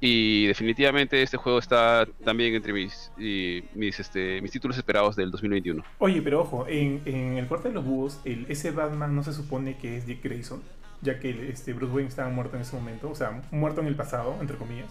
[0.03, 3.11] y definitivamente este juego está también entre mis,
[3.75, 5.83] mis, este, mis títulos esperados del 2021.
[5.99, 9.31] Oye, pero ojo, en, en el cuarto de los búhos, el, ese Batman no se
[9.31, 10.63] supone que es Dick Grayson,
[11.01, 13.95] ya que este, Bruce Wayne estaba muerto en ese momento, o sea, muerto en el
[13.95, 14.89] pasado, entre comillas.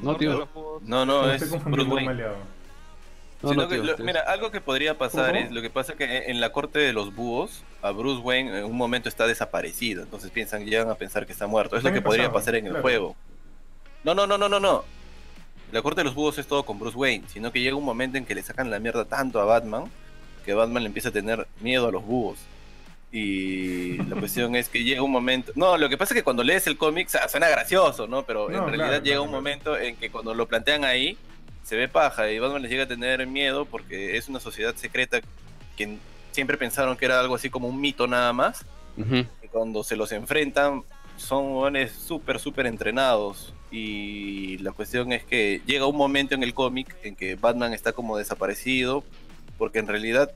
[0.00, 0.48] No, tío.
[0.84, 2.14] No, no, es Bruce Wayne.
[3.98, 7.16] mira, algo que podría pasar es lo que pasa que en la corte de los
[7.16, 11.32] búhos, a Bruce Wayne en un momento está desaparecido, entonces piensan, llegan a pensar que
[11.32, 11.76] está muerto.
[11.76, 13.16] Es lo que podría pasar en el juego.
[14.04, 14.84] No, no, no, no, no, no.
[15.72, 18.16] La corte de los búhos es todo con Bruce Wayne, sino que llega un momento
[18.16, 19.90] en que le sacan la mierda tanto a Batman
[20.48, 22.38] que Batman le empieza a tener miedo a los búhos.
[23.12, 25.52] Y la cuestión es que llega un momento.
[25.56, 28.22] No, lo que pasa es que cuando lees el cómic suena gracioso, ¿no?
[28.22, 31.18] Pero en realidad llega un momento en que cuando lo plantean ahí
[31.64, 35.20] se ve paja y Batman les llega a tener miedo porque es una sociedad secreta
[35.76, 35.98] que
[36.30, 38.64] siempre pensaron que era algo así como un mito nada más.
[38.96, 40.82] Y cuando se los enfrentan,
[41.18, 43.52] son jóvenes súper, súper entrenados.
[43.70, 47.92] Y la cuestión es que llega un momento en el cómic en que Batman está
[47.92, 49.04] como desaparecido,
[49.58, 50.30] porque en realidad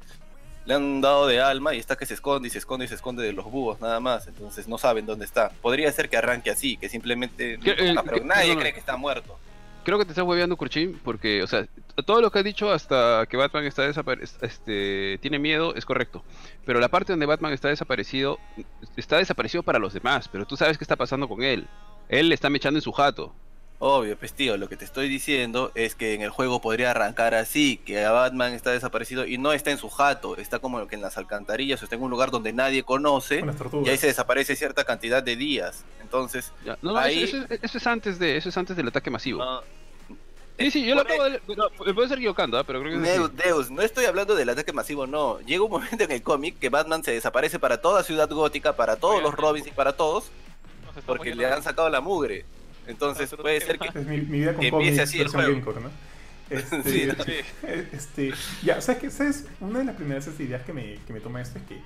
[0.65, 2.95] le han dado de alma y está que se esconde y se esconde y se
[2.95, 4.27] esconde de los búhos nada más.
[4.27, 5.51] Entonces no saben dónde está.
[5.61, 7.55] Podría ser que arranque así, que simplemente...
[7.65, 9.39] eh, pero nadie cree que está muerto.
[9.85, 11.67] Creo que te estás hueveando, Kurchin, porque, o sea,
[12.07, 13.85] todo lo que has dicho hasta que Batman está
[14.43, 16.23] este, tiene miedo es correcto.
[16.65, 18.39] Pero la parte donde Batman está desaparecido,
[18.97, 21.67] está desaparecido para los demás, pero tú sabes qué está pasando con él.
[22.13, 23.33] Él le está mechando en su jato.
[23.79, 27.35] Obvio, pues tío, lo que te estoy diciendo es que en el juego podría arrancar
[27.35, 31.01] así, que Batman está desaparecido y no está en su jato, está como que en
[31.01, 33.43] las alcantarillas o está en un lugar donde nadie conoce
[33.85, 35.85] y ahí se desaparece cierta cantidad de días.
[36.03, 36.53] Entonces,
[36.83, 37.23] no, ahí...
[37.25, 37.47] eso,
[37.79, 39.63] es antes de eso es antes del ataque masivo.
[40.59, 41.41] Sí, sí, yo lo acabo de...
[41.49, 42.65] Me puedo estar equivocando, ¿eh?
[42.67, 45.41] pero creo que Deus, Deus, no estoy hablando del ataque masivo, no.
[45.41, 48.97] Llega un momento en el cómic que Batman se desaparece para toda Ciudad Gótica, para
[48.97, 50.31] todos los Robins y para todos,
[51.07, 52.45] porque le han sacado la mugre.
[52.87, 55.73] Entonces puede ser que, es mi, vida con empiece así el juego.
[55.81, 55.91] ¿no?
[56.51, 57.09] Este, sí,
[57.93, 58.33] este,
[58.63, 59.11] ya, ¿sabes qué?
[59.11, 59.47] ¿Sabes?
[59.61, 61.79] Una de las primeras ideas que me, que me toma esto es que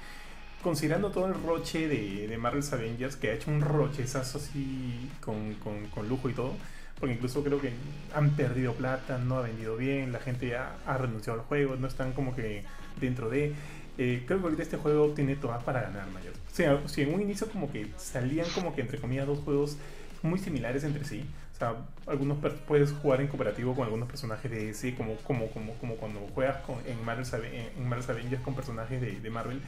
[0.61, 5.55] considerando todo el roche de, de Marvel's Avengers, que ha hecho un rochezazo así con,
[5.55, 6.57] con, con, lujo y todo,
[6.99, 7.71] porque incluso creo que
[8.13, 11.87] han perdido plata, no ha vendido bien, la gente ya ha renunciado al juego, no
[11.87, 12.65] están como que
[13.01, 13.55] dentro de...
[13.99, 16.35] Eh, creo que ahorita este juego tiene todas para ganar, mayor.
[16.57, 19.77] Sea, si en un inicio como que salían como que entre comillas dos juegos
[20.23, 21.23] muy similares entre sí.
[21.53, 21.75] O sea,
[22.07, 26.21] algunos puedes jugar en cooperativo con algunos personajes de DC, como, como, como, como cuando
[26.35, 29.61] juegas con, en, Marvel, en Marvel Avengers con personajes de, de Marvel.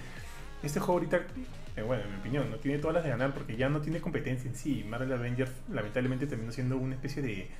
[0.62, 1.27] Este juego ahorita,
[1.77, 4.01] eh, bueno, en mi opinión, no tiene todas las de ganar porque ya no tiene
[4.01, 4.82] competencia en sí.
[4.89, 7.51] Marvel Avengers lamentablemente terminó siendo una especie de,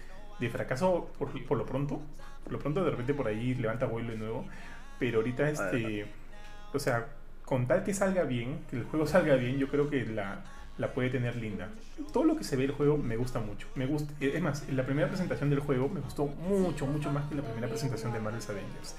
[0.41, 2.01] de fracaso por, por, lo pronto.
[2.45, 4.47] Por lo pronto de repente por ahí levanta vuelo de nuevo.
[4.99, 6.07] Pero ahorita este...
[6.73, 7.09] O sea,
[7.49, 10.45] con tal que salga bien, que el juego salga bien, yo creo que la
[10.79, 11.69] la puede tener linda.
[12.13, 13.67] Todo lo que se ve del juego me gusta mucho.
[13.75, 17.35] Me gusta, es más, la primera presentación del juego me gustó mucho, mucho más que
[17.35, 18.95] la primera presentación de Marvel's Avengers.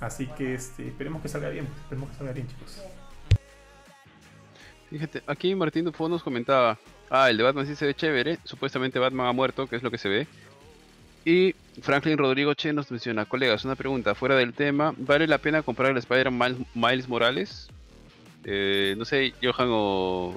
[0.00, 2.82] Así que este, esperemos que salga bien, esperemos que salga bien, chicos.
[4.90, 8.98] Fíjate, aquí Martín Dufo nos comentaba, ah, el de Batman sí se ve chévere, supuestamente
[8.98, 10.26] Batman ha muerto, que es lo que se ve.
[11.24, 15.62] Y Franklin Rodrigo Che nos menciona, colegas, una pregunta, fuera del tema, ¿vale la pena
[15.62, 17.70] comprar el Spider-Man Miles Morales?
[18.44, 20.34] Eh, no sé, Johan o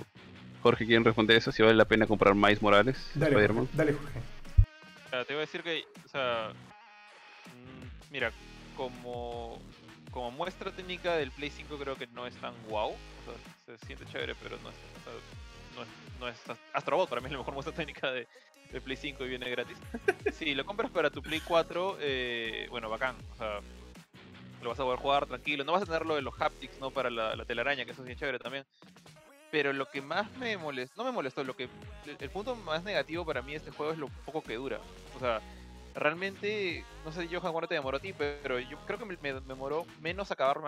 [0.61, 1.51] Jorge, ¿quieren responder eso?
[1.51, 3.11] Si vale la pena comprar Miles Morales.
[3.15, 4.19] Dale, Jorge, dale Jorge.
[5.09, 6.51] te voy a decir que, o sea,
[7.45, 8.31] mm, mira,
[8.75, 9.59] como,
[10.11, 12.89] como muestra técnica del Play 5 creo que no es tan wow.
[12.89, 12.95] O
[13.65, 14.75] sea, se siente chévere, pero no es,
[15.75, 15.87] no es,
[16.19, 18.27] no es Astrobot para mí es la mejor muestra técnica de,
[18.83, 19.77] Play 5 y viene gratis.
[20.33, 23.15] si lo compras para tu Play 4, eh, bueno, bacán.
[23.33, 23.61] O sea,
[24.65, 25.63] lo vas a poder jugar tranquilo.
[25.63, 26.91] No vas a tener lo de los haptics, ¿no?
[26.91, 28.65] Para la, la telaraña, que eso es bien chévere también
[29.55, 31.69] pero lo que más me molestó, no me molestó, lo que
[32.19, 34.81] el, punto más negativo para mí de este juego es lo poco que dura.
[35.15, 35.39] O sea,
[35.93, 39.85] realmente, no sé, Johan, cuánto te demoró a ti, pero yo creo que me, demoró
[40.01, 40.59] menos acabar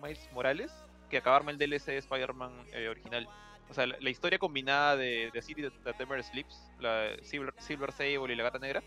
[0.00, 0.72] Miles Morales
[1.10, 3.28] que acabarme el DLC de Spider-Man eh, original.
[3.70, 8.32] O sea, la, historia combinada de, de City the Temper Sleeps, la Silver, Silver Sable
[8.32, 8.84] y la Gata Negra,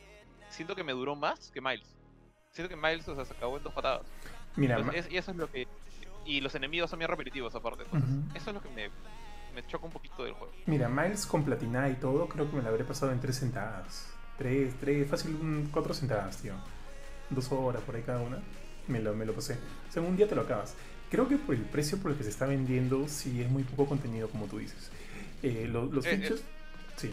[0.47, 1.93] siento que me duró más que Miles.
[2.51, 4.05] Siento que Miles, o sea, se acabó en dos patadas.
[4.55, 5.67] Mira, y eso es lo que.
[6.25, 7.83] Y los enemigos son bien repetitivos aparte.
[8.35, 8.89] Eso es lo que me,
[9.55, 10.53] me choca un poquito del juego.
[10.65, 14.07] Mira, Miles con platina y todo, creo que me la habré pasado en tres sentadas.
[14.37, 16.53] Tres, tres, fácil, cuatro sentadas, tío.
[17.29, 18.39] Dos horas por ahí cada una.
[18.87, 19.57] Me lo, me lo pasé.
[19.89, 20.75] O sea, un día te lo acabas.
[21.09, 23.85] Creo que por el precio por el que se está vendiendo, sí es muy poco
[23.87, 24.91] contenido, como tú dices.
[25.43, 26.43] Eh, los eh, features,
[26.95, 27.11] sí.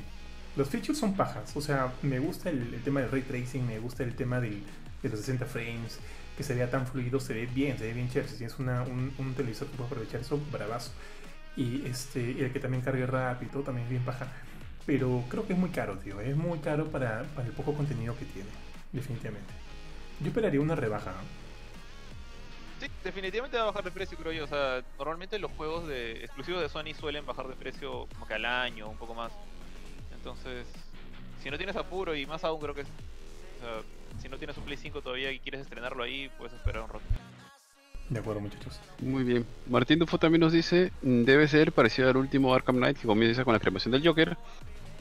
[0.57, 1.57] Los features son pajas.
[1.57, 4.63] O sea, me gusta el, tema del ray tracing, me gusta el tema de
[5.03, 5.99] los 60 frames,
[6.39, 8.29] que se vea tan fluido, se ve bien, se ve bien chévere.
[8.31, 10.93] Si tienes una, un, un televisor que puede aprovechar eso, bravazo
[11.57, 14.29] y, este, el que también cargue rápido, también es bien baja.
[14.87, 16.21] Pero creo que es muy caro, tío.
[16.21, 18.49] Es muy caro para, para el poco contenido que tiene,
[18.93, 19.53] definitivamente.
[20.21, 21.13] Yo esperaría una rebaja.
[22.81, 24.45] Sí, definitivamente va a bajar de precio, creo yo.
[24.45, 28.35] O sea, normalmente los juegos de exclusivos de Sony suelen bajar de precio como que
[28.35, 29.33] al año, un poco más.
[30.15, 30.69] Entonces,
[31.43, 32.83] si no tienes apuro y más aún creo que...
[32.83, 36.89] O si no tienes un Play 5 todavía y quieres estrenarlo ahí, puedes esperar un
[36.89, 37.05] rato.
[38.09, 38.81] De acuerdo, muchachos.
[39.01, 39.45] Muy bien.
[39.67, 43.45] Martín Dufo también nos dice, mm, debe ser parecido al último Arkham Knight que comienza
[43.45, 44.37] con la creación del Joker.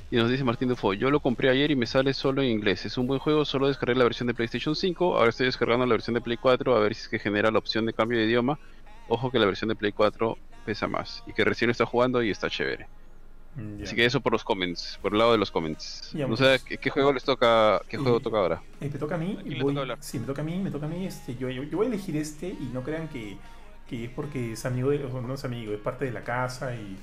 [0.09, 2.85] Y nos dice Martín Dufo, yo lo compré ayer y me sale solo en inglés.
[2.85, 5.17] Es un buen juego, solo descargué la versión de PlayStation 5.
[5.17, 7.59] Ahora estoy descargando la versión de Play 4 a ver si es que genera la
[7.59, 8.59] opción de cambio de idioma.
[9.07, 12.29] Ojo que la versión de Play 4 pesa más y que recién está jugando y
[12.29, 12.87] está chévere.
[13.83, 16.11] Así que eso por los comments, por el lado de los comments.
[16.13, 18.61] no sé ¿qué, juego les toca, qué juego toca ahora.
[18.81, 19.37] Eh, me toca a mí.
[19.45, 21.05] Y voy, sí, me toca a mí, me toca a mí.
[21.05, 23.37] Este, yo, yo, voy a elegir este y no crean que,
[23.89, 26.75] que es porque es amigo de, o no es amigo, es parte de la casa
[26.75, 26.97] y,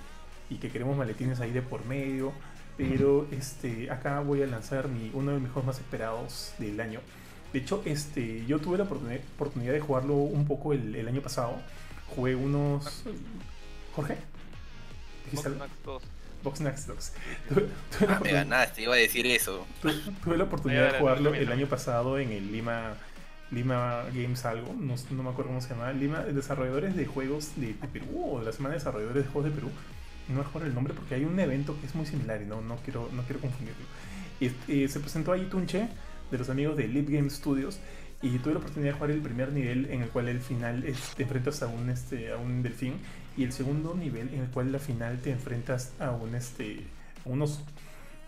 [0.50, 2.32] y, que queremos maletines ahí de por medio.
[2.76, 7.00] Pero este, acá voy a lanzar mi, uno de mis juegos más esperados del año.
[7.52, 11.20] De hecho, este, yo tuve la oportunidad, oportunidad de jugarlo un poco el, el año
[11.20, 11.56] pasado
[12.14, 13.04] jugué unos...
[13.94, 14.18] Jorge.
[16.44, 17.12] Boxnax 2.
[17.50, 18.08] Boxnax 2.
[18.08, 19.66] ah, me ganaste, iba a decir eso.
[19.82, 22.94] Tuve, la oportunidad de jugarlo el año pasado en el Lima
[23.50, 27.74] Lima Games algo, no, no, me acuerdo cómo se llama, Lima, desarrolladores de juegos de,
[27.92, 29.70] Perú, o de la semana de desarrolladores de juegos de Perú,
[30.28, 32.76] no recuerdo el nombre porque hay un evento que es muy similar y no, no,
[32.76, 33.84] quiero, no quiero confundirlo.
[34.40, 35.88] Y, se presentó ahí Tunche,
[36.30, 37.78] de los amigos de Lip Game Studios,
[38.22, 40.82] y tuve la oportunidad de jugar el primer nivel en el cual el final
[41.16, 42.94] te enfrentas a un, este, a un delfín,
[43.36, 46.80] y el segundo nivel en el cual la final te enfrentas a un, este,
[47.24, 47.64] a un oso.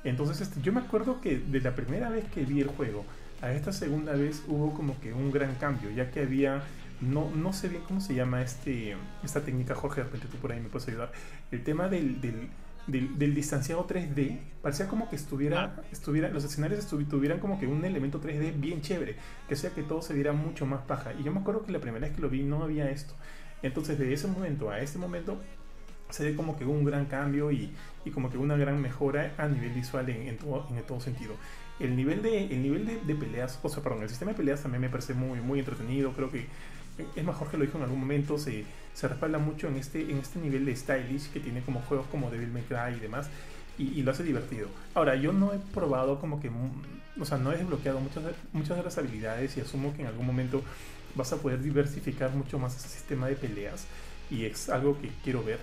[0.05, 3.05] Entonces este, yo me acuerdo que de la primera vez que vi el juego,
[3.43, 6.63] a esta segunda vez hubo como que un gran cambio, ya que había,
[7.01, 10.53] no, no sé bien cómo se llama este, esta técnica, Jorge, de repente tú por
[10.53, 11.13] ahí me puedes ayudar,
[11.51, 12.51] el tema del, del,
[12.87, 15.83] del, distanciado 3D, parecía como que estuviera, ah.
[15.93, 19.17] estuviera los escenarios tuvieran como que un elemento 3D bien chévere,
[19.49, 21.13] que sea que todo se viera mucho más paja.
[21.19, 23.15] Y yo me acuerdo que la primera vez que lo vi no había esto.
[23.67, 25.41] Entonces de ese momento a este momento
[26.11, 27.71] se ve como que un gran cambio y,
[28.05, 31.35] y como que una gran mejora a nivel visual en, en, todo, en todo sentido
[31.79, 34.81] el nivel de, el nivel de, peleas, o sea, perdón, el sistema de peleas también
[34.81, 36.13] me parece muy, muy entretenido.
[36.13, 36.47] Creo que
[37.15, 38.65] es mejor que lo dijo en algún momento, se,
[38.95, 42.31] se respalda mucho en este, en este nivel de stylish que tiene como juegos como
[42.31, 43.29] Devil May Cry y demás.
[43.79, 44.69] Y, lo hace divertido.
[44.95, 46.51] Ahora, yo no he probado como que,
[47.21, 48.25] o sea, no he desbloqueado muchas,
[48.55, 50.63] muchas de las habilidades y asumo que en algún momento
[51.17, 53.87] vas a poder diversificar mucho más ese sistema de peleas
[54.31, 55.59] y es algo que quiero ver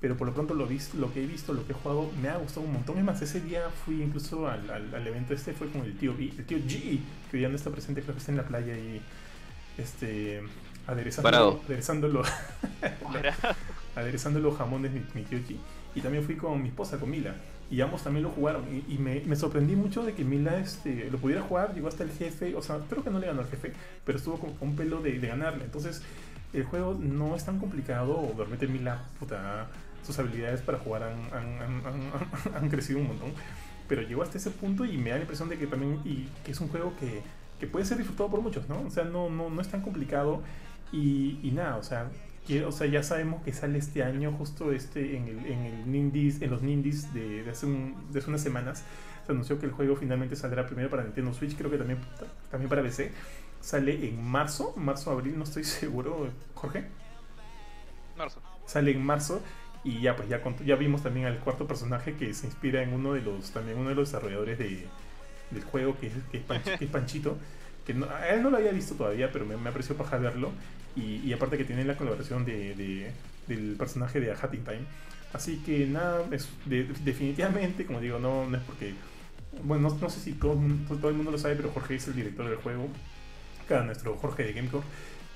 [0.00, 2.28] pero por lo pronto lo, visto, lo que he visto, lo que he jugado, me
[2.28, 2.98] ha gustado un montón.
[2.98, 6.32] Es más, ese día fui incluso al, al, evento este, fue con el tío B,
[6.36, 7.00] el tío G,
[7.30, 9.00] que ya no está presente, creo que está en la playa y
[9.78, 10.42] este,
[10.86, 12.22] aderezando, aderezándolo,
[13.96, 15.56] aderezando los jamones mi, mi, tío G.
[15.94, 17.34] Y también fui con mi esposa, con Mila,
[17.70, 18.64] y ambos también lo jugaron.
[18.88, 22.54] Y, me, sorprendí mucho de que Mila este, lo pudiera jugar, llegó hasta el jefe,
[22.54, 23.72] o sea, creo que no le ganó al jefe,
[24.04, 25.64] pero estuvo con, un pelo de, de ganarle.
[25.64, 26.02] Entonces,
[26.52, 29.68] el juego no es tan complicado, o realmente Mila, puta
[30.06, 31.02] sus habilidades para jugar
[32.54, 33.32] han, crecido un montón.
[33.88, 36.52] Pero llegó hasta ese punto y me da la impresión de que también y que
[36.52, 37.22] es un juego que,
[37.60, 38.80] que puede ser disfrutado por muchos, ¿no?
[38.86, 40.42] O sea, no, no, no es tan complicado
[40.92, 42.08] y, y nada, o sea,
[42.66, 46.40] o sea, ya sabemos que sale este año, justo este en, el, en, el Nindies,
[46.42, 48.84] en los Nindies de, de, hace de hace unas semanas.
[49.26, 51.98] Se anunció que el juego finalmente saldrá primero para Nintendo Switch, creo que también,
[52.50, 53.10] también para PC.
[53.60, 56.84] Sale en marzo, marzo, abril, no estoy seguro, Jorge.
[58.16, 58.40] Marzo.
[58.64, 59.42] Sale en marzo
[59.82, 63.12] y ya, pues ya, ya vimos también al cuarto personaje que se inspira en uno
[63.12, 64.86] de los, también uno de los desarrolladores de,
[65.50, 67.36] del juego, que es, que es, Panchito.
[67.84, 70.50] Que a él no lo había visto todavía, pero me, me apreció paja verlo.
[70.96, 73.10] Y, aparte que tiene la colaboración de, de,
[73.46, 74.80] del personaje de A Hatting Time.
[75.32, 78.94] Así que nada, es, definitivamente, como digo, no, no es porque...
[79.62, 80.58] Bueno, no, sé si todo,
[80.88, 82.88] todo, el mundo lo sabe, pero Jorge es el director del juego.
[83.64, 84.84] Acá nuestro Jorge de Gamecore.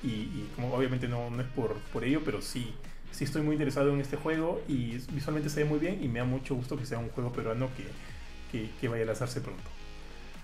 [0.03, 2.74] Y, y como obviamente no, no es por, por ello, pero sí
[3.11, 6.20] sí estoy muy interesado en este juego y visualmente se ve muy bien y me
[6.20, 7.69] da mucho gusto que sea un juego peruano
[8.51, 9.62] que, que, vaya a lanzarse pronto.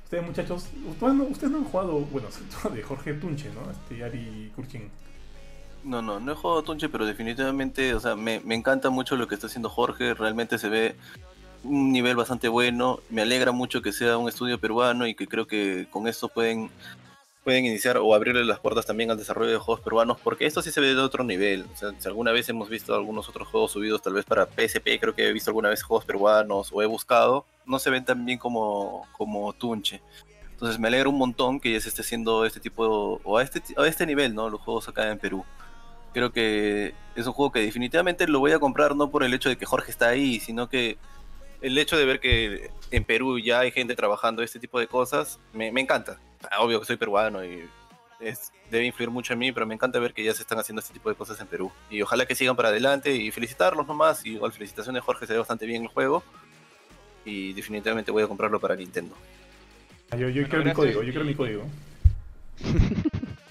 [0.05, 2.29] Ustedes muchachos, ustedes no, han jugado, bueno,
[2.75, 3.71] de Jorge Tunche, ¿no?
[3.71, 4.91] Este Ari Kurchin.
[5.87, 9.29] No, no, no he jugado Tunche, pero definitivamente, o sea, me, me encanta mucho lo
[9.29, 10.97] que está haciendo Jorge, realmente se ve
[11.63, 15.47] un nivel bastante bueno, me alegra mucho que sea un estudio peruano y que creo
[15.47, 16.71] que con esto pueden
[17.45, 20.73] pueden iniciar o abrirle las puertas también al desarrollo de juegos peruanos, porque esto sí
[20.73, 21.65] se ve de otro nivel.
[21.73, 24.99] O sea, si alguna vez hemos visto algunos otros juegos subidos, tal vez para PSP,
[25.01, 28.27] creo que he visto alguna vez juegos peruanos o he buscado, no se ven tan
[28.27, 30.03] bien como, como Tunche.
[30.51, 33.63] Entonces me alegra un montón que ya se esté haciendo este tipo, o a este,
[33.77, 34.51] a este nivel, ¿no?
[34.51, 35.45] Los juegos acá en Perú.
[36.17, 39.51] Creo que es un juego que definitivamente lo voy a comprar no por el hecho
[39.51, 40.97] de que Jorge está ahí, sino que
[41.61, 45.39] el hecho de ver que en Perú ya hay gente trabajando este tipo de cosas,
[45.53, 46.19] me, me encanta.
[46.51, 47.69] Ah, obvio que soy peruano y
[48.19, 50.81] es, debe influir mucho en mí, pero me encanta ver que ya se están haciendo
[50.81, 51.71] este tipo de cosas en Perú.
[51.91, 54.25] Y ojalá que sigan para adelante y felicitarlos nomás.
[54.25, 56.25] Y igual felicitaciones Jorge, se ve bastante bien el juego.
[57.27, 59.15] Y definitivamente voy a comprarlo para Nintendo.
[60.11, 61.65] Ah, yo, quiero mi código, yo quiero mi código.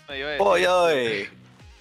[0.07, 1.29] oye, oye.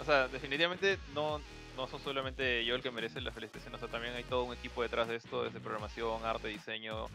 [0.05, 1.40] O sea, definitivamente no,
[1.78, 4.52] no son solamente yo el que merece la felicitación, o sea, también hay todo un
[4.52, 7.06] equipo detrás de esto, desde programación, arte, diseño,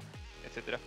[0.43, 0.79] etcétera.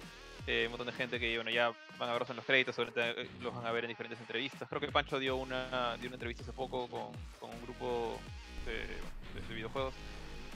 [0.49, 3.29] Eh, un montón de gente que bueno, ya van a verlos en los créditos, eh,
[3.41, 4.69] los van a ver en diferentes entrevistas.
[4.69, 8.19] Creo que Pancho dio una, dio una entrevista hace poco con, con un grupo
[8.67, 9.95] de, videojuegos.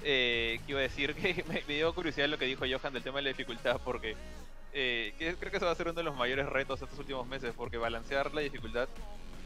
[0.03, 3.23] Eh, iba a decir que me, dio curiosidad lo que dijo Johan del tema de
[3.23, 4.17] la dificultad, porque
[4.73, 7.55] eh, creo que eso va a ser uno de los mayores retos estos últimos meses,
[7.57, 8.89] porque balancear la dificultad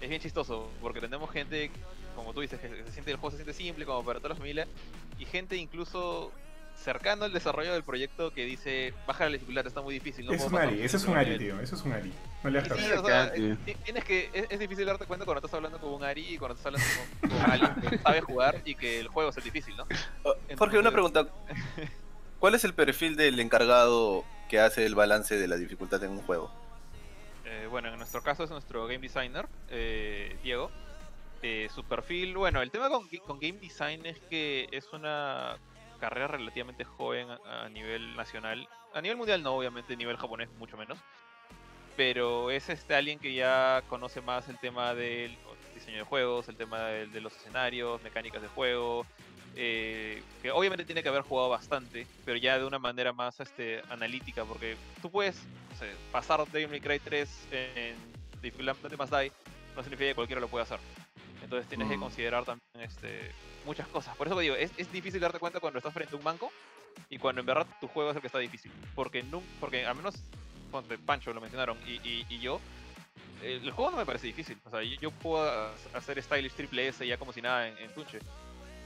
[0.00, 1.70] es bien chistoso, porque tenemos gente,
[2.16, 4.36] como tú dices, que se siente el juego se siente simple, como para toda la
[4.36, 4.66] familia,
[5.18, 6.32] y gente incluso
[6.76, 10.26] cercano al desarrollo del proyecto que dice, baja la dificultad, está muy difícil.
[10.26, 12.12] No es un Ari, eso es un Ari, tío, eso es un Ari.
[12.42, 12.62] No le
[13.84, 16.66] tienes que, es, difícil darte cuenta cuando estás hablando con un Ari y cuando estás
[16.66, 16.88] hablando
[17.20, 19.86] con, alguien que sabe jugar y que el juego es difícil, ¿no?
[20.22, 21.28] Oh, Jorge, una pregunta.
[22.40, 26.22] ¿Cuál es el perfil del encargado que hace el balance de la dificultad en un
[26.22, 26.50] juego?
[27.50, 30.70] Eh, bueno, en nuestro caso es nuestro game designer, eh, Diego.
[31.42, 33.08] Eh, su perfil, bueno, el tema con,
[33.40, 35.56] game design es que es una
[35.98, 38.68] carrera relativamente joven a, nivel nacional.
[38.94, 40.98] A nivel mundial no, obviamente, a nivel japonés mucho menos.
[41.96, 45.36] Pero es este alguien que ya conoce más el tema del
[45.74, 49.06] diseño de juegos, el tema de, los escenarios, mecánicas de juego.
[49.56, 53.82] Eh, que obviamente tiene que haber jugado bastante, pero ya de una manera más este,
[53.90, 55.36] analítica, porque tú puedes
[56.12, 57.96] pasar Devil May Cry 3 en
[58.42, 59.32] dificultad más die,
[59.76, 60.78] no significa que cualquiera lo pueda hacer.
[61.42, 62.00] Entonces tienes que mm.
[62.00, 63.32] considerar también este,
[63.64, 64.16] muchas cosas.
[64.16, 66.52] Por eso te digo, es, es, difícil darte cuenta cuando estás frente a un banco
[67.08, 68.70] y cuando en verdad tu juego es el que está difícil.
[68.94, 70.14] Porque, no, porque al menos,
[70.70, 72.60] ponte, Pancho lo mencionaron y, y, yo,
[73.42, 74.58] el juego no me parece difícil.
[74.64, 78.20] O sea, yo, puedo hacer stylish triple S ya como si nada en, en Tunche.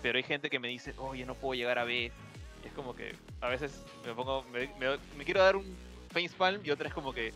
[0.05, 2.13] Pero hay gente que me dice, oye, no puedo llegar a B.
[2.63, 4.69] Y es como que a veces me pongo, me,
[5.17, 5.65] me, quiero dar un
[6.11, 7.33] facepalm y otra es como que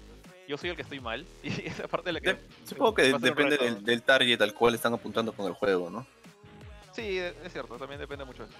[0.46, 1.24] yo soy el que estoy mal.
[1.42, 2.36] Y esa parte de la que.
[2.66, 6.06] supongo que depende del, target al cual están apuntando con el juego, ¿no?
[6.92, 8.50] Sí, es cierto, también depende mucho de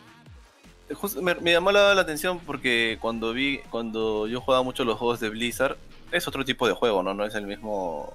[0.94, 1.20] eso.
[1.20, 5.76] me, llamó la, atención porque cuando vi, cuando yo jugaba mucho los juegos de Blizzard,
[6.12, 7.12] es otro tipo de juego, ¿no?
[7.12, 8.14] No es el mismo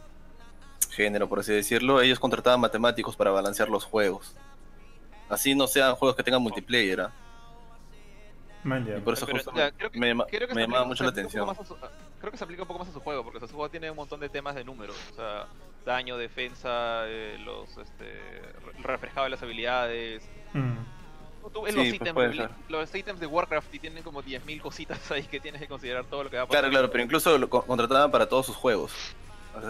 [0.90, 2.02] género, por así decirlo.
[2.02, 4.34] Ellos contrataban matemáticos para balancear los juegos.
[5.30, 7.14] Así no sean juegos que tengan multiplayer, ¿ah?
[8.64, 9.28] y por eso
[9.94, 10.16] me,
[10.62, 11.50] llama mucho la atención.
[12.20, 13.98] creo que se aplica un poco más a su juego, porque su juego tiene un
[13.98, 14.96] montón de temas de números.
[15.12, 15.48] O sea,
[15.86, 18.22] daño, defensa, eh, los este,
[18.82, 20.24] reflejado de las habilidades.
[20.54, 20.78] Mm.
[21.42, 25.60] los, pues ítems, los, ítems, de Warcraft y tienen como 10.000 cositas ahí que tienes
[25.60, 26.62] que considerar todo lo que va a pasar.
[26.62, 28.94] Claro, claro, pero incluso lo contrataban para todos sus juegos.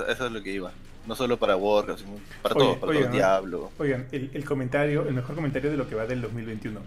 [0.07, 0.71] Eso es lo que iba.
[1.05, 3.71] No solo para Warcraft, sino para todos, para oigan, Diablo.
[3.77, 6.79] Oigan, el, el, comentario, el mejor comentario de lo que va del 2021.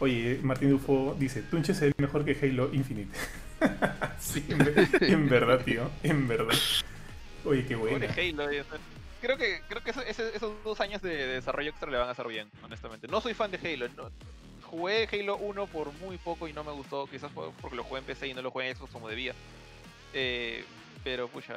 [0.00, 3.16] Oye, Martín Dufo dice, Tunche se ve mejor que Halo Infinite.
[4.18, 6.56] sí, en, verdad, tío, en verdad.
[7.44, 8.04] Oye, qué bueno.
[8.04, 8.64] Halo,
[9.20, 12.50] creo que, creo que esos dos años de, desarrollo extra le van a hacer bien,
[12.64, 13.06] honestamente.
[13.06, 14.10] No soy fan de Halo,
[14.64, 17.30] jugué Halo 1 por muy poco y no me gustó, quizás
[17.60, 19.34] porque lo jugué en PC y no lo jugué en Xbox como debía.
[20.14, 20.64] Eh,
[21.04, 21.54] pero pucha,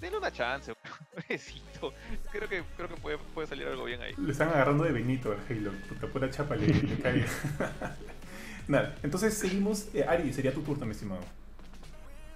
[0.00, 0.72] denle una chance,
[1.14, 1.92] pobrecito.
[2.30, 4.14] Creo que, creo que puede, puede, salir algo bien ahí.
[4.18, 6.72] Le están agarrando de Benito al Halo, puta pura chapa le,
[7.02, 7.24] cae.
[8.68, 9.88] Nada, entonces seguimos.
[9.94, 11.22] Eh, Ari, sería tu turno, mi estimado.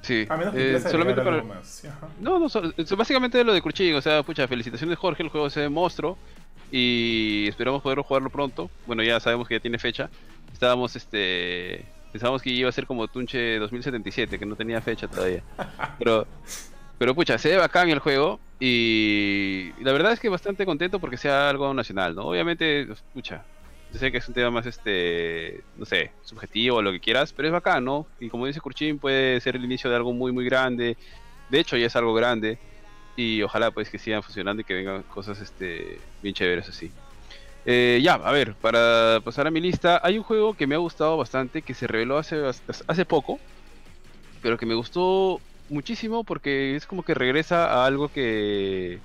[0.02, 1.36] Sí, a menos que eh, solamente para...
[1.36, 1.82] algo más.
[2.20, 2.46] No, no,
[2.96, 6.18] básicamente lo de Cruching, o sea, pucha, felicitaciones Jorge, el juego se monstruo
[6.70, 8.70] y esperamos poder jugarlo pronto.
[8.86, 10.10] Bueno, ya sabemos que ya tiene fecha.
[10.52, 15.42] Estábamos este Pensábamos que iba a ser como Tunche 2077, que no tenía fecha todavía.
[15.98, 16.28] Pero,
[16.96, 21.16] pero pucha, se ve bacán el juego y la verdad es que bastante contento porque
[21.16, 22.26] sea algo nacional, ¿no?
[22.26, 23.42] Obviamente, pucha,
[23.92, 27.32] yo sé que es un tema más, este, no sé, subjetivo o lo que quieras,
[27.32, 28.06] pero es bacán, ¿no?
[28.20, 30.96] Y como dice Kurchin, puede ser el inicio de algo muy, muy grande.
[31.50, 32.60] De hecho, ya es algo grande
[33.16, 36.92] y ojalá pues que sigan funcionando y que vengan cosas, este, bien chéveres así.
[37.66, 40.78] Eh, ya, a ver, para pasar a mi lista, hay un juego que me ha
[40.78, 42.36] gustado bastante, que se reveló hace,
[42.86, 43.38] hace poco,
[44.42, 48.98] pero que me gustó muchísimo porque es como que regresa a algo que,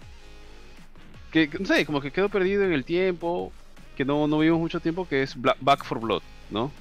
[1.31, 3.53] que no sé, como que quedó perdido en el tiempo,
[3.95, 6.72] que no, no vimos mucho tiempo, que es Back for Blood, ¿no?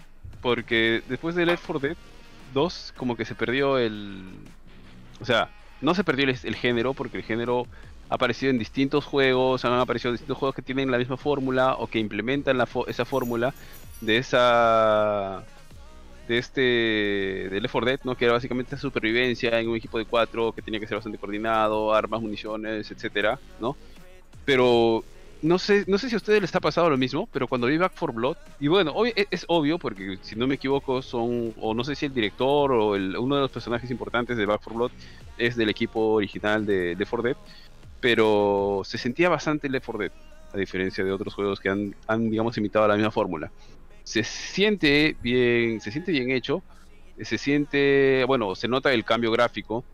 [0.43, 1.97] Porque después de Left 4 Dead
[2.55, 4.23] 2, como que se perdió el...
[5.21, 5.51] O sea,
[5.81, 7.67] no se perdió el género, porque el género
[8.11, 11.87] ha aparecido en distintos juegos, han aparecido distintos juegos que tienen la misma fórmula o
[11.87, 13.55] que implementan esa fórmula
[14.01, 15.45] de esa
[16.27, 18.15] de este de Left 4 Dead, ¿no?
[18.15, 21.95] que era básicamente supervivencia en un equipo de cuatro que tenía que ser bastante coordinado,
[21.95, 23.77] armas, municiones, etcétera, ¿no?
[24.45, 25.05] Pero
[25.41, 27.79] no sé, no sé si a ustedes les ha pasado lo mismo, pero cuando vi
[27.79, 31.75] Back 4 Blood, y bueno, es, es, obvio, porque si no me equivoco, son, o
[31.75, 34.91] no sé si el director o uno de los personajes importantes de Back 4 Blood
[35.39, 37.37] es del equipo original de Left 4 Dead
[38.01, 40.13] pero se sentía bastante Left 4 Dead,
[40.53, 43.51] a diferencia de otros juegos que han, han digamos, imitado la misma fórmula.
[44.05, 46.63] Se siente bien, se siente bien hecho,
[47.21, 49.85] se siente, bueno, se nota el cambio gráfico,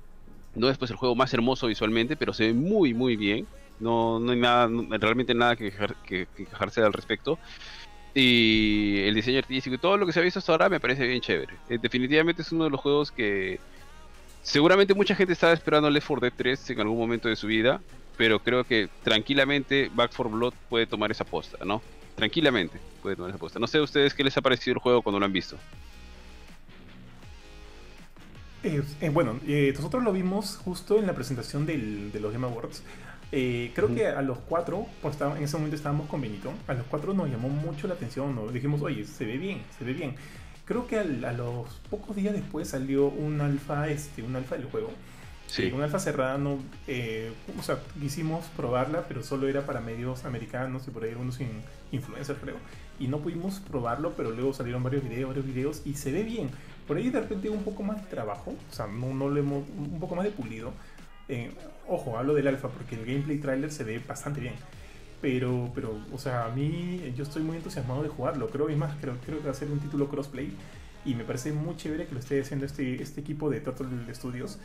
[0.54, 3.46] no es pues el juego más hermoso visualmente, pero se ve muy, muy bien.
[3.80, 4.68] No, no hay nada,
[4.98, 5.72] realmente nada que,
[6.06, 7.38] que, quejarse al respecto.
[8.14, 11.06] Y el diseño artístico y todo lo que se ha visto hasta ahora me parece
[11.06, 11.54] bien chévere.
[11.68, 13.58] Eh, definitivamente es uno de los juegos que
[14.44, 17.80] Seguramente mucha gente estaba esperando Left 4 Dead 3 en algún momento de su vida,
[18.18, 21.80] pero creo que tranquilamente Back 4 Blood puede tomar esa posta, ¿no?
[22.14, 23.58] Tranquilamente puede tomar esa posta.
[23.58, 25.56] No sé a ustedes qué les ha parecido el juego cuando lo han visto.
[28.62, 29.40] Eh, eh, bueno,
[29.74, 32.82] nosotros lo vimos justo en la presentación del, de los Game Awards.
[33.30, 37.14] creo que a los cuatro, pues en ese momento estábamos con Benito, a los cuatro
[37.14, 40.16] nos llamó mucho la atención, nos dijimos, oye, se ve bien, se ve bien.
[40.64, 44.90] Creo que a los pocos días después salió un alfa, este, un alfa del juego.
[45.46, 45.70] Sí.
[45.72, 46.58] un alfa cerrada no,
[46.88, 51.38] eh, o sea, quisimos probarla, pero solo era para medios americanos y por ahí algunos
[51.92, 52.56] influencers, creo.
[52.98, 56.50] Y no pudimos probarlo, pero luego salieron varios videos, varios videos y se ve bien.
[56.88, 59.64] Por ahí de repente un poco más de trabajo, o sea, no, no le hemos,
[59.76, 60.72] un poco más de pulido.
[61.28, 61.52] Eh,
[61.88, 64.54] ojo, hablo del alfa porque el gameplay trailer se ve bastante bien.
[65.24, 68.50] Pero, pero, o sea, a mí yo estoy muy entusiasmado de jugarlo.
[68.50, 70.54] Creo, es más, creo, creo que va a ser un título crossplay.
[71.06, 74.58] Y me parece muy chévere que lo esté haciendo este, este equipo de Turtle Studios.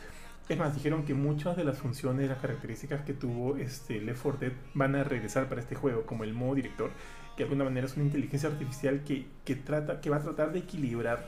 [0.50, 4.38] Es más, dijeron que muchas de las funciones, las características que tuvo este Left 4
[4.38, 6.90] Dead van a regresar para este juego, como el modo director,
[7.38, 10.52] que de alguna manera es una inteligencia artificial que, que, trata, que va a tratar
[10.52, 11.26] de equilibrar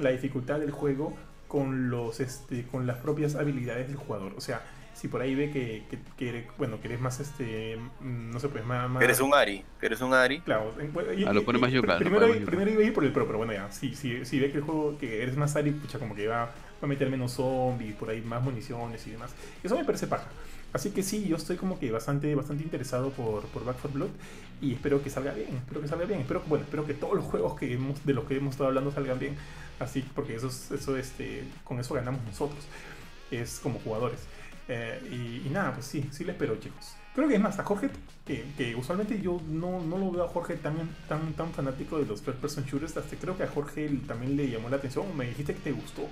[0.00, 1.14] la dificultad del juego
[1.46, 4.34] con, los, este, con las propias habilidades del jugador.
[4.36, 4.60] O sea,
[5.02, 5.82] si por ahí ve que,
[6.16, 8.88] que, eres, bueno, que eres más, este, no sé, pues más...
[8.88, 9.02] más...
[9.02, 10.38] Eres un Ari, eres un Ari.
[10.42, 10.72] Claro.
[11.18, 13.38] Y, ah, lo pone más yo, Primero, primero iba a ir por el pro, pero
[13.38, 16.14] bueno, ya, si, si, si ve que el juego, que eres más Ari, pucha, como
[16.14, 19.34] que va, va a meter menos zombies, por ahí más municiones y demás.
[19.64, 20.28] Eso me parece paja.
[20.72, 24.10] Así que sí, yo estoy como que bastante, bastante interesado por, por Back 4 Blood
[24.60, 27.24] y espero que salga bien, espero que salga bien, espero, bueno, espero que todos los
[27.24, 29.34] juegos que hemos, de los que hemos estado hablando salgan bien,
[29.80, 32.64] así porque eso, eso este, con eso ganamos nosotros,
[33.32, 34.20] es como jugadores.
[34.74, 36.96] Eh, y, nada, pues sí, sí le espero, chicos.
[37.14, 37.90] Creo que es más, a Jorge,
[38.24, 42.22] que, usualmente yo no, no, lo veo a Jorge tan, tan, tan fanático de los
[42.22, 45.14] first person shooters, hasta creo que a Jorge también le llamó la atención.
[45.14, 46.08] Me dijiste que te gustó.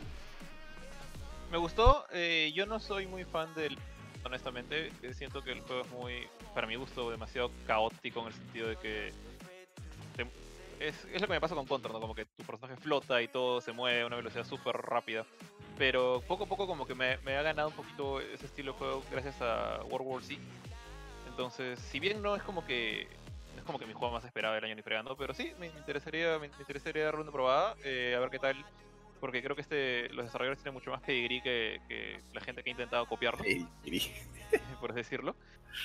[1.50, 3.78] Me gustó, eh, yo no soy muy fan del.
[4.22, 8.68] Honestamente, siento que el juego es muy, para mi gusto, demasiado caótico en el sentido
[8.68, 9.12] de que
[10.78, 12.00] es, es, lo que me pasa con Contra, ¿no?
[12.00, 15.24] Como que tu personaje flota y todo se mueve a una velocidad súper rápida
[15.80, 19.02] pero poco a poco como que me, ha ganado un poquito ese estilo de juego
[19.10, 20.38] gracias a World War Z.
[21.26, 23.08] Entonces, si bien no es como que
[23.56, 26.38] es como que mi juego más esperado del año ni fregando, pero sí, me interesaría,
[26.38, 28.62] me interesaría darle una probada, eh, a ver qué tal,
[29.20, 32.68] porque creo que este los desarrolladores tienen mucho más que, que, que la gente que
[32.68, 33.42] ha intentado copiarlo,
[34.82, 35.34] por decirlo.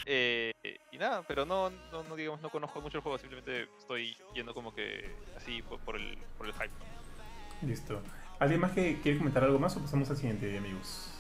[0.05, 0.51] Eh,
[0.91, 4.75] y nada, pero no, no, digamos, no conozco mucho el juego, simplemente estoy yendo como
[4.75, 6.73] que así por, el, por el hype.
[7.61, 8.01] Listo.
[8.39, 11.11] ¿Alguien más que quiere comentar algo más o pasamos al siguiente, amigos?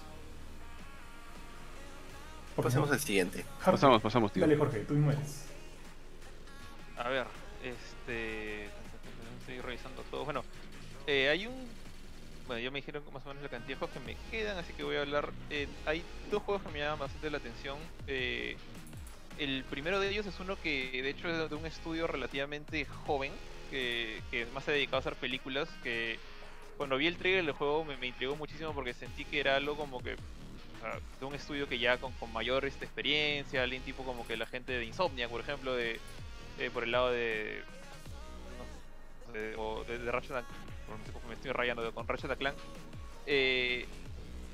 [2.55, 3.45] pasamos al siguiente.
[3.63, 4.41] Pasamos, pasamos, tío.
[4.41, 5.45] Dale, Jorge, tú mismo eres.
[6.97, 7.25] A ver,
[7.63, 8.65] este.
[9.39, 10.25] Estoy revisando todo.
[10.25, 10.43] Bueno,
[11.07, 11.53] eh, hay un.
[12.47, 14.73] Bueno, ya me dijeron más o menos la cantidad de juegos que me quedan, así
[14.73, 15.31] que voy a hablar.
[15.49, 17.77] Eh, hay dos juegos que me llaman bastante la atención.
[18.07, 18.55] Eh,
[19.37, 23.31] el primero de ellos es uno que, de hecho, es de un estudio relativamente joven,
[23.69, 26.19] que, que más se ha dedicado a hacer películas, que
[26.77, 30.01] cuando vi el trailer del juego me, intrigó muchísimo porque sentí que era algo como
[30.01, 30.15] que
[31.19, 34.73] de un estudio que ya con, mayor esta experiencia, alguien tipo como que la gente
[34.73, 35.99] de Insomnia, por ejemplo, de,
[36.73, 37.63] por el lado de,
[39.57, 40.43] o de, Ratchet
[41.27, 42.55] me estoy rayando con Ratchet Clank,
[43.25, 43.87] eh,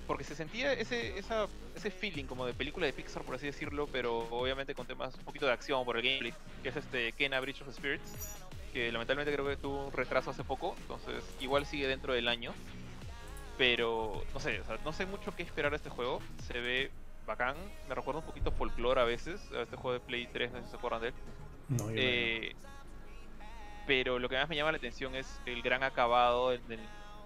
[0.07, 3.87] porque se sentía ese, esa, ese feeling como de película de Pixar, por así decirlo,
[3.91, 6.33] pero obviamente con temas un poquito de acción por el gameplay,
[6.63, 8.41] que es este Kena Bridge of Spirits
[8.71, 12.53] que lamentablemente creo que tuvo un retraso hace poco, entonces igual sigue dentro del año.
[13.57, 16.19] Pero no sé, no sé mucho qué esperar de este juego.
[16.43, 16.91] Se ve
[17.27, 17.55] bacán,
[17.87, 20.65] me recuerda un poquito folklore a veces, a este juego de Play 3, no sé
[20.65, 21.13] si se acuerdan de él.
[21.95, 22.55] Eh,
[23.87, 26.79] pero lo que más me llama la atención es el gran acabado del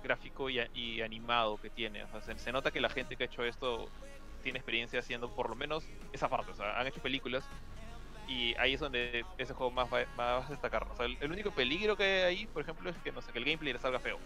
[0.04, 2.04] gráfico y, animado que tiene.
[2.04, 3.90] O sea, se, nota que la gente que ha hecho esto
[4.44, 6.52] tiene experiencia haciendo por lo menos esa parte.
[6.52, 7.44] O sea, han hecho películas
[8.28, 10.88] y ahí es donde ese juego más va, a destacar.
[11.00, 13.74] El, único peligro que hay ahí, por ejemplo, es que no sé, que el gameplay
[13.74, 14.18] le salga feo.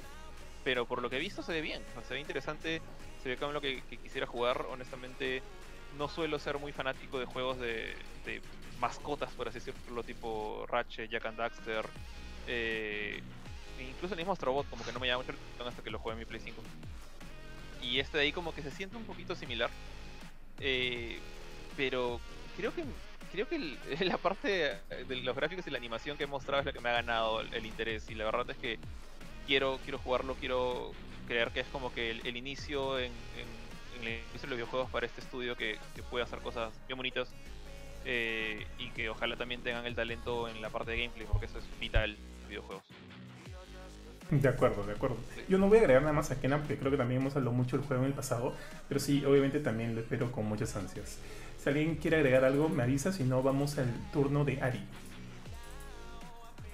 [0.63, 2.81] Pero por lo que he visto se ve bien, se ve interesante,
[3.23, 4.65] se ve como lo que, quisiera jugar.
[4.69, 5.41] Honestamente,
[5.97, 7.95] no suelo ser muy fanático de juegos de,
[8.79, 11.85] mascotas, por así decirlo, tipo Ratchet, Jack and Daxter.
[12.47, 13.21] Eh,
[13.79, 15.99] incluso el mismo Astrobot, como que no me llama mucho la atención hasta que lo
[15.99, 16.61] juegue en mi Play 5.
[17.81, 19.69] Y este de ahí como que se siente un poquito similar.
[20.59, 21.19] Eh,
[21.77, 22.19] pero
[22.57, 22.83] creo que
[23.31, 23.59] creo que
[24.05, 24.77] la parte
[25.07, 27.41] de los gráficos y la animación que he mostrado es lo que me ha ganado
[27.41, 28.09] el, interés.
[28.09, 28.79] Y la verdad es que
[29.47, 30.91] quiero, quiero jugarlo, quiero
[31.27, 35.05] creer que es como que el, inicio en, en, el inicio de los videojuegos para
[35.05, 35.77] este estudio que,
[36.09, 37.29] puede hacer cosas bien bonitas.
[38.05, 41.59] Eh, y que ojalá también tengan el talento en la parte de gameplay, porque eso
[41.59, 42.83] es vital en los videojuegos.
[44.31, 45.17] De acuerdo, de acuerdo.
[45.47, 47.55] Yo no voy a agregar nada más a Kena, porque creo que también hemos hablado
[47.55, 48.53] mucho del juego en el pasado,
[48.87, 51.17] pero sí, obviamente también lo espero con muchas ansias.
[51.71, 54.81] Si alguien quiere agregar algo, me avisa, si no, vamos al turno de Ari.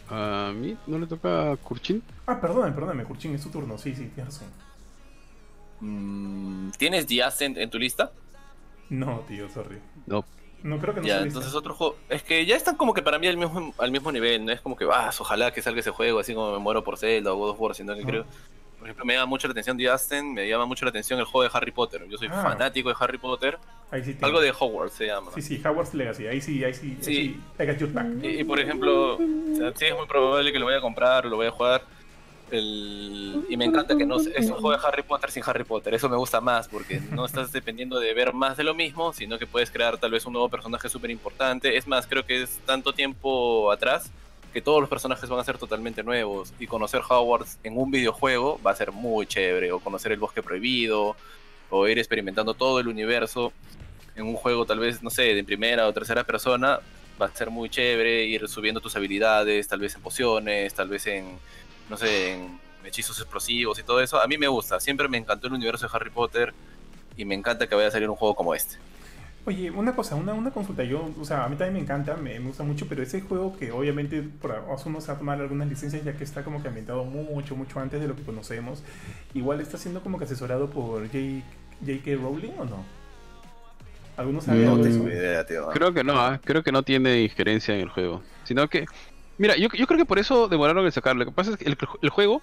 [0.10, 2.02] ¿A mí no le toca a Kurchin?
[2.26, 4.48] Ah, perdóname, perdóname, Kurchin, es tu turno, sí, sí, tienes razón.
[5.82, 8.14] Mm, ¿Tienes The Ascent en tu lista?
[8.90, 9.80] No, tío, sorry.
[10.06, 10.24] No.
[10.64, 11.60] No creo que no Ya, sea entonces lista.
[11.60, 11.98] otro juego.
[12.08, 14.62] Es que ya están como que para mí al mismo, al mismo nivel, no es
[14.62, 17.36] como que, ah, ojalá que salga ese juego, así como me muero por Zelda o
[17.36, 18.26] God of War, sino que creo.
[18.86, 21.42] Por ejemplo, me llama mucho la atención The me llama mucho la atención el juego
[21.42, 22.06] de Harry Potter.
[22.08, 22.44] Yo soy Ah.
[22.44, 23.58] fanático de Harry Potter.
[23.90, 24.16] Ahí sí.
[24.22, 25.32] Algo de Hogwarts se llama.
[25.34, 26.28] Sí, sí, Howard's Legacy.
[26.28, 26.90] Ahí sí, ahí sí.
[26.90, 27.16] ahí Sí.
[27.58, 27.64] sí.
[27.64, 28.06] I got your back.
[28.22, 31.48] Y, y, por ejemplo, sí es muy probable que lo vaya a comprar lo voy
[31.48, 31.82] a jugar.
[32.52, 33.44] El...
[33.50, 35.96] Y me encanta que no es un juego de Harry Potter sin Harry Potter.
[35.96, 39.40] Eso me gusta más porque no estás dependiendo de ver más de lo mismo, sino
[39.40, 41.76] que puedes crear tal vez un nuevo personaje súper importante.
[41.76, 44.12] Es más, creo que es tanto tiempo atrás
[44.56, 46.54] que todos los personajes van a ser totalmente nuevos.
[46.60, 49.74] Y conocer Hogwarts en un videojuego va a ser muy chévere.
[49.74, 51.18] O conocer el bosque prohibido,
[51.70, 53.52] o ir experimentando todo el universo
[54.16, 56.80] en un juego tal vez, no sé, de primera o tercera persona,
[57.22, 61.06] va a ser muy chévere ir subiendo tus habilidades, tal vez en pociones, tal vez
[61.08, 61.38] en,
[61.90, 64.22] no sé, en hechizos explosivos y todo eso.
[64.22, 66.54] A mí me gusta, siempre me encantó el universo de Harry Potter
[67.18, 68.78] y me encanta que vaya a salir un juego como este.
[69.48, 70.84] Oye, una cosa, una, una consulta.
[70.84, 73.56] Yo, o sea, a mí también me encanta, me, me gusta mucho, pero ese juego
[73.56, 74.56] que obviamente por
[74.86, 77.80] uno se va a tomar algunas licencias ya que está como que ambientado mucho, mucho
[77.80, 78.82] antes de lo que conocemos.
[79.36, 81.44] Igual está siendo como que asesorado por J-
[81.86, 82.16] J.K.
[82.22, 82.84] Rowling o no?
[84.18, 85.68] ¿Algunos saben No tengo idea, tío.
[85.70, 88.24] Creo que no, ah, creo que no tiene injerencia en el juego.
[88.46, 88.86] Sino que.
[89.38, 91.26] Mira, yo, yo creo que por eso demoraron en sacarlo.
[91.26, 92.42] Lo que pasa es que el, el juego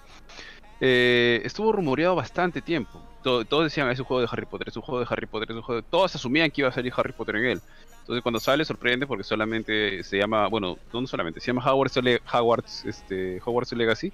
[0.85, 3.01] eh, estuvo rumoreado bastante tiempo.
[3.23, 5.51] Todo- todos decían, es un juego de Harry Potter, es un juego de Harry Potter,
[5.53, 5.87] es un juego de...
[5.89, 7.61] Todos asumían que iba a salir Harry Potter en él.
[8.01, 12.01] Entonces cuando sale sorprende porque solamente se llama, bueno, no solamente, se llama Hogwarts,
[12.33, 14.13] Hogwarts, este, Hogwarts Legacy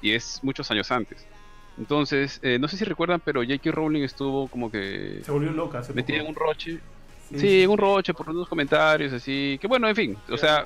[0.00, 1.26] y es muchos años antes.
[1.76, 3.70] Entonces, eh, no sé si recuerdan, pero J.K.
[3.70, 6.78] Rowling estuvo como que Se volvió loca metida en un roche.
[7.34, 10.64] Sí, en un roche por unos comentarios así, que bueno, en fin, o sea,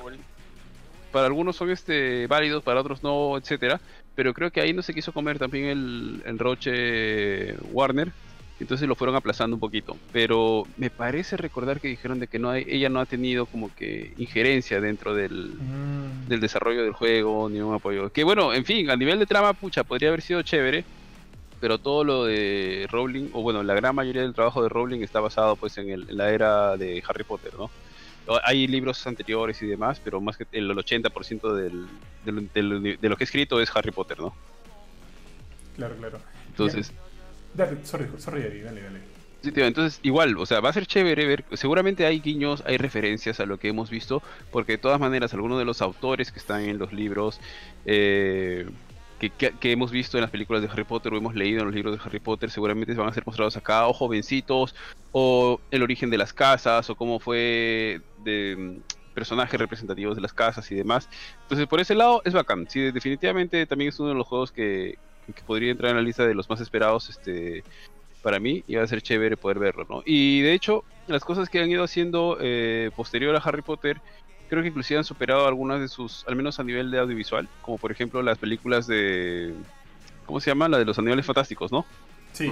[1.11, 3.79] para algunos son este válidos, para otros no, etcétera.
[4.15, 8.11] Pero creo que ahí no se quiso comer también el, el roche Warner.
[8.59, 9.97] Entonces lo fueron aplazando un poquito.
[10.13, 13.73] Pero me parece recordar que dijeron de que no hay, ella no ha tenido como
[13.73, 16.27] que injerencia dentro del, Mm.
[16.27, 18.11] del desarrollo del juego, ni un apoyo.
[18.11, 20.83] Que bueno, en fin, a nivel de trama, pucha, podría haber sido chévere.
[21.59, 25.19] Pero todo lo de Rowling, o bueno, la gran mayoría del trabajo de Rowling está
[25.19, 27.69] basado pues en, el- en la era de Harry Potter, ¿no?
[28.43, 31.87] Hay libros anteriores y demás, pero más que el 80% del,
[32.25, 34.33] del- del- de lo que he escrito es Harry Potter, ¿no?
[35.75, 36.19] Claro, claro.
[36.47, 36.91] Entonces,
[37.53, 38.99] Dale, sorry, sorry, Ari, dale, dale.
[39.43, 42.77] Sí, tío, entonces igual, o sea, va a ser chévere ver, seguramente hay guiños, hay
[42.77, 44.21] referencias a lo que hemos visto,
[44.51, 47.39] porque de todas maneras algunos de los autores que están en los libros,
[47.85, 48.67] eh,
[49.29, 51.95] que, hemos visto en las películas de Harry Potter o hemos leído en los libros
[51.95, 54.75] de Harry Potter, seguramente van a ser mostrados acá, o jovencitos,
[55.11, 60.33] o el origen de las casas, o cómo fue de mm, personajes representativos de las
[60.33, 61.07] casas y demás.
[61.43, 62.67] Entonces, por ese lado es bacán.
[62.69, 64.97] Sí, definitivamente también es uno de los juegos que,
[65.33, 67.63] que podría entrar en la lista de los más esperados, este
[68.21, 70.03] para mí iba a ser chévere poder verlo, ¿no?
[70.05, 73.99] Y de hecho, las cosas que han ido haciendo eh, posterior a Harry Potter,
[74.51, 77.79] creo que inclusive han superado algunas de sus, al menos a nivel de audiovisual, como
[77.79, 79.55] por ejemplo las películas de,
[80.25, 80.67] ¿cómo se llama?
[80.67, 81.85] La de los animales fantásticos, ¿no?
[82.33, 82.47] Sí.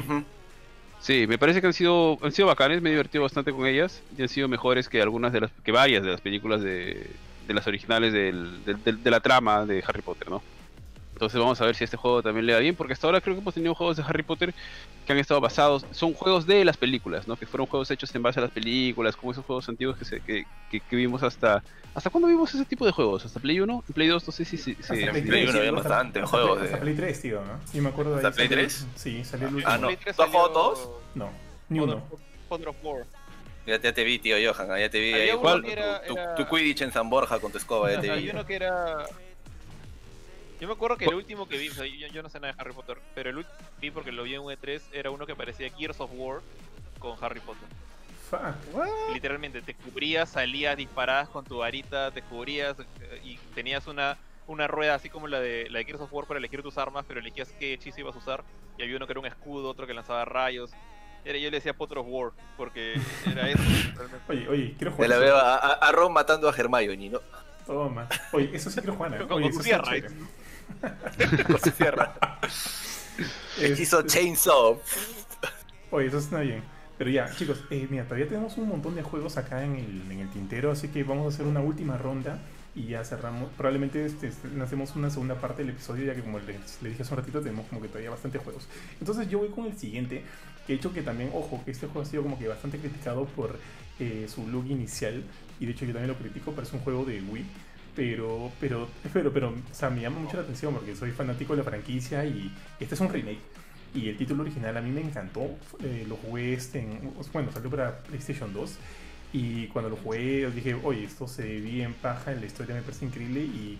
[1.01, 4.03] Sí, me parece que han sido, han sido bacanes, me he divertido bastante con ellas
[4.17, 7.53] y han sido mejores que algunas de las, que varias de las películas de, de
[7.53, 10.41] las originales del- del- del- de la trama de Harry Potter, ¿no?
[11.20, 13.36] Entonces vamos a ver si este juego también le da bien, porque hasta ahora creo
[13.36, 14.54] que hemos tenido juegos de Harry Potter
[15.06, 17.36] que han estado basados, son juegos de las películas, ¿no?
[17.36, 20.22] Que fueron juegos hechos en base a las películas, como esos juegos antiguos que, se,
[20.22, 21.62] que, que- que vimos hasta...
[21.94, 23.26] ¿Hasta cuándo vimos ese tipo de juegos?
[23.26, 23.84] ¿Hasta Play 1?
[23.86, 24.28] ¿En Play 2?
[24.28, 24.56] No sé si...
[24.56, 26.62] si, si- Hasta si- en Play Play 3, uno había hasta- bastante hasta juegos Play-
[26.70, 27.60] de- Hasta Play 3, tío, ¿no?
[27.70, 28.26] Sí, me acuerdo de ahí.
[28.26, 28.88] ¿Hasta Play salió- 3?
[28.96, 29.78] Sí, salió el Ah, último.
[29.78, 29.88] no.
[29.88, 30.90] Play 3 ¿Tú has jugado todos?
[31.16, 31.30] No,
[31.68, 32.02] ni uno.
[32.48, 33.04] Father of War.
[33.68, 36.02] Ya, ya te vi, tío Johan, ya te vi ahí tu- era-
[36.36, 38.14] tu Quidditch en San Borja con tu escoba, ya te vi.
[38.14, 39.06] Hay uno que era.
[40.60, 42.53] Yo me acuerdo que el último que vi, o sea, yo, yo no sé nada
[42.53, 45.10] de Harry Potter, pero el último que vi porque lo vi en un E3 era
[45.10, 46.41] uno que parecía Gears of War
[46.99, 47.68] con Harry Potter.
[48.30, 48.84] Fuck.
[49.14, 54.18] Literalmente, te cubrías, salías, disparabas con tu varita, te cubrías eh, y tenías una,
[54.48, 57.06] una rueda así como la de, la de Gears of War para elegir tus armas,
[57.07, 58.44] pero elegías qué hechizo ibas a usar.
[58.77, 60.72] Y había uno que era un escudo, otro que lanzaba rayos.
[61.26, 63.64] Era, yo le decía Potter of War, porque era eso.
[63.95, 64.22] realmente.
[64.27, 65.10] Oye, oye, quiero jugar.
[65.10, 65.23] la eso.
[65.23, 67.19] veo a, a- a Ron matando a Hermione, ¿no?
[67.65, 68.07] Toma.
[68.34, 69.14] Oye, eso sí quiero jugar.
[69.22, 69.26] ¿eh?
[69.30, 69.72] Oye, eso sí
[71.64, 72.16] su sierra.
[73.60, 74.80] Hechizo Este- Chainsaw.
[75.91, 76.64] Oye, eso está bien.
[76.98, 80.20] Pero ya, chicos, eh, mira, todavía tenemos un montón de juegos acá en el, en
[80.20, 82.40] el tintero, así que vamos a hacer una última ronda
[82.76, 83.50] y ya cerramos.
[83.56, 87.04] Probablemente este, este, hacemos una segunda parte del episodio, ya que como les, les dije
[87.04, 88.68] hace un ratito, tenemos como que todavía bastantes juegos.
[89.00, 90.24] Entonces yo voy con el siguiente,
[90.68, 93.26] que he hecho que también, ojo, que este juego ha sido como que bastante criticado
[93.26, 93.58] por
[94.00, 95.24] eh, su look inicial,
[95.60, 97.46] y de hecho yo también lo critico, parece un juego de Wii.
[97.95, 101.57] Pero, pero, pero, pero, o sea, me llama mucho la atención porque soy fanático de
[101.57, 103.40] la franquicia y este es un remake.
[103.94, 105.41] Y el título original a mí me encantó.
[105.84, 108.78] Eh, lo jugué este en, bueno, salió para PlayStation 2.
[109.34, 113.06] Y cuando lo jugué, dije, oye, esto se ve bien paja, la historia me parece
[113.06, 113.41] increíble.
[113.41, 113.80] Y,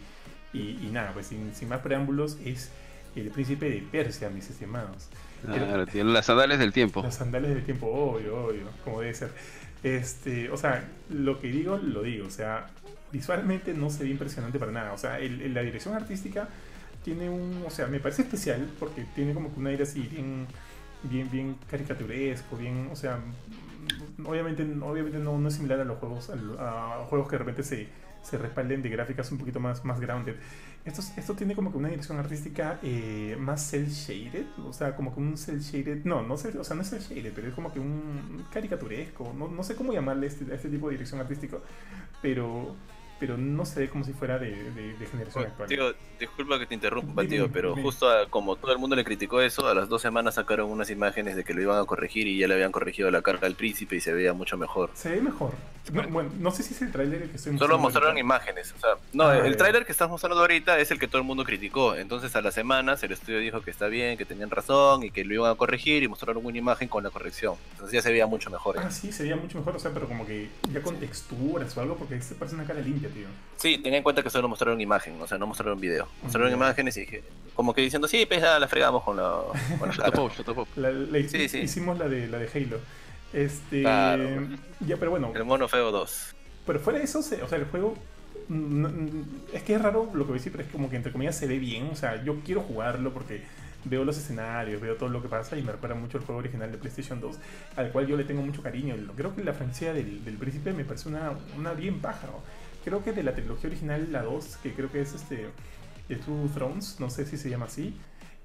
[0.54, 2.72] y, nada, pues sin, sin, más preámbulos, es
[3.16, 5.10] el príncipe de Persia, mis estimados.
[5.46, 7.02] Claro, tiene las sandales del tiempo.
[7.02, 9.32] Las sandales del tiempo, obvio, obvio, como debe ser.
[9.84, 12.28] Este, o sea, lo que digo, lo digo.
[12.28, 12.68] O sea,
[13.12, 14.94] visualmente no se ve impresionante para nada.
[14.94, 16.48] O sea, el, la dirección artística
[17.04, 17.64] tiene un.
[17.66, 20.48] O sea, me parece especial porque tiene como que un aire así bien.
[21.02, 23.22] Bien, bien caricaturesco, bien, o sea,
[24.26, 26.30] obviamente, obviamente no, no es similar a los juegos,
[26.60, 27.88] a, juegos que de repente se,
[28.22, 30.36] se respalden de gráficas un poquito más, más grounded.
[30.86, 35.14] Esto, esto tiene como que una dirección artística eh, más cel shaded, o sea, como
[35.14, 37.54] que un cel shaded, no, no sé, o sea, no es cel shaded, pero es
[37.54, 41.20] como que un caricaturesco, no, no sé cómo llamarle este, a este tipo de dirección
[41.20, 41.58] artística,
[42.22, 42.76] pero
[43.20, 45.68] pero no se ve como si fuera de, generación actual.
[45.68, 49.68] Tío, disculpa que te interrumpa, tío, pero justo como todo el mundo le criticó eso,
[49.68, 52.48] a las dos semanas sacaron unas imágenes de que lo iban a corregir y ya
[52.48, 54.92] le habían corregido la carga al príncipe y se veía mucho mejor.
[54.94, 55.54] Se ve mejor.
[55.92, 57.66] bueno, no sé si es el tráiler que estoy mostrando.
[57.66, 61.00] Solo mostraron imágenes, o sea, no, ah, el tráiler que estás mostrando ahorita es el
[61.00, 61.96] que todo el mundo criticó.
[61.96, 65.26] Entonces a las semanas el estudio dijo que está bien, que tenían razón y que
[65.26, 67.56] lo iban a corregir y mostraron una imagen con la corrección.
[67.72, 68.78] Entonces ya se veía mucho mejor.
[68.80, 71.82] Ah, sí, se veía mucho mejor, o sea, pero como que ya con texturas o
[71.82, 73.28] algo, porque este parece una cara limpia, tío.
[73.60, 76.08] Sí, ten en cuenta que solo mostraron imagen, o sea, no mostraron video.
[76.24, 77.24] Mostraron imágenes y dije,
[77.56, 79.42] como que diciendo, sí, pues la fregamos con la.
[79.78, 79.90] Con
[80.78, 81.58] la, sí, sí.
[81.60, 82.80] Hicimos la de, la de Halo.
[83.34, 83.82] Este.
[83.82, 85.34] Ya, pero bueno.
[85.36, 86.36] El mono feo 2.
[86.66, 87.96] Pero fuera de eso, o sea, el juego.
[89.52, 91.36] es que es raro lo que voy a decir, pero es como que entre comillas
[91.36, 91.90] se ve bien.
[91.92, 93.44] O sea, yo quiero jugarlo porque
[93.84, 96.72] veo los escenarios, veo todo lo que pasa y me recuerda mucho el juego original
[96.72, 97.38] de PlayStation 2,
[97.76, 98.96] al cual yo le tengo mucho cariño.
[99.18, 102.28] Creo que la franquicia del, del príncipe me parece una, una bien paja
[102.84, 105.50] creo que de la trilogía original, la 2, que creo que es este
[106.08, 107.96] The Two Thrones, no sé si se llama así,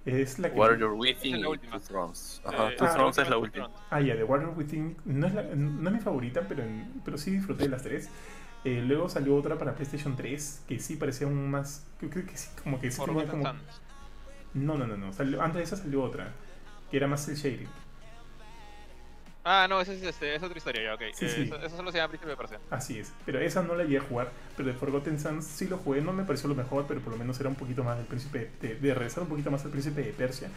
[0.05, 0.59] es la que...
[0.59, 2.43] Warrior Within y Two Thrones.
[2.45, 3.71] Ajá, eh, Two Thrones es la última.
[3.91, 6.65] Ah, ya, The Warrior Within no es, la, no es mi favorita, pero,
[7.05, 8.11] pero sí disfruté de las tres.
[8.65, 11.87] Eh, luego salió otra para PlayStation 3, que sí parecía un más...
[11.99, 13.45] Creo que sí, como que sí tenía como...
[14.55, 15.07] No, no, no, no.
[15.43, 16.33] antes de esa salió otra,
[16.91, 17.69] que era más el shading.
[19.45, 21.03] Ah, no, esa es, este, es otra historia ya, ok.
[21.13, 21.51] Sí, sí.
[21.63, 22.59] Eso, solo se llama Príncipe de Persia.
[22.71, 25.77] Así es, pero esa no la llegué a jugar, pero de Forgotten Sands sí lo
[25.77, 28.07] jugué, no me pareció lo mejor, pero por lo menos era un poquito más del
[28.07, 30.49] Príncipe, de, de regresar un poquito más al Príncipe de Persia.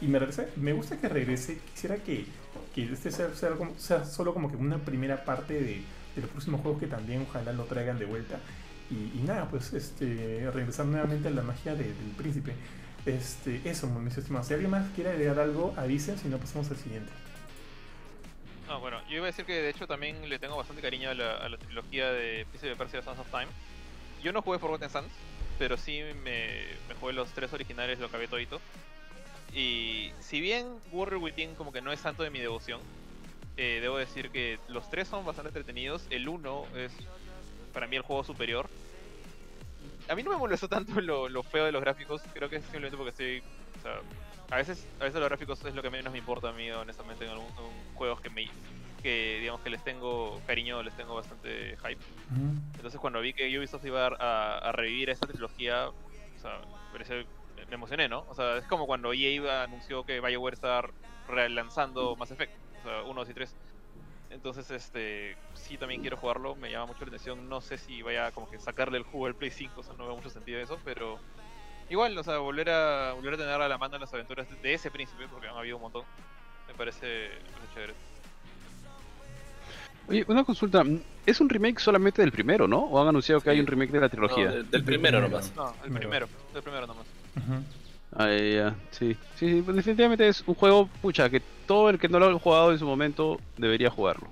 [0.00, 2.26] Y me, regresa, me gusta que regrese, quisiera que,
[2.72, 5.82] que este sea, sea, solo como que una primera parte de,
[6.14, 8.38] de, los próximos juegos que también ojalá lo traigan de vuelta.
[8.88, 12.52] Y, nada, pues este, regresar nuevamente a la magia del príncipe.
[13.04, 14.46] Este, eso, mis estimados.
[14.46, 17.10] Si alguien más quiere agregar algo, avisen, si no pasamos al siguiente.
[18.66, 21.14] No, bueno, yo iba a decir que de hecho también le tengo bastante cariño a
[21.14, 23.46] la, trilogía de Príncipe de Persia Sons of Time.
[24.22, 25.12] Yo no jugué Forgotten Sands,
[25.58, 28.60] pero sí me, me jugué los tres originales, lo acabé todito.
[29.54, 32.80] Y si bien Warrior Within como que no es santo de mi devoción,
[33.56, 36.06] eh, debo decir que los tres son bastante entretenidos.
[36.10, 36.92] El uno es
[37.72, 38.68] para mí el juego superior.
[40.08, 42.96] A mí no me molestó tanto lo, feo de los gráficos, creo que es simplemente
[42.96, 43.42] porque estoy...
[43.78, 44.00] O sea,
[44.50, 47.24] a veces, a veces los gráficos es lo que menos me importa a mí, honestamente,
[47.24, 47.52] en algunos
[47.94, 48.48] juegos que me
[49.02, 52.02] que digamos que les tengo cariño, les tengo bastante hype.
[52.74, 56.60] Entonces cuando vi que Ubisoft iba a, a revivir esta trilogía, o sea,
[57.68, 58.24] me, emocioné, ¿no?
[58.28, 60.90] O sea, es como cuando EA iba, anunció que BioWare estar
[61.28, 63.56] relanzando Mass Effect, o sea, 1, 2 y 3.
[64.30, 67.48] Entonces, este, sí también quiero jugarlo, me llama mucho la atención.
[67.48, 70.06] No sé si vaya como que sacarle el jugo al Play 5, o sea, no
[70.06, 71.18] veo mucho sentido eso, pero
[71.88, 74.74] Igual, o sea, volver a, volver a tener a la mano en las aventuras de
[74.74, 76.02] ese príncipe, porque han habido un montón,
[76.66, 77.30] me parece,
[77.74, 77.94] chévere.
[80.08, 80.84] Oye, una consulta,
[81.24, 82.78] ¿es un remake solamente del primero, no?
[82.78, 84.50] ¿O han anunciado que hay un remake de la trilogía?
[84.50, 85.52] del, primero nomás.
[85.56, 87.06] No, el primero, del primero nomás.
[88.12, 89.14] Ah, ya, sí.
[89.14, 89.18] sí.
[89.36, 92.72] Sí, pues definitivamente es un juego, pucha, que todo el que no lo ha jugado
[92.72, 94.28] en su momento debería jugarlo.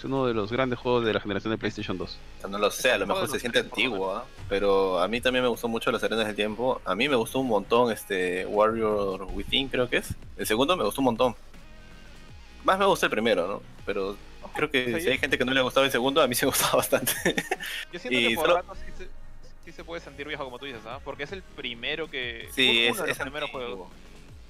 [0.00, 2.18] Es uno de los grandes juegos de la generación de PlayStation 2.
[2.48, 4.24] No lo sé, a lo mejor se siente antiguo, ¿ah?
[4.48, 6.80] pero a mí también me gustó mucho Las Arenas del Tiempo.
[6.86, 10.14] A mí me gustó un montón este Warrior Within, creo que es.
[10.38, 11.36] El segundo me gustó un montón.
[12.64, 13.62] Más me gustó el primero, ¿no?
[13.84, 14.16] Pero
[14.54, 16.46] creo que si hay gente que no le ha gustado el segundo, a mí se
[16.46, 17.12] me gustaba bastante.
[17.92, 18.64] Yo siento que por solo...
[19.66, 21.00] sí, se, puede sentir viejo como tú dices, ¿ah?
[21.04, 22.48] Porque es el primero que...
[22.52, 23.90] Sí, es, el primero juego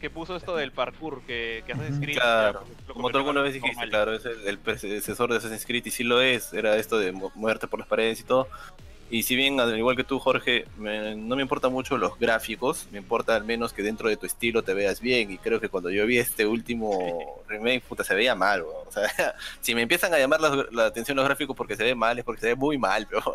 [0.01, 2.17] que puso esto del parkour que, que Assassin's Creed.
[2.17, 6.05] Claro, como tú alguna vez dijiste, claro, es el, predecesor de Assassin's Creed y sí
[6.05, 8.49] lo es, era esto de muerte por las paredes y todo.
[9.13, 12.99] Y si bien, al igual que tú, Jorge, no me importan mucho los gráficos, me
[12.99, 15.33] importa al menos que dentro de tu estilo te veas bien.
[15.33, 18.63] Y creo que cuando yo vi este último remake, puta, se veía mal.
[18.63, 22.21] O sea, si me empiezan a llamar la, atención los gráficos porque se ve mal,
[22.21, 23.35] es porque se ve muy mal, pero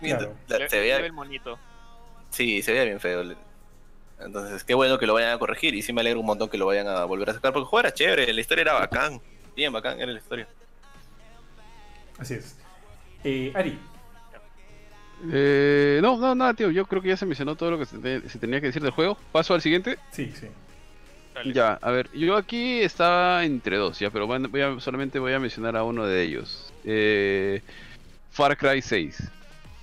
[0.68, 1.00] se veía.
[2.28, 3.24] Sí, se veía bien feo.
[4.24, 6.58] Entonces, qué bueno que lo vayan a corregir y sí me alegro un montón que
[6.58, 9.20] lo vayan a volver a sacar porque el juego era chévere, la historia era bacán.
[9.56, 10.46] Bien bacán era la historia.
[12.18, 12.56] Así es.
[13.24, 13.78] Eh, Ari.
[15.32, 16.70] Eh, no, no, nada, tío.
[16.70, 18.90] Yo creo que ya se mencionó todo lo que se, se tenía que decir del
[18.92, 19.16] juego.
[19.32, 19.98] Paso al siguiente.
[20.10, 20.46] Sí, sí.
[21.34, 21.52] Dale.
[21.52, 25.32] Ya, a ver, yo aquí estaba entre dos, ya, pero van- voy a- solamente voy
[25.32, 26.72] a mencionar a uno de ellos.
[26.84, 27.62] Eh,
[28.30, 29.22] Far Cry 6.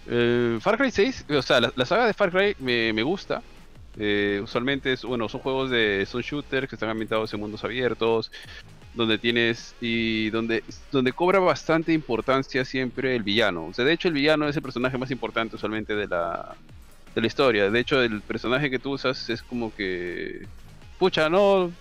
[0.08, 3.42] Eh, Far Cry 6, o sea, la, la saga de Far Cry me, me gusta.
[4.00, 8.32] Eh, usualmente es, bueno, son juegos de son shooters que están ambientados en mundos abiertos,
[8.94, 13.66] donde tienes y donde, donde cobra bastante importancia siempre el villano.
[13.66, 16.56] O sea, de hecho el villano es el personaje más importante usualmente de la,
[17.16, 17.70] de la historia.
[17.70, 20.46] De hecho, el personaje que tú usas es como que
[21.00, 21.72] pucha, no,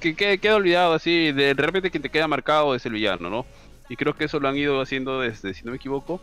[0.00, 3.46] que, que- queda olvidado así, de, repente quien te queda marcado es el villano, ¿no?
[3.88, 6.20] Y creo que eso lo han ido haciendo desde, si no me equivoco,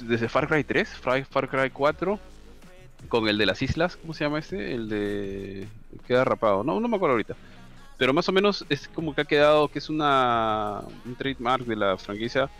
[0.00, 2.18] desde Far Cry 3, Far, Far Cry 4,
[3.08, 4.74] con el de las islas, ¿cómo se llama este?
[4.74, 5.68] El de...
[6.06, 7.36] queda rapado, no, no me acuerdo ahorita.
[7.98, 11.76] Pero más o menos es como que ha quedado que es una un trademark de
[11.76, 12.50] la franquicia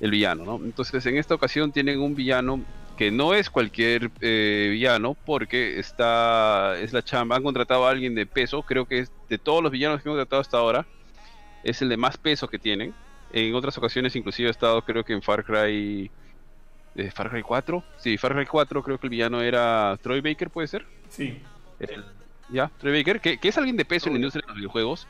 [0.00, 0.56] el villano, ¿no?
[0.64, 2.60] Entonces en esta ocasión tienen un villano
[2.96, 8.14] que no es cualquier eh, villano porque está es la chamba han contratado a alguien
[8.14, 10.86] de peso creo que de todos los villanos que han contratado hasta ahora
[11.64, 12.94] es el de más peso que tienen
[13.32, 16.10] en otras ocasiones inclusive ha estado creo que en Far Cry
[17.14, 20.68] Far Cry 4 sí Far Cry 4 creo que el villano era Troy Baker puede
[20.68, 21.40] ser Sí.
[21.80, 22.04] el-
[22.50, 25.06] ya Troy Baker que, que es alguien de peso en la industria de los videojuegos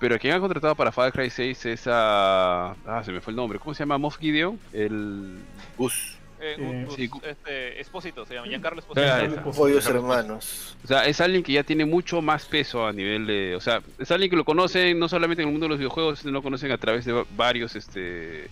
[0.00, 3.36] pero quien han contratado para Far Cry 6 es a ah se me fue el
[3.36, 5.38] nombre cómo se llama Moff Gideon el
[5.78, 6.18] Gus.
[6.40, 9.52] Eh, Eh, Gus- sí, este, Espósito, se llama Giancarlo Espósito.
[9.56, 10.76] Pollos hermanos.
[10.84, 13.54] O sea, es alguien que ya tiene mucho más peso a nivel de.
[13.56, 16.18] O sea, es alguien que lo conocen no solamente en el mundo de los videojuegos,
[16.18, 18.48] sino lo conocen a través de va- varios, este.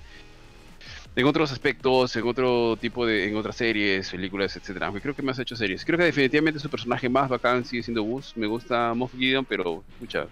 [1.15, 3.29] En otros aspectos, en otro tipo de.
[3.29, 4.87] En otras series, películas, etcétera.
[4.87, 5.85] Aunque creo que más ha hecho series.
[5.85, 8.35] Creo que definitivamente su personaje más bacán sigue siendo Gus.
[8.35, 9.85] Me gusta Moff Gideon, pero.
[10.01, 10.27] Mucha.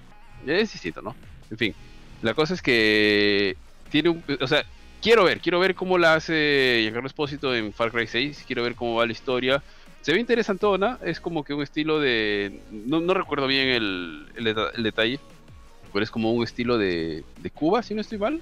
[0.46, 1.14] Es distinto, ¿no?
[1.50, 1.74] En fin.
[2.22, 3.56] La cosa es que.
[3.90, 4.24] Tiene un.
[4.40, 4.64] O sea,
[5.02, 8.44] quiero ver, quiero ver cómo la hace Giancarlo Espósito en Far Cry 6.
[8.46, 9.62] Quiero ver cómo va la historia.
[10.00, 12.62] Se ve interesantona, es como que un estilo de.
[12.70, 15.20] No, no recuerdo bien el, el el detalle,
[15.92, 18.40] pero es como un estilo de, de Cuba, si no estoy mal.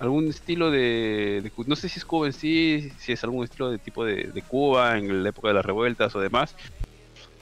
[0.00, 3.78] Algún estilo de, No sé si es Cuba en sí, si es algún estilo de
[3.78, 6.56] tipo de, de Cuba en la época de las revueltas o demás.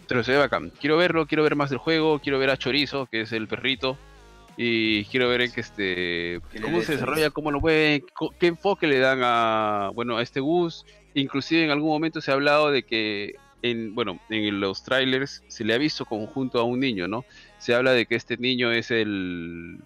[0.07, 0.71] Pero se ve bacán.
[0.81, 3.97] Quiero verlo, quiero ver más del juego, quiero ver a Chorizo, que es el perrito.
[4.57, 8.49] Y quiero ver que este ¿Qué le cómo se desarrolla, cómo lo ven, co- qué
[8.49, 10.85] enfoque le dan a bueno a este bus.
[11.15, 15.65] Inclusive en algún momento se ha hablado de que en bueno en los trailers se
[15.65, 17.25] le ha visto conjunto a un niño, ¿no?
[17.59, 19.79] Se habla de que este niño es el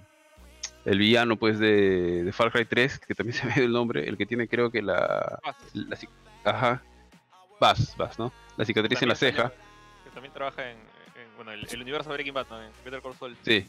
[0.86, 4.08] el villano pues de, de Far Cry 3, que también se me dio el nombre,
[4.08, 5.38] el que tiene creo que la,
[5.74, 5.98] la
[6.44, 6.82] ajá,
[7.60, 8.32] Bass, Bass, ¿no?
[8.56, 9.52] La cicatriz en la También ceja.
[10.04, 12.62] Que también trabaja en, en, bueno, el, el universo de Breaking Bad, ¿no?
[12.62, 13.36] En Better Call Saul.
[13.42, 13.66] Sí.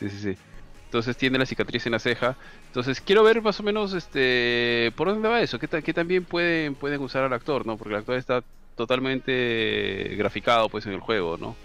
[0.00, 0.38] Sí, sí, sí.
[0.86, 2.36] Entonces tiene la cicatriz en la ceja.
[2.68, 5.58] Entonces quiero ver más o menos este por dónde va eso.
[5.58, 7.76] ¿Qué, ta- qué también pueden, pueden usar al actor, ¿no?
[7.76, 8.42] Porque el actor está
[8.76, 11.56] totalmente graficado pues en el juego, ¿no?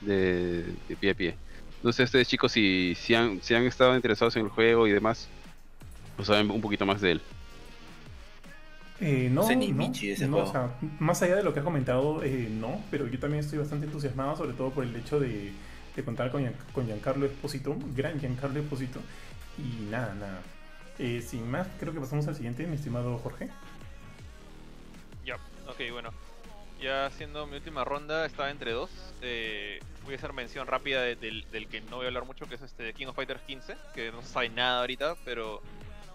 [0.00, 1.36] De, de pie a pie.
[1.82, 5.28] Entonces ustedes chicos si, si, han, si han estado interesados en el juego y demás,
[6.14, 7.22] pues saben un poquito más de él.
[9.00, 10.48] Eh, no, Sé ni no, Michi ese no, juego.
[10.48, 13.58] o sea, más allá de lo que has comentado, eh, no, pero yo también estoy
[13.58, 15.50] bastante entusiasmado, sobre todo por el hecho de,
[15.96, 19.00] de contar con, con Giancarlo Esposito, gran Giancarlo Esposito.
[19.58, 20.40] Y nada, nada.
[21.00, 23.48] Eh, sin más, creo que pasamos al siguiente, mi estimado Jorge.
[25.24, 25.34] Ya,
[25.66, 26.10] ok, bueno.
[26.82, 28.90] Ya haciendo mi última ronda, estaba entre dos.
[29.20, 32.46] Eh, voy a hacer mención rápida de- del, del que no voy a hablar mucho,
[32.46, 35.62] que es este King of Fighters 15, que no se sabe nada ahorita, pero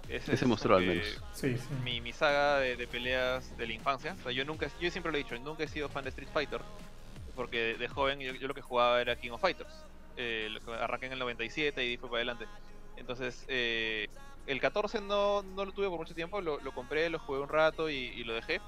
[0.09, 1.21] ese Ese es mostró al menos.
[1.33, 1.73] Sí, sí.
[1.83, 4.15] Mi, mi saga de, de peleas de la infancia.
[4.19, 6.29] O sea, yo nunca, yo siempre lo he dicho, nunca he sido fan de Street
[6.33, 6.59] Fighter,
[7.35, 9.69] porque de joven yo, yo lo que jugaba era King of Fighters.
[10.17, 12.45] Eh, lo que arranqué en el 97 y fue para adelante.
[12.97, 14.07] Entonces, eh,
[14.47, 17.47] el 14 no, no lo tuve por mucho tiempo, lo, lo compré, lo jugué un
[17.49, 18.59] rato y, y lo dejé.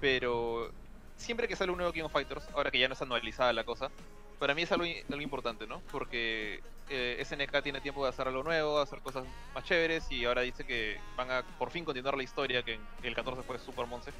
[0.00, 0.70] Pero
[1.16, 3.64] siempre que sale un nuevo King of Fighters, ahora que ya no está anualizada la
[3.64, 3.90] cosa,
[4.38, 5.80] para mí es algo, algo importante, ¿no?
[5.90, 9.24] Porque eh, SNK tiene tiempo de hacer algo nuevo, hacer cosas
[9.54, 13.14] más chéveres y ahora dice que van a por fin continuar la historia que el
[13.14, 14.12] 14 fue Super Monse.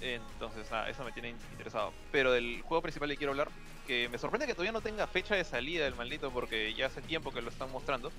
[0.00, 1.92] Entonces, ah, eso me tiene in- interesado.
[2.10, 3.50] Pero del juego principal que quiero hablar,
[3.86, 7.02] que me sorprende que todavía no tenga fecha de salida del maldito porque ya hace
[7.02, 8.12] tiempo que lo están mostrando,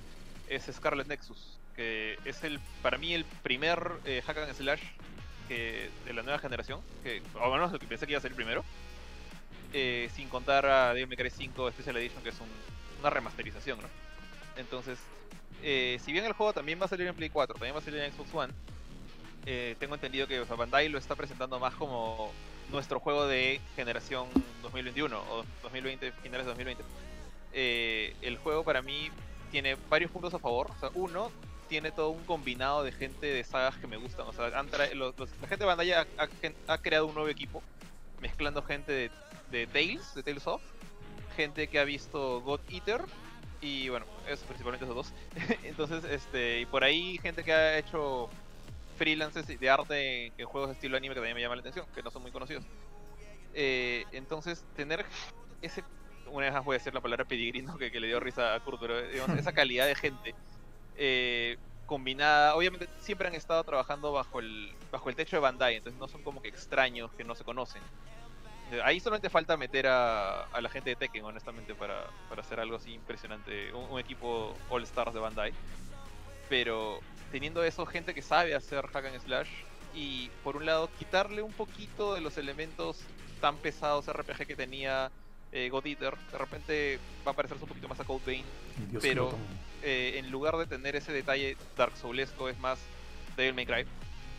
[0.46, 4.82] es Scarlet Nexus, que es el para mí el primer eh, hack and slash
[5.48, 8.36] que, de la nueva generación, que o menos lo que pensé que iba a el
[8.36, 8.64] primero,
[9.74, 12.48] eh, sin contar a Devil May Cry 5 Special Edition, que es un-
[13.00, 13.88] una remasterización, ¿no?
[14.56, 15.00] Entonces,
[15.64, 17.84] eh, si bien el juego también va a salir en Play 4, también va a
[17.84, 18.54] salir en Xbox One,
[19.46, 22.32] eh, tengo entendido que Bandai lo está presentando más como
[22.72, 24.28] nuestro juego de generación
[24.62, 26.84] 2021 o 2020, finales de 2020.
[27.52, 29.10] Eh, el juego para mí
[29.52, 30.72] tiene varios puntos a favor.
[30.72, 31.32] O sea, uno,
[31.64, 34.28] tiene todo un combinado de gente de sagas que me gustan.
[34.28, 37.62] O sea, la gente de Bandai ha, creado un nuevo equipo,
[38.22, 39.12] mezclando gente de,
[39.52, 40.62] de Tales, de Tales of,
[41.36, 43.02] gente que ha visto God Eater,
[43.64, 45.14] y bueno, eso principalmente esos dos.
[45.64, 48.30] Entonces, este, y por ahí gente que ha hecho
[48.98, 52.04] freelances de arte en, juegos de estilo anime que también me llama la atención, que
[52.04, 52.64] no son muy conocidos.
[53.54, 55.06] Eh, entonces, tener
[55.62, 55.84] ese,
[56.28, 58.60] una vez más voy a decir la palabra pedigrino que, que, le dio risa a
[58.60, 60.36] Kurt, pero esa calidad de gente
[60.98, 66.00] eh, combinada, obviamente siempre han estado trabajando bajo el, bajo el techo de Bandai, entonces
[66.00, 67.82] no son como que extraños que no se conocen.
[68.72, 72.60] Eh, ahí solamente falta meter a, a la gente de Tekken, honestamente, para, para hacer
[72.60, 75.54] algo así impresionante, un, un equipo All Stars de Bandai.
[76.50, 77.00] Pero
[77.32, 79.50] teniendo eso, gente que sabe hacer hack and slash
[79.94, 83.02] y por un lado quitarle un poquito de los elementos
[83.42, 85.12] tan pesados RPG que tenía
[85.54, 88.44] eh, God Eater, de repente va a parecerse un poquito más a Code Vein,
[89.02, 89.34] pero
[89.84, 92.80] eh, en lugar de tener ese detalle Dark Soulesco es más
[93.38, 93.86] Devil May Cry,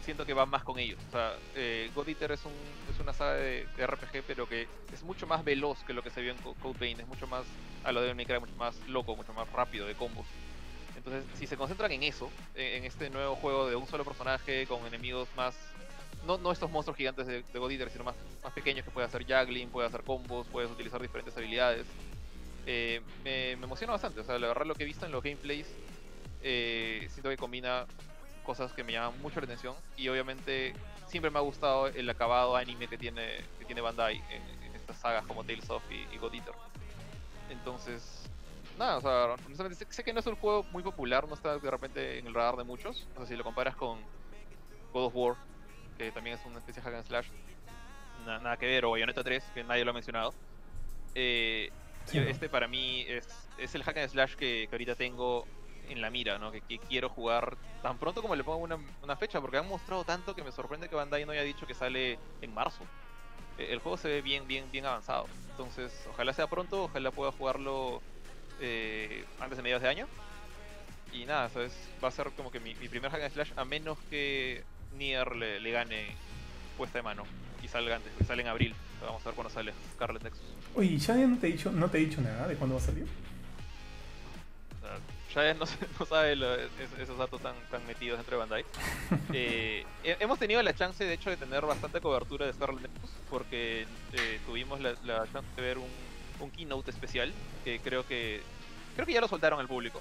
[0.05, 0.99] siento que va más con ellos.
[1.09, 2.53] O sea, eh, God Eater es, un,
[2.93, 6.21] es una saga de, RPG, pero que es mucho más veloz que lo que se
[6.21, 7.45] vio en Code Vein, es mucho más
[7.85, 10.27] a lo de Devil May Cry, mucho más loco, mucho más rápido de combos.
[10.97, 14.87] Entonces, si se concentran en eso, en, este nuevo juego de un solo personaje con
[14.87, 15.55] enemigos más.
[16.27, 19.07] No, no estos monstruos gigantes de, de God Eater, sino más, más pequeños que puede
[19.07, 21.87] hacer juggling, puede hacer combos, puedes utilizar diferentes habilidades.
[22.67, 24.21] Eh, me, emociona bastante.
[24.21, 25.67] O sea, la verdad, lo que he visto en los gameplays,
[26.43, 27.87] eh, siento que combina
[28.43, 29.75] cosas que me llaman mucho la atención.
[29.97, 30.75] Y obviamente,
[31.07, 35.25] siempre me ha gustado el acabado anime que tiene, que tiene Bandai en, estas sagas
[35.25, 36.55] como Tales of y, y God Eater.
[37.49, 38.29] Entonces,
[38.79, 42.19] nada, o sea, sé, que no es un juego muy popular, no está de repente
[42.19, 43.07] en el radar de muchos.
[43.15, 43.99] O sea, si lo comparas con
[44.93, 45.37] God of War,
[45.99, 47.27] que también es una especie de hack and slash,
[48.27, 50.35] nada que ver, o Bayonetta 3, que nadie lo ha mencionado.
[51.15, 51.71] Eh,
[52.13, 53.27] este para mí es,
[53.59, 55.47] es, el hack and slash que, que, ahorita tengo
[55.89, 56.51] en la mira, ¿no?
[56.51, 60.35] Que, quiero jugar tan pronto como le pongo una, una, fecha, porque han mostrado tanto
[60.35, 62.85] que me sorprende que Bandai no haya dicho que sale en marzo.
[63.59, 65.27] E, el juego se ve bien, bien, bien avanzado.
[65.51, 68.03] Entonces, ojalá sea pronto, ojalá pueda jugarlo
[68.61, 70.09] eh, antes de mediados de año.
[71.13, 71.61] Y nada, eso
[72.03, 74.65] va a ser como que mi, primer hack and slash, a menos que
[74.97, 76.17] Nier le, gane
[76.77, 77.25] puesta de mano
[77.63, 78.75] y salga antes, que sale en abril.
[79.01, 80.43] Vamos a ver cuándo sale Scarlet Nexus.
[80.75, 82.85] Oye, ¿ya no te, he dicho, no te he dicho nada de cuándo va a
[82.85, 83.07] salir?
[85.35, 85.65] ya no,
[86.01, 86.39] no sabe
[87.01, 88.65] esos datos tan, tan metidos entre Bandai.
[89.33, 93.87] Eh, hemos tenido la chance, de hecho, de tener bastante cobertura de Scarlet Nexus, porque
[94.13, 95.89] eh, tuvimos la, la, chance de ver un,
[96.41, 97.33] un keynote especial
[97.65, 98.43] que creo que
[98.95, 100.01] creo que ya lo soltaron al público.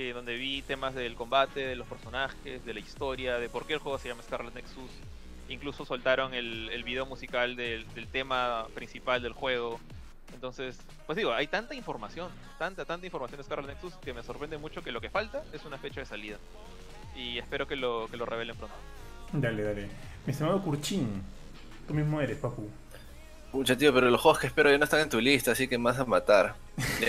[0.00, 3.72] Eh, donde vi temas del combate, de los personajes, de la historia, de por qué
[3.72, 4.92] el juego se llama Scarlet Nexus.
[5.48, 9.80] Incluso soltaron el, video musical del, tema principal del juego.
[10.32, 12.30] Entonces, pues digo, hay tanta información,
[12.60, 15.64] tanta, tanta información de Scarlet Nexus que me sorprende mucho que lo que falta es
[15.64, 16.36] una fecha de salida.
[17.16, 18.76] Y espero que lo, que lo revelen pronto.
[19.32, 19.88] Dale, dale.
[20.24, 21.24] Mi estimado Kurchin,
[21.88, 22.70] tú mismo eres, papu.
[23.50, 25.78] Pucha, tío, pero los juegos que espero ya no están en tu lista, así que
[25.78, 26.54] me vas a matar.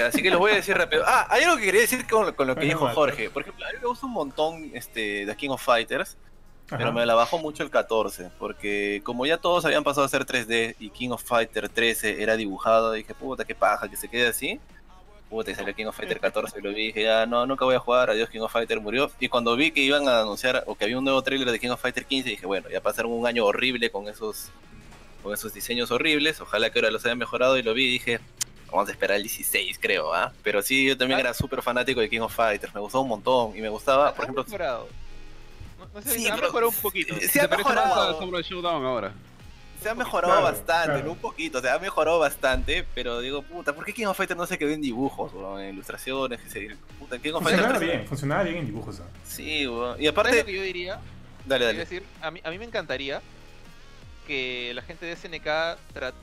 [0.06, 1.04] así que los voy a decir rápido.
[1.06, 3.30] Ah, hay algo que quería decir con, lo que dijo Jorge.
[3.30, 6.16] Por ejemplo, a mí me gusta un montón este, The King of Fighters,
[6.70, 10.26] pero me la bajó mucho el 14, porque como ya todos habían pasado a ser
[10.26, 14.28] 3D y King of Fighter 13 era dibujado, dije, puta, qué paja que se quede
[14.28, 14.60] así.
[15.30, 17.76] Puta, y salió King of Fighter 14 y lo vi, dije, ya, no, nunca voy
[17.76, 19.12] a jugar, adiós King of Fighter murió.
[19.20, 21.70] Y cuando vi que iban a anunciar, o que había un nuevo trailer de King
[21.70, 24.52] of Fighter 15, dije, bueno, ya pasaron un año horrible con esos
[25.22, 26.42] con esos diseños horribles.
[26.42, 28.20] Ojalá que ahora los hayan mejorado y lo vi y dije,
[28.72, 30.32] vamos a esperar el 16, creo, ¿ah?
[30.44, 31.22] Pero sí, yo también ah.
[31.22, 34.26] era súper fanático de King of Fighters, me gustó un montón y me gustaba, por
[34.26, 34.44] ejemplo.
[34.44, 34.88] Mejorado.
[35.94, 37.16] No, sé, sí, se ha mejorado un poquito.
[37.20, 38.20] Se, ha mejorado.
[38.66, 39.14] ahora.
[39.82, 43.94] Se ha mejorado bastante, un poquito, se ha mejorado bastante, pero digo, puta, ¿por qué
[43.94, 46.42] King of Fighters no se quedó en dibujos, o en ilustraciones?
[47.00, 49.02] Puta, King of funcionaba bien, funcionaba bien en dibujos.
[49.26, 49.98] Sí, bro.
[49.98, 50.40] y aparte...
[50.40, 51.00] lo que yo diría?
[51.46, 51.80] Dale, dale.
[51.80, 53.22] Decir, a mí, a mí me encantaría
[54.30, 55.48] que la gente de SNK.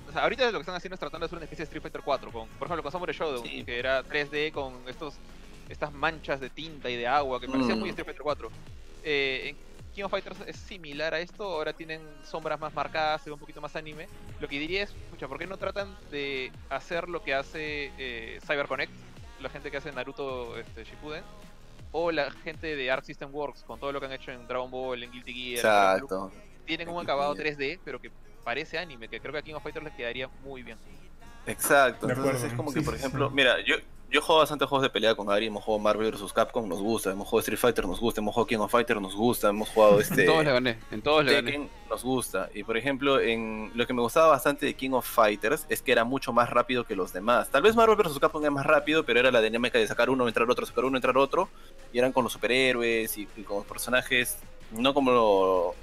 [0.09, 1.83] O sea, ahorita lo que están haciendo es tratando de hacer una especie de Street
[1.83, 2.31] Fighter 4.
[2.31, 5.15] Con, por ejemplo, con Samurai Shodown, que era 3D con estos
[5.69, 7.91] estas manchas de tinta y de agua que parecía muy mm.
[7.91, 8.51] Street Fighter 4.
[9.03, 9.57] Eh, en
[9.93, 13.41] King of Fighters es similar a esto, ahora tienen sombras más marcadas, se ve un
[13.41, 14.07] poquito más anime.
[14.39, 18.39] Lo que diría es, escucha, ¿por qué no tratan de hacer lo que hace eh,
[18.47, 18.93] CyberConnect,
[19.41, 21.25] la gente que hace Naruto este, Shippuden?
[21.91, 24.71] O la gente de Arc System Works, con todo lo que han hecho en Dragon
[24.71, 25.57] Ball, en Guilty Gear.
[25.57, 26.31] Exacto
[26.67, 28.11] tienen un acabado 3D, pero que
[28.45, 30.79] parece anime, que creo que a King of Fighters les quedaría muy bien.
[31.47, 33.77] Exacto, entonces es como que, por ejemplo, mira, yo,
[34.11, 37.11] yo juego bastante juegos de pelea con Ari, hemos jugado Marvel vs Capcom, nos gusta,
[37.11, 40.01] hemos jugado Street Fighter, nos gusta, hemos jugado King of Fighter, nos gusta, hemos jugado
[40.01, 40.23] este...
[40.23, 41.71] en todos le gané, en todos le gané.
[41.89, 42.49] Nos gusta.
[42.55, 45.93] Y por ejemplo, en lo que me gustaba bastante de King of Fighters es que
[45.93, 47.49] era mucho más rápido que los demás.
[47.51, 50.27] Tal vez Marvel vs Capcom era más rápido, pero era la dinámica de sacar uno,
[50.29, 51.49] entrar otro, sacar uno, entrar otro.
[51.93, 54.39] Y eran con los superhéroes y, y con los personajes,
[54.73, 55.75] no como lo...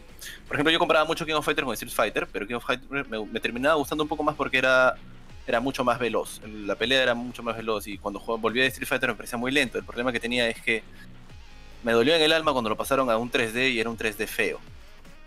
[0.47, 3.07] Por ejemplo, yo compraba mucho King of Fighters con Street Fighter, pero King of Fighters
[3.09, 4.95] me, terminaba gustando un poco más porque era
[5.45, 6.41] era mucho más veloz.
[6.45, 9.37] La pelea era mucho más veloz y cuando jugaba, volví a Street Fighter me parecía
[9.37, 9.77] muy lento.
[9.77, 10.83] El problema que tenía es que
[11.83, 14.25] me dolió en el alma cuando lo pasaron a un 3D y era un 3D
[14.25, 14.57] feo.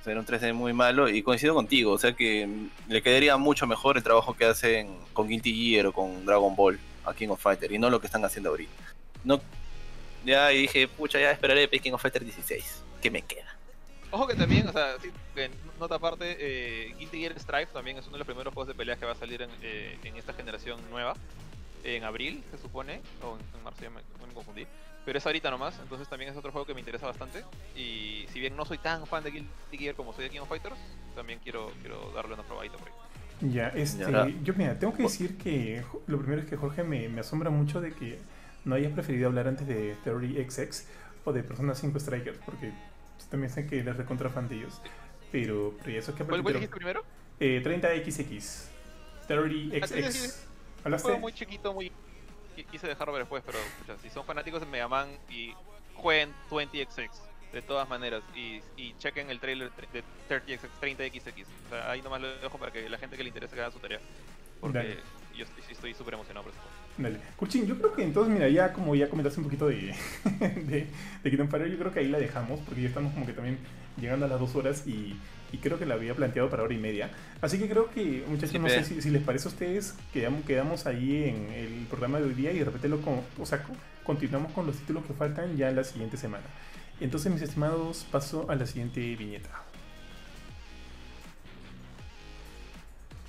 [0.00, 1.92] O sea, era un 3D muy malo y coincido contigo.
[1.92, 2.48] O sea que
[2.88, 6.78] le quedaría mucho mejor el trabajo que hacen con Guilty Gear o con Dragon Ball
[7.04, 8.72] a King of Fighter y no lo que están haciendo ahorita.
[10.24, 12.82] Ya dije, pucha, ya esperaré King of Fighter 16.
[13.00, 13.55] ¿Qué me queda?
[14.10, 18.04] Ojo que también, o sea, sí, en nota aparte, eh, Guilty Gear Strive también es
[18.06, 20.32] uno de los primeros juegos de peleas que va a salir en, eh, en esta
[20.32, 21.14] generación nueva.
[21.84, 24.66] En abril, se supone, o en, en marzo, ya me, me confundí.
[25.04, 27.44] Pero es ahorita nomás, entonces también es otro juego que me interesa bastante.
[27.76, 30.48] Y si bien no soy tan fan de Guilty Gear como soy de King of
[30.48, 30.76] Fighters,
[31.14, 32.94] también quiero, quiero darle una probadita por ahí.
[33.40, 34.26] Ya, este, Ya.
[34.42, 37.80] yo mira, tengo que decir que lo primero es que Jorge me, me asombra mucho
[37.80, 38.18] de que
[38.64, 40.86] no hayas preferido hablar antes de Theory XX
[41.24, 42.72] o de Persona 5 Strikers, porque
[43.16, 44.80] pues, también sé que eres recontra fan de ellos.
[45.32, 47.04] Pero, pero ya eso es que ¿Cuál, dijiste primero?
[47.40, 48.68] eh, 30XX.
[49.26, 49.86] Theory Ah.
[49.86, 49.96] XX.
[49.96, 51.02] Un ¿Hablaste?
[51.06, 51.90] juego muy chiquito, muy...
[52.56, 55.52] qui- Quise dejarlo ver después, pero pucha, si son fanáticos de Mega Man y
[55.94, 57.10] jueguen 20XX,
[57.52, 61.44] de todas maneras, y, y chequen el trailer de 30XX, 30XX.
[61.66, 63.78] O sea, ahí nomás lo dejo para que la gente que le interese haga su
[63.80, 63.98] tarea.
[64.60, 64.96] Porque Dale.
[65.36, 66.75] yo estoy- súper emocionado por juego.
[66.98, 67.18] Dale.
[67.36, 69.94] Kurchin, yo creo que entonces, mira, ya como ya comentaste un poquito de,
[70.40, 70.86] de,
[71.22, 73.58] de Kingdom Fire, yo creo que ahí la dejamos, porque ya estamos como que también
[74.00, 75.14] llegando a las dos horas y,
[75.52, 77.10] y creo que la había planteado para hora y media.
[77.42, 80.44] Así que creo que, muchachos, Sí, no sé si, si les parece a ustedes, quedamos,
[80.46, 83.62] quedamos ahí en el programa de hoy día y de repente lo con- o sea,
[83.62, 86.44] co- continuamos con los títulos que faltan ya la siguiente semana.
[86.98, 89.50] Entonces, mis estimados, paso a la siguiente viñeta.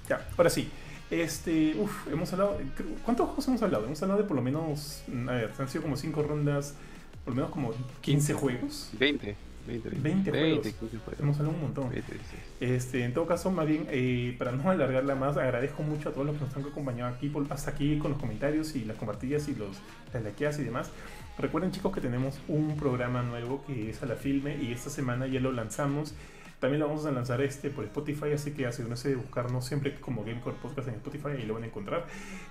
[0.07, 0.69] Ya, ahora sí.
[1.09, 2.57] Este, uff, hemos hablado.
[3.05, 3.85] ¿Cuántos juegos hemos hablado?
[3.85, 5.03] Hemos hablado de por lo menos.
[5.27, 6.75] A ver, han sido como 5 rondas,
[7.23, 8.89] por lo menos como 15 juegos.
[8.99, 9.35] 20,
[9.67, 10.67] 20, 20 juegos.
[10.79, 11.19] 15 juegos.
[11.19, 11.89] Hemos hablado un montón.
[11.89, 12.13] 20.
[12.59, 16.25] Este, en todo caso, más bien, eh, para no alargarla más, agradezco mucho a todos
[16.27, 19.47] los que nos han acompañado aquí, por- hasta aquí con los comentarios y las compartidas
[19.47, 19.77] y los,
[20.13, 20.89] las likeadas y demás.
[21.37, 25.27] Recuerden, chicos, que tenemos un programa nuevo que es a la filme y esta semana
[25.27, 26.15] ya lo lanzamos.
[26.59, 30.23] También lo vamos a lanzar este por Spotify, así que asegúrense de buscarnos siempre como
[30.23, 32.05] Gamecore Podcast en Spotify y lo van a encontrar.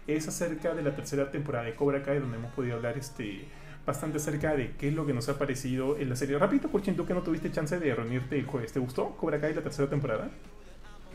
[0.07, 3.47] Es acerca de la tercera temporada de Cobra Kai, donde hemos podido hablar este
[3.85, 6.39] bastante acerca de qué es lo que nos ha parecido en la serie.
[6.39, 9.55] Rápido, Kurchin, tú que no tuviste chance de reunirte el jueves, ¿te gustó Cobra Kai
[9.55, 10.29] la tercera temporada?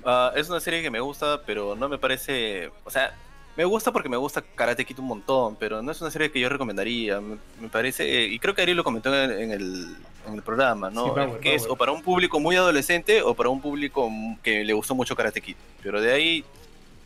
[0.03, 2.71] Ah, es una serie que me gusta, pero no me parece.
[2.85, 3.13] O sea,
[3.57, 6.39] me gusta porque me gusta Karate Kid un montón, pero no es una serie que
[6.39, 7.19] yo recomendaría.
[7.21, 8.25] Me, me parece.
[8.25, 9.95] Y creo que Ari lo comentó en, en el,
[10.27, 11.05] en el programa, ¿no?
[11.05, 14.09] Sí, Power, que es o para un público muy adolescente o para un público
[14.41, 15.55] que le gustó mucho Karate Kid.
[15.83, 16.45] Pero de ahí.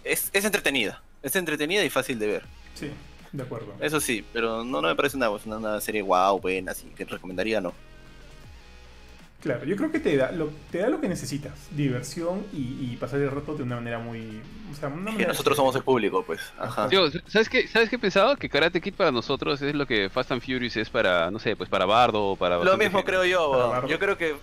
[0.04, 1.02] Es, es entretenida.
[1.24, 2.44] Es entretenida y fácil de ver.
[2.76, 2.92] Sí,
[3.32, 3.74] de acuerdo.
[3.80, 7.06] Eso sí, pero no, no me parece una, una, una serie wow, buena, así que
[7.06, 7.74] recomendaría, no.
[9.46, 12.98] Claro, yo creo que te da lo, te da lo que necesitas, diversión y, y
[13.00, 14.42] pasar el rato de una manera muy...
[14.72, 16.42] O sea, una manera nosotros somos el público, pues.
[16.58, 16.90] Ajá.
[16.90, 18.38] Tío, ¿sabes qué, ¿Sabes qué he pensado?
[18.38, 21.56] Que Karate Kid para nosotros es lo que Fast and Furious es para, no sé,
[21.56, 22.58] pues para Bardo o para...
[22.58, 23.12] Lo mismo gente.
[23.12, 23.86] creo yo.
[23.88, 24.36] Yo creo que.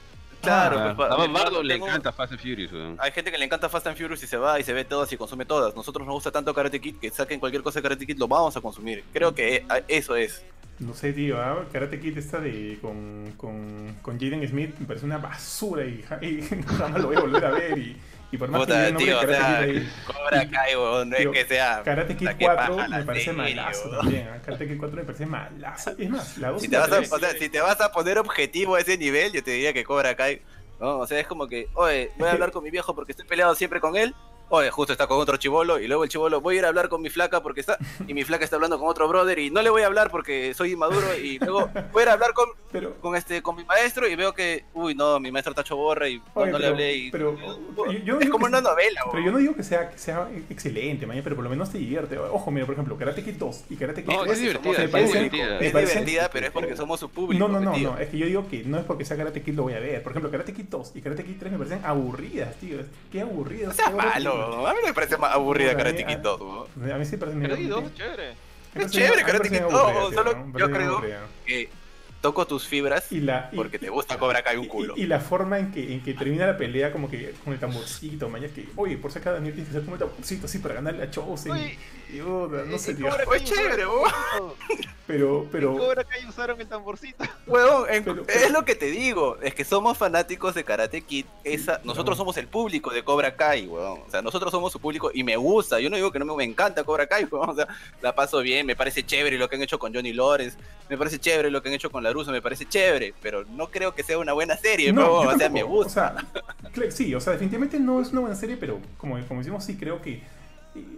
[0.42, 2.72] Claro, Ah, pues, a Bardo le tengo- encanta Fast and Furious.
[2.98, 5.12] Hay gente que le encanta Fast and Furious y se va y se ve todas
[5.12, 5.74] y consume todas.
[5.76, 8.56] Nosotros nos gusta tanto Karate Kid que saquen cualquier cosa de Karate Kid, lo vamos
[8.56, 9.04] a consumir.
[9.12, 10.42] Creo que eh, eso es.
[10.78, 11.64] No sé, tío, ¿ah?
[11.72, 16.42] Karate Kid esta de con, con, con Jaden Smith me parece una basura y, y
[16.78, 17.96] jamás lo voy a volver a ver y,
[18.32, 21.16] y por más que Puta, nombre tío, o sea, Kid ahí, Cobra Kai, weón, no
[21.16, 21.82] es que sea.
[21.84, 24.00] Karate Kid puta, qué 4 paja la me parece serie, malazo weón.
[24.00, 24.42] también, ¿ah?
[24.44, 25.90] Karate Kid 4 me parece malazo.
[25.98, 27.92] Es más, la 2 Si te, vas a, 3, o sea, si te vas a
[27.92, 30.40] poner objetivo a ese nivel, yo te diría que Cobra Kai.
[30.80, 33.26] No, o sea, es como que, oye, voy a hablar con mi viejo porque estoy
[33.26, 34.14] peleado siempre con él.
[34.54, 36.90] Oye, justo está con otro chivolo y luego el chivolo, voy a ir a hablar
[36.90, 37.78] con mi flaca porque está.
[38.06, 40.52] Y mi flaca está hablando con otro brother y no le voy a hablar porque
[40.52, 42.94] soy inmaduro y luego voy a ir a hablar con, pero...
[43.00, 46.06] con este con mi maestro y veo que, uy, no, mi maestro está hecho borra
[46.06, 47.10] y no, Oye, no le pero- hablé y.
[47.10, 49.88] pero- yo- yo es digo como que una novela, Pero yo no digo que sea,
[49.88, 52.18] que sea excelente, maña, pero por lo menos te divierte.
[52.18, 54.84] Ojo, mira, por ejemplo, Karate Kid 2 y Karate Kid No, 3 es divertida, me
[54.84, 55.58] es parecen- divertida.
[55.60, 57.48] me Es divertida, pero es porque somos su público.
[57.48, 59.54] No, no, no, no, es que yo digo que no es porque sea Karate Kid
[59.54, 60.02] lo voy a ver.
[60.02, 62.76] Por ejemplo, Karate Kid 2 y Karate Kid 3 me parecen aburridas, tío.
[63.10, 63.68] Qué aburridas.
[63.68, 63.96] No seas Qué
[64.46, 66.92] a mí no me parece más aburrida Karate a- Kid 2, weón.
[66.92, 68.34] A mí sí me parece Pero medio hay dos, chévere.
[68.74, 71.00] Es chévere Karate Kid aburrida, 2, tío, solo yo creo
[71.46, 71.68] que
[72.22, 74.94] toco tus fibras y la, porque te gusta Cobra Kai un culo.
[74.96, 78.30] Y, la forma en que, en que termina la pelea, como que con el tamborcito,
[78.30, 80.76] maña, que, oye, por si acá Daniel tienes que hacer como el tamborcito así para
[80.76, 81.56] ganarle a Chosen.
[82.12, 83.10] Y, no sé, tío.
[83.24, 84.10] Fue chévere, weón.
[85.06, 85.76] Pero, pero.
[85.76, 87.24] Cobra Kai usaron el tamborcito.
[87.46, 89.38] Weón, es lo que te digo.
[89.42, 91.26] Es que somos fanáticos de Karate Kid.
[91.42, 94.00] Esa, nosotros somos el público de Cobra Kai, weón.
[94.06, 95.80] O sea, nosotros somos su público y me gusta.
[95.80, 97.50] Yo no digo que no me, me encanta Cobra Kai, weón.
[97.50, 97.66] O sea,
[98.00, 100.56] la paso bien, me parece chévere lo que han hecho con Johnny Lawrence.
[100.88, 103.14] Me parece chévere lo que han hecho con Laruso, me parece chévere.
[103.20, 106.14] Pero no creo que sea una buena serie, no, o sea, me gusta.
[106.62, 109.64] O sea, sí, o sea, definitivamente no es una buena serie, pero como, como decimos,
[109.64, 110.22] sí creo que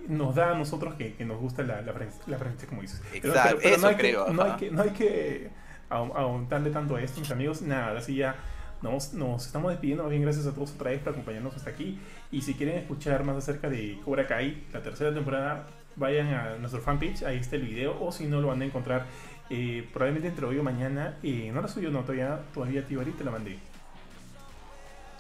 [0.08, 1.92] nos da a nosotros que, nos gusta la, la,
[2.26, 2.38] la
[2.68, 3.02] como dices.
[3.12, 5.50] Exacto, pero, no, hay creo, que, no, hay que, no hay que
[5.88, 7.62] aguantarle tanto a esto, mis amigos.
[7.62, 8.36] Nada, así ya
[8.82, 10.08] nos, nos estamos despidiendo.
[10.08, 11.98] bien, gracias a todos otra vez por acompañarnos hasta aquí.
[12.30, 15.66] Y si quieren escuchar más acerca de Cobra Kai, la tercera temporada,
[15.96, 18.00] vayan a nuestro fanpage, ahí está el video.
[18.00, 19.06] O si no, lo van a encontrar
[19.50, 21.16] eh, probablemente entre hoy o mañana.
[21.22, 23.58] Eh, no la suyo, no, todavía, todavía Tibari te la mandé.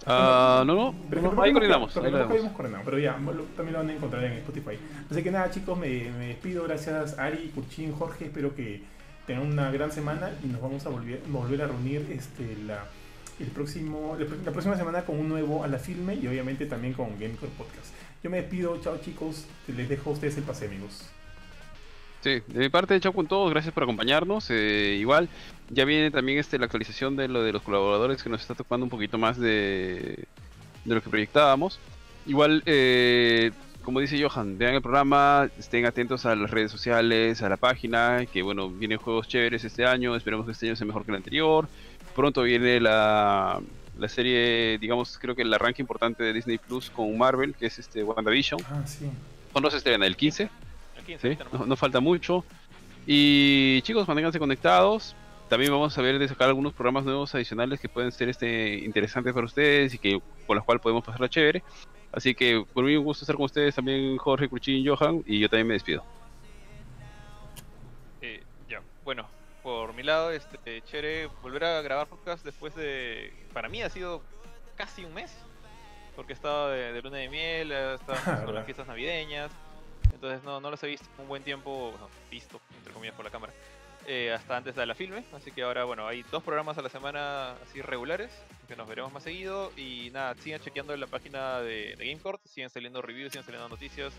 [0.06, 1.92] Ah, no, no, pero ahí coordinamos.
[2.84, 3.12] pero ya,
[3.56, 4.78] también lo van a encontrar en Spotify.
[5.10, 6.64] Así que nada, chicos, me, despido.
[6.64, 8.26] Gracias, Ari, Curchín, Jorge.
[8.26, 8.82] Espero que
[9.26, 12.84] tengan una gran semana y nos vamos a volver, volver a reunir este, la,
[13.40, 17.18] el próximo, la próxima semana con un nuevo a la filme y obviamente también con
[17.18, 17.94] Gamecore Podcast.
[18.22, 21.08] Yo me despido, chao chicos, les dejo a ustedes el pase, amigos.
[22.24, 24.46] Sí, de mi parte, chao con todos, gracias por acompañarnos.
[24.48, 25.28] Eh, igual,
[25.68, 28.84] ya viene también este, la actualización de lo de los colaboradores que nos está tocando
[28.84, 30.24] un poquito más de,
[30.86, 31.78] de lo que proyectábamos.
[32.24, 33.50] Igual, eh,
[33.82, 38.24] como dice Johan, vean el programa, estén atentos a las redes sociales, a la página,
[38.24, 41.18] que bueno, vienen juegos chéveres este año, esperemos que este año sea mejor que el
[41.18, 41.68] anterior.
[42.16, 43.60] Pronto viene la,
[43.98, 47.78] la serie, digamos, creo que el arranque importante de Disney Plus con Marvel, que es
[47.78, 48.62] este WandaVision.
[48.70, 49.10] Ah, sí.
[49.52, 50.06] ¿Cuándo se estrena?
[50.06, 50.48] ¿El 15?
[51.66, 52.44] No, falta mucho.
[53.06, 55.14] Y chicos, manténganse conectados.
[55.48, 59.32] También vamos a ver de sacar algunos programas nuevos adicionales que pueden ser este interesantes
[59.34, 61.62] para ustedes y que con los cuales podemos pasarla chévere.
[62.12, 65.48] Así que por mí un gusto estar con ustedes también Jorge, Cruchín, Johan y yo
[65.48, 66.02] también me despido.
[68.22, 69.26] Eh, ya, bueno,
[69.62, 74.22] por mi lado, este chévere volver a grabar podcast después de para mí ha sido
[74.76, 75.36] casi un mes
[76.16, 79.50] porque estaba de, de luna de miel, estaba con las fiestas navideñas
[80.14, 81.92] entonces no, no los he visto un buen tiempo,
[82.30, 83.52] visto, entre comillas, por la cámara,
[84.06, 85.24] eh, hasta antes de la filme.
[85.34, 88.30] Así que ahora, bueno, hay dos programas a la semana así regulares,
[88.68, 89.72] que nos veremos más seguido.
[89.76, 94.12] Y nada, sigan chequeando la página de, de GameCourt, siguen saliendo reviews, siguen saliendo noticias.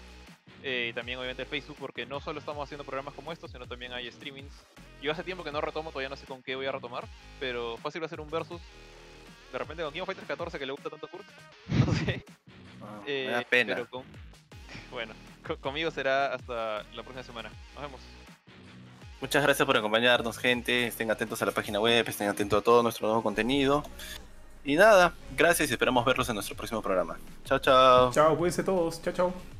[0.64, 3.94] Eh, y también obviamente Facebook, porque no solo estamos haciendo programas como estos, sino también
[3.94, 4.54] hay streamings.
[5.02, 7.06] Yo hace tiempo que no retomo, todavía no sé con qué voy a retomar,
[7.40, 8.62] pero fácil va a ser un versus.
[9.52, 11.26] De repente con King of Fighters 14 que le gusta tanto Kurt.
[11.86, 12.26] No sé.
[13.06, 13.76] Me da pena.
[13.76, 14.04] Pero con...
[14.92, 15.14] Bueno,
[15.62, 17.52] conmigo será hasta la próxima semana.
[17.74, 18.02] Nos vemos.
[19.22, 20.88] Muchas gracias por acompañarnos, gente.
[20.88, 23.84] Estén atentos a la página web, estén atentos a todo nuestro nuevo contenido.
[24.64, 27.18] Y nada, gracias y esperamos verlos en nuestro próximo programa.
[27.46, 28.12] Chao, chao.
[28.12, 29.02] Chao, cuídense todos.
[29.02, 29.55] Chao, chao.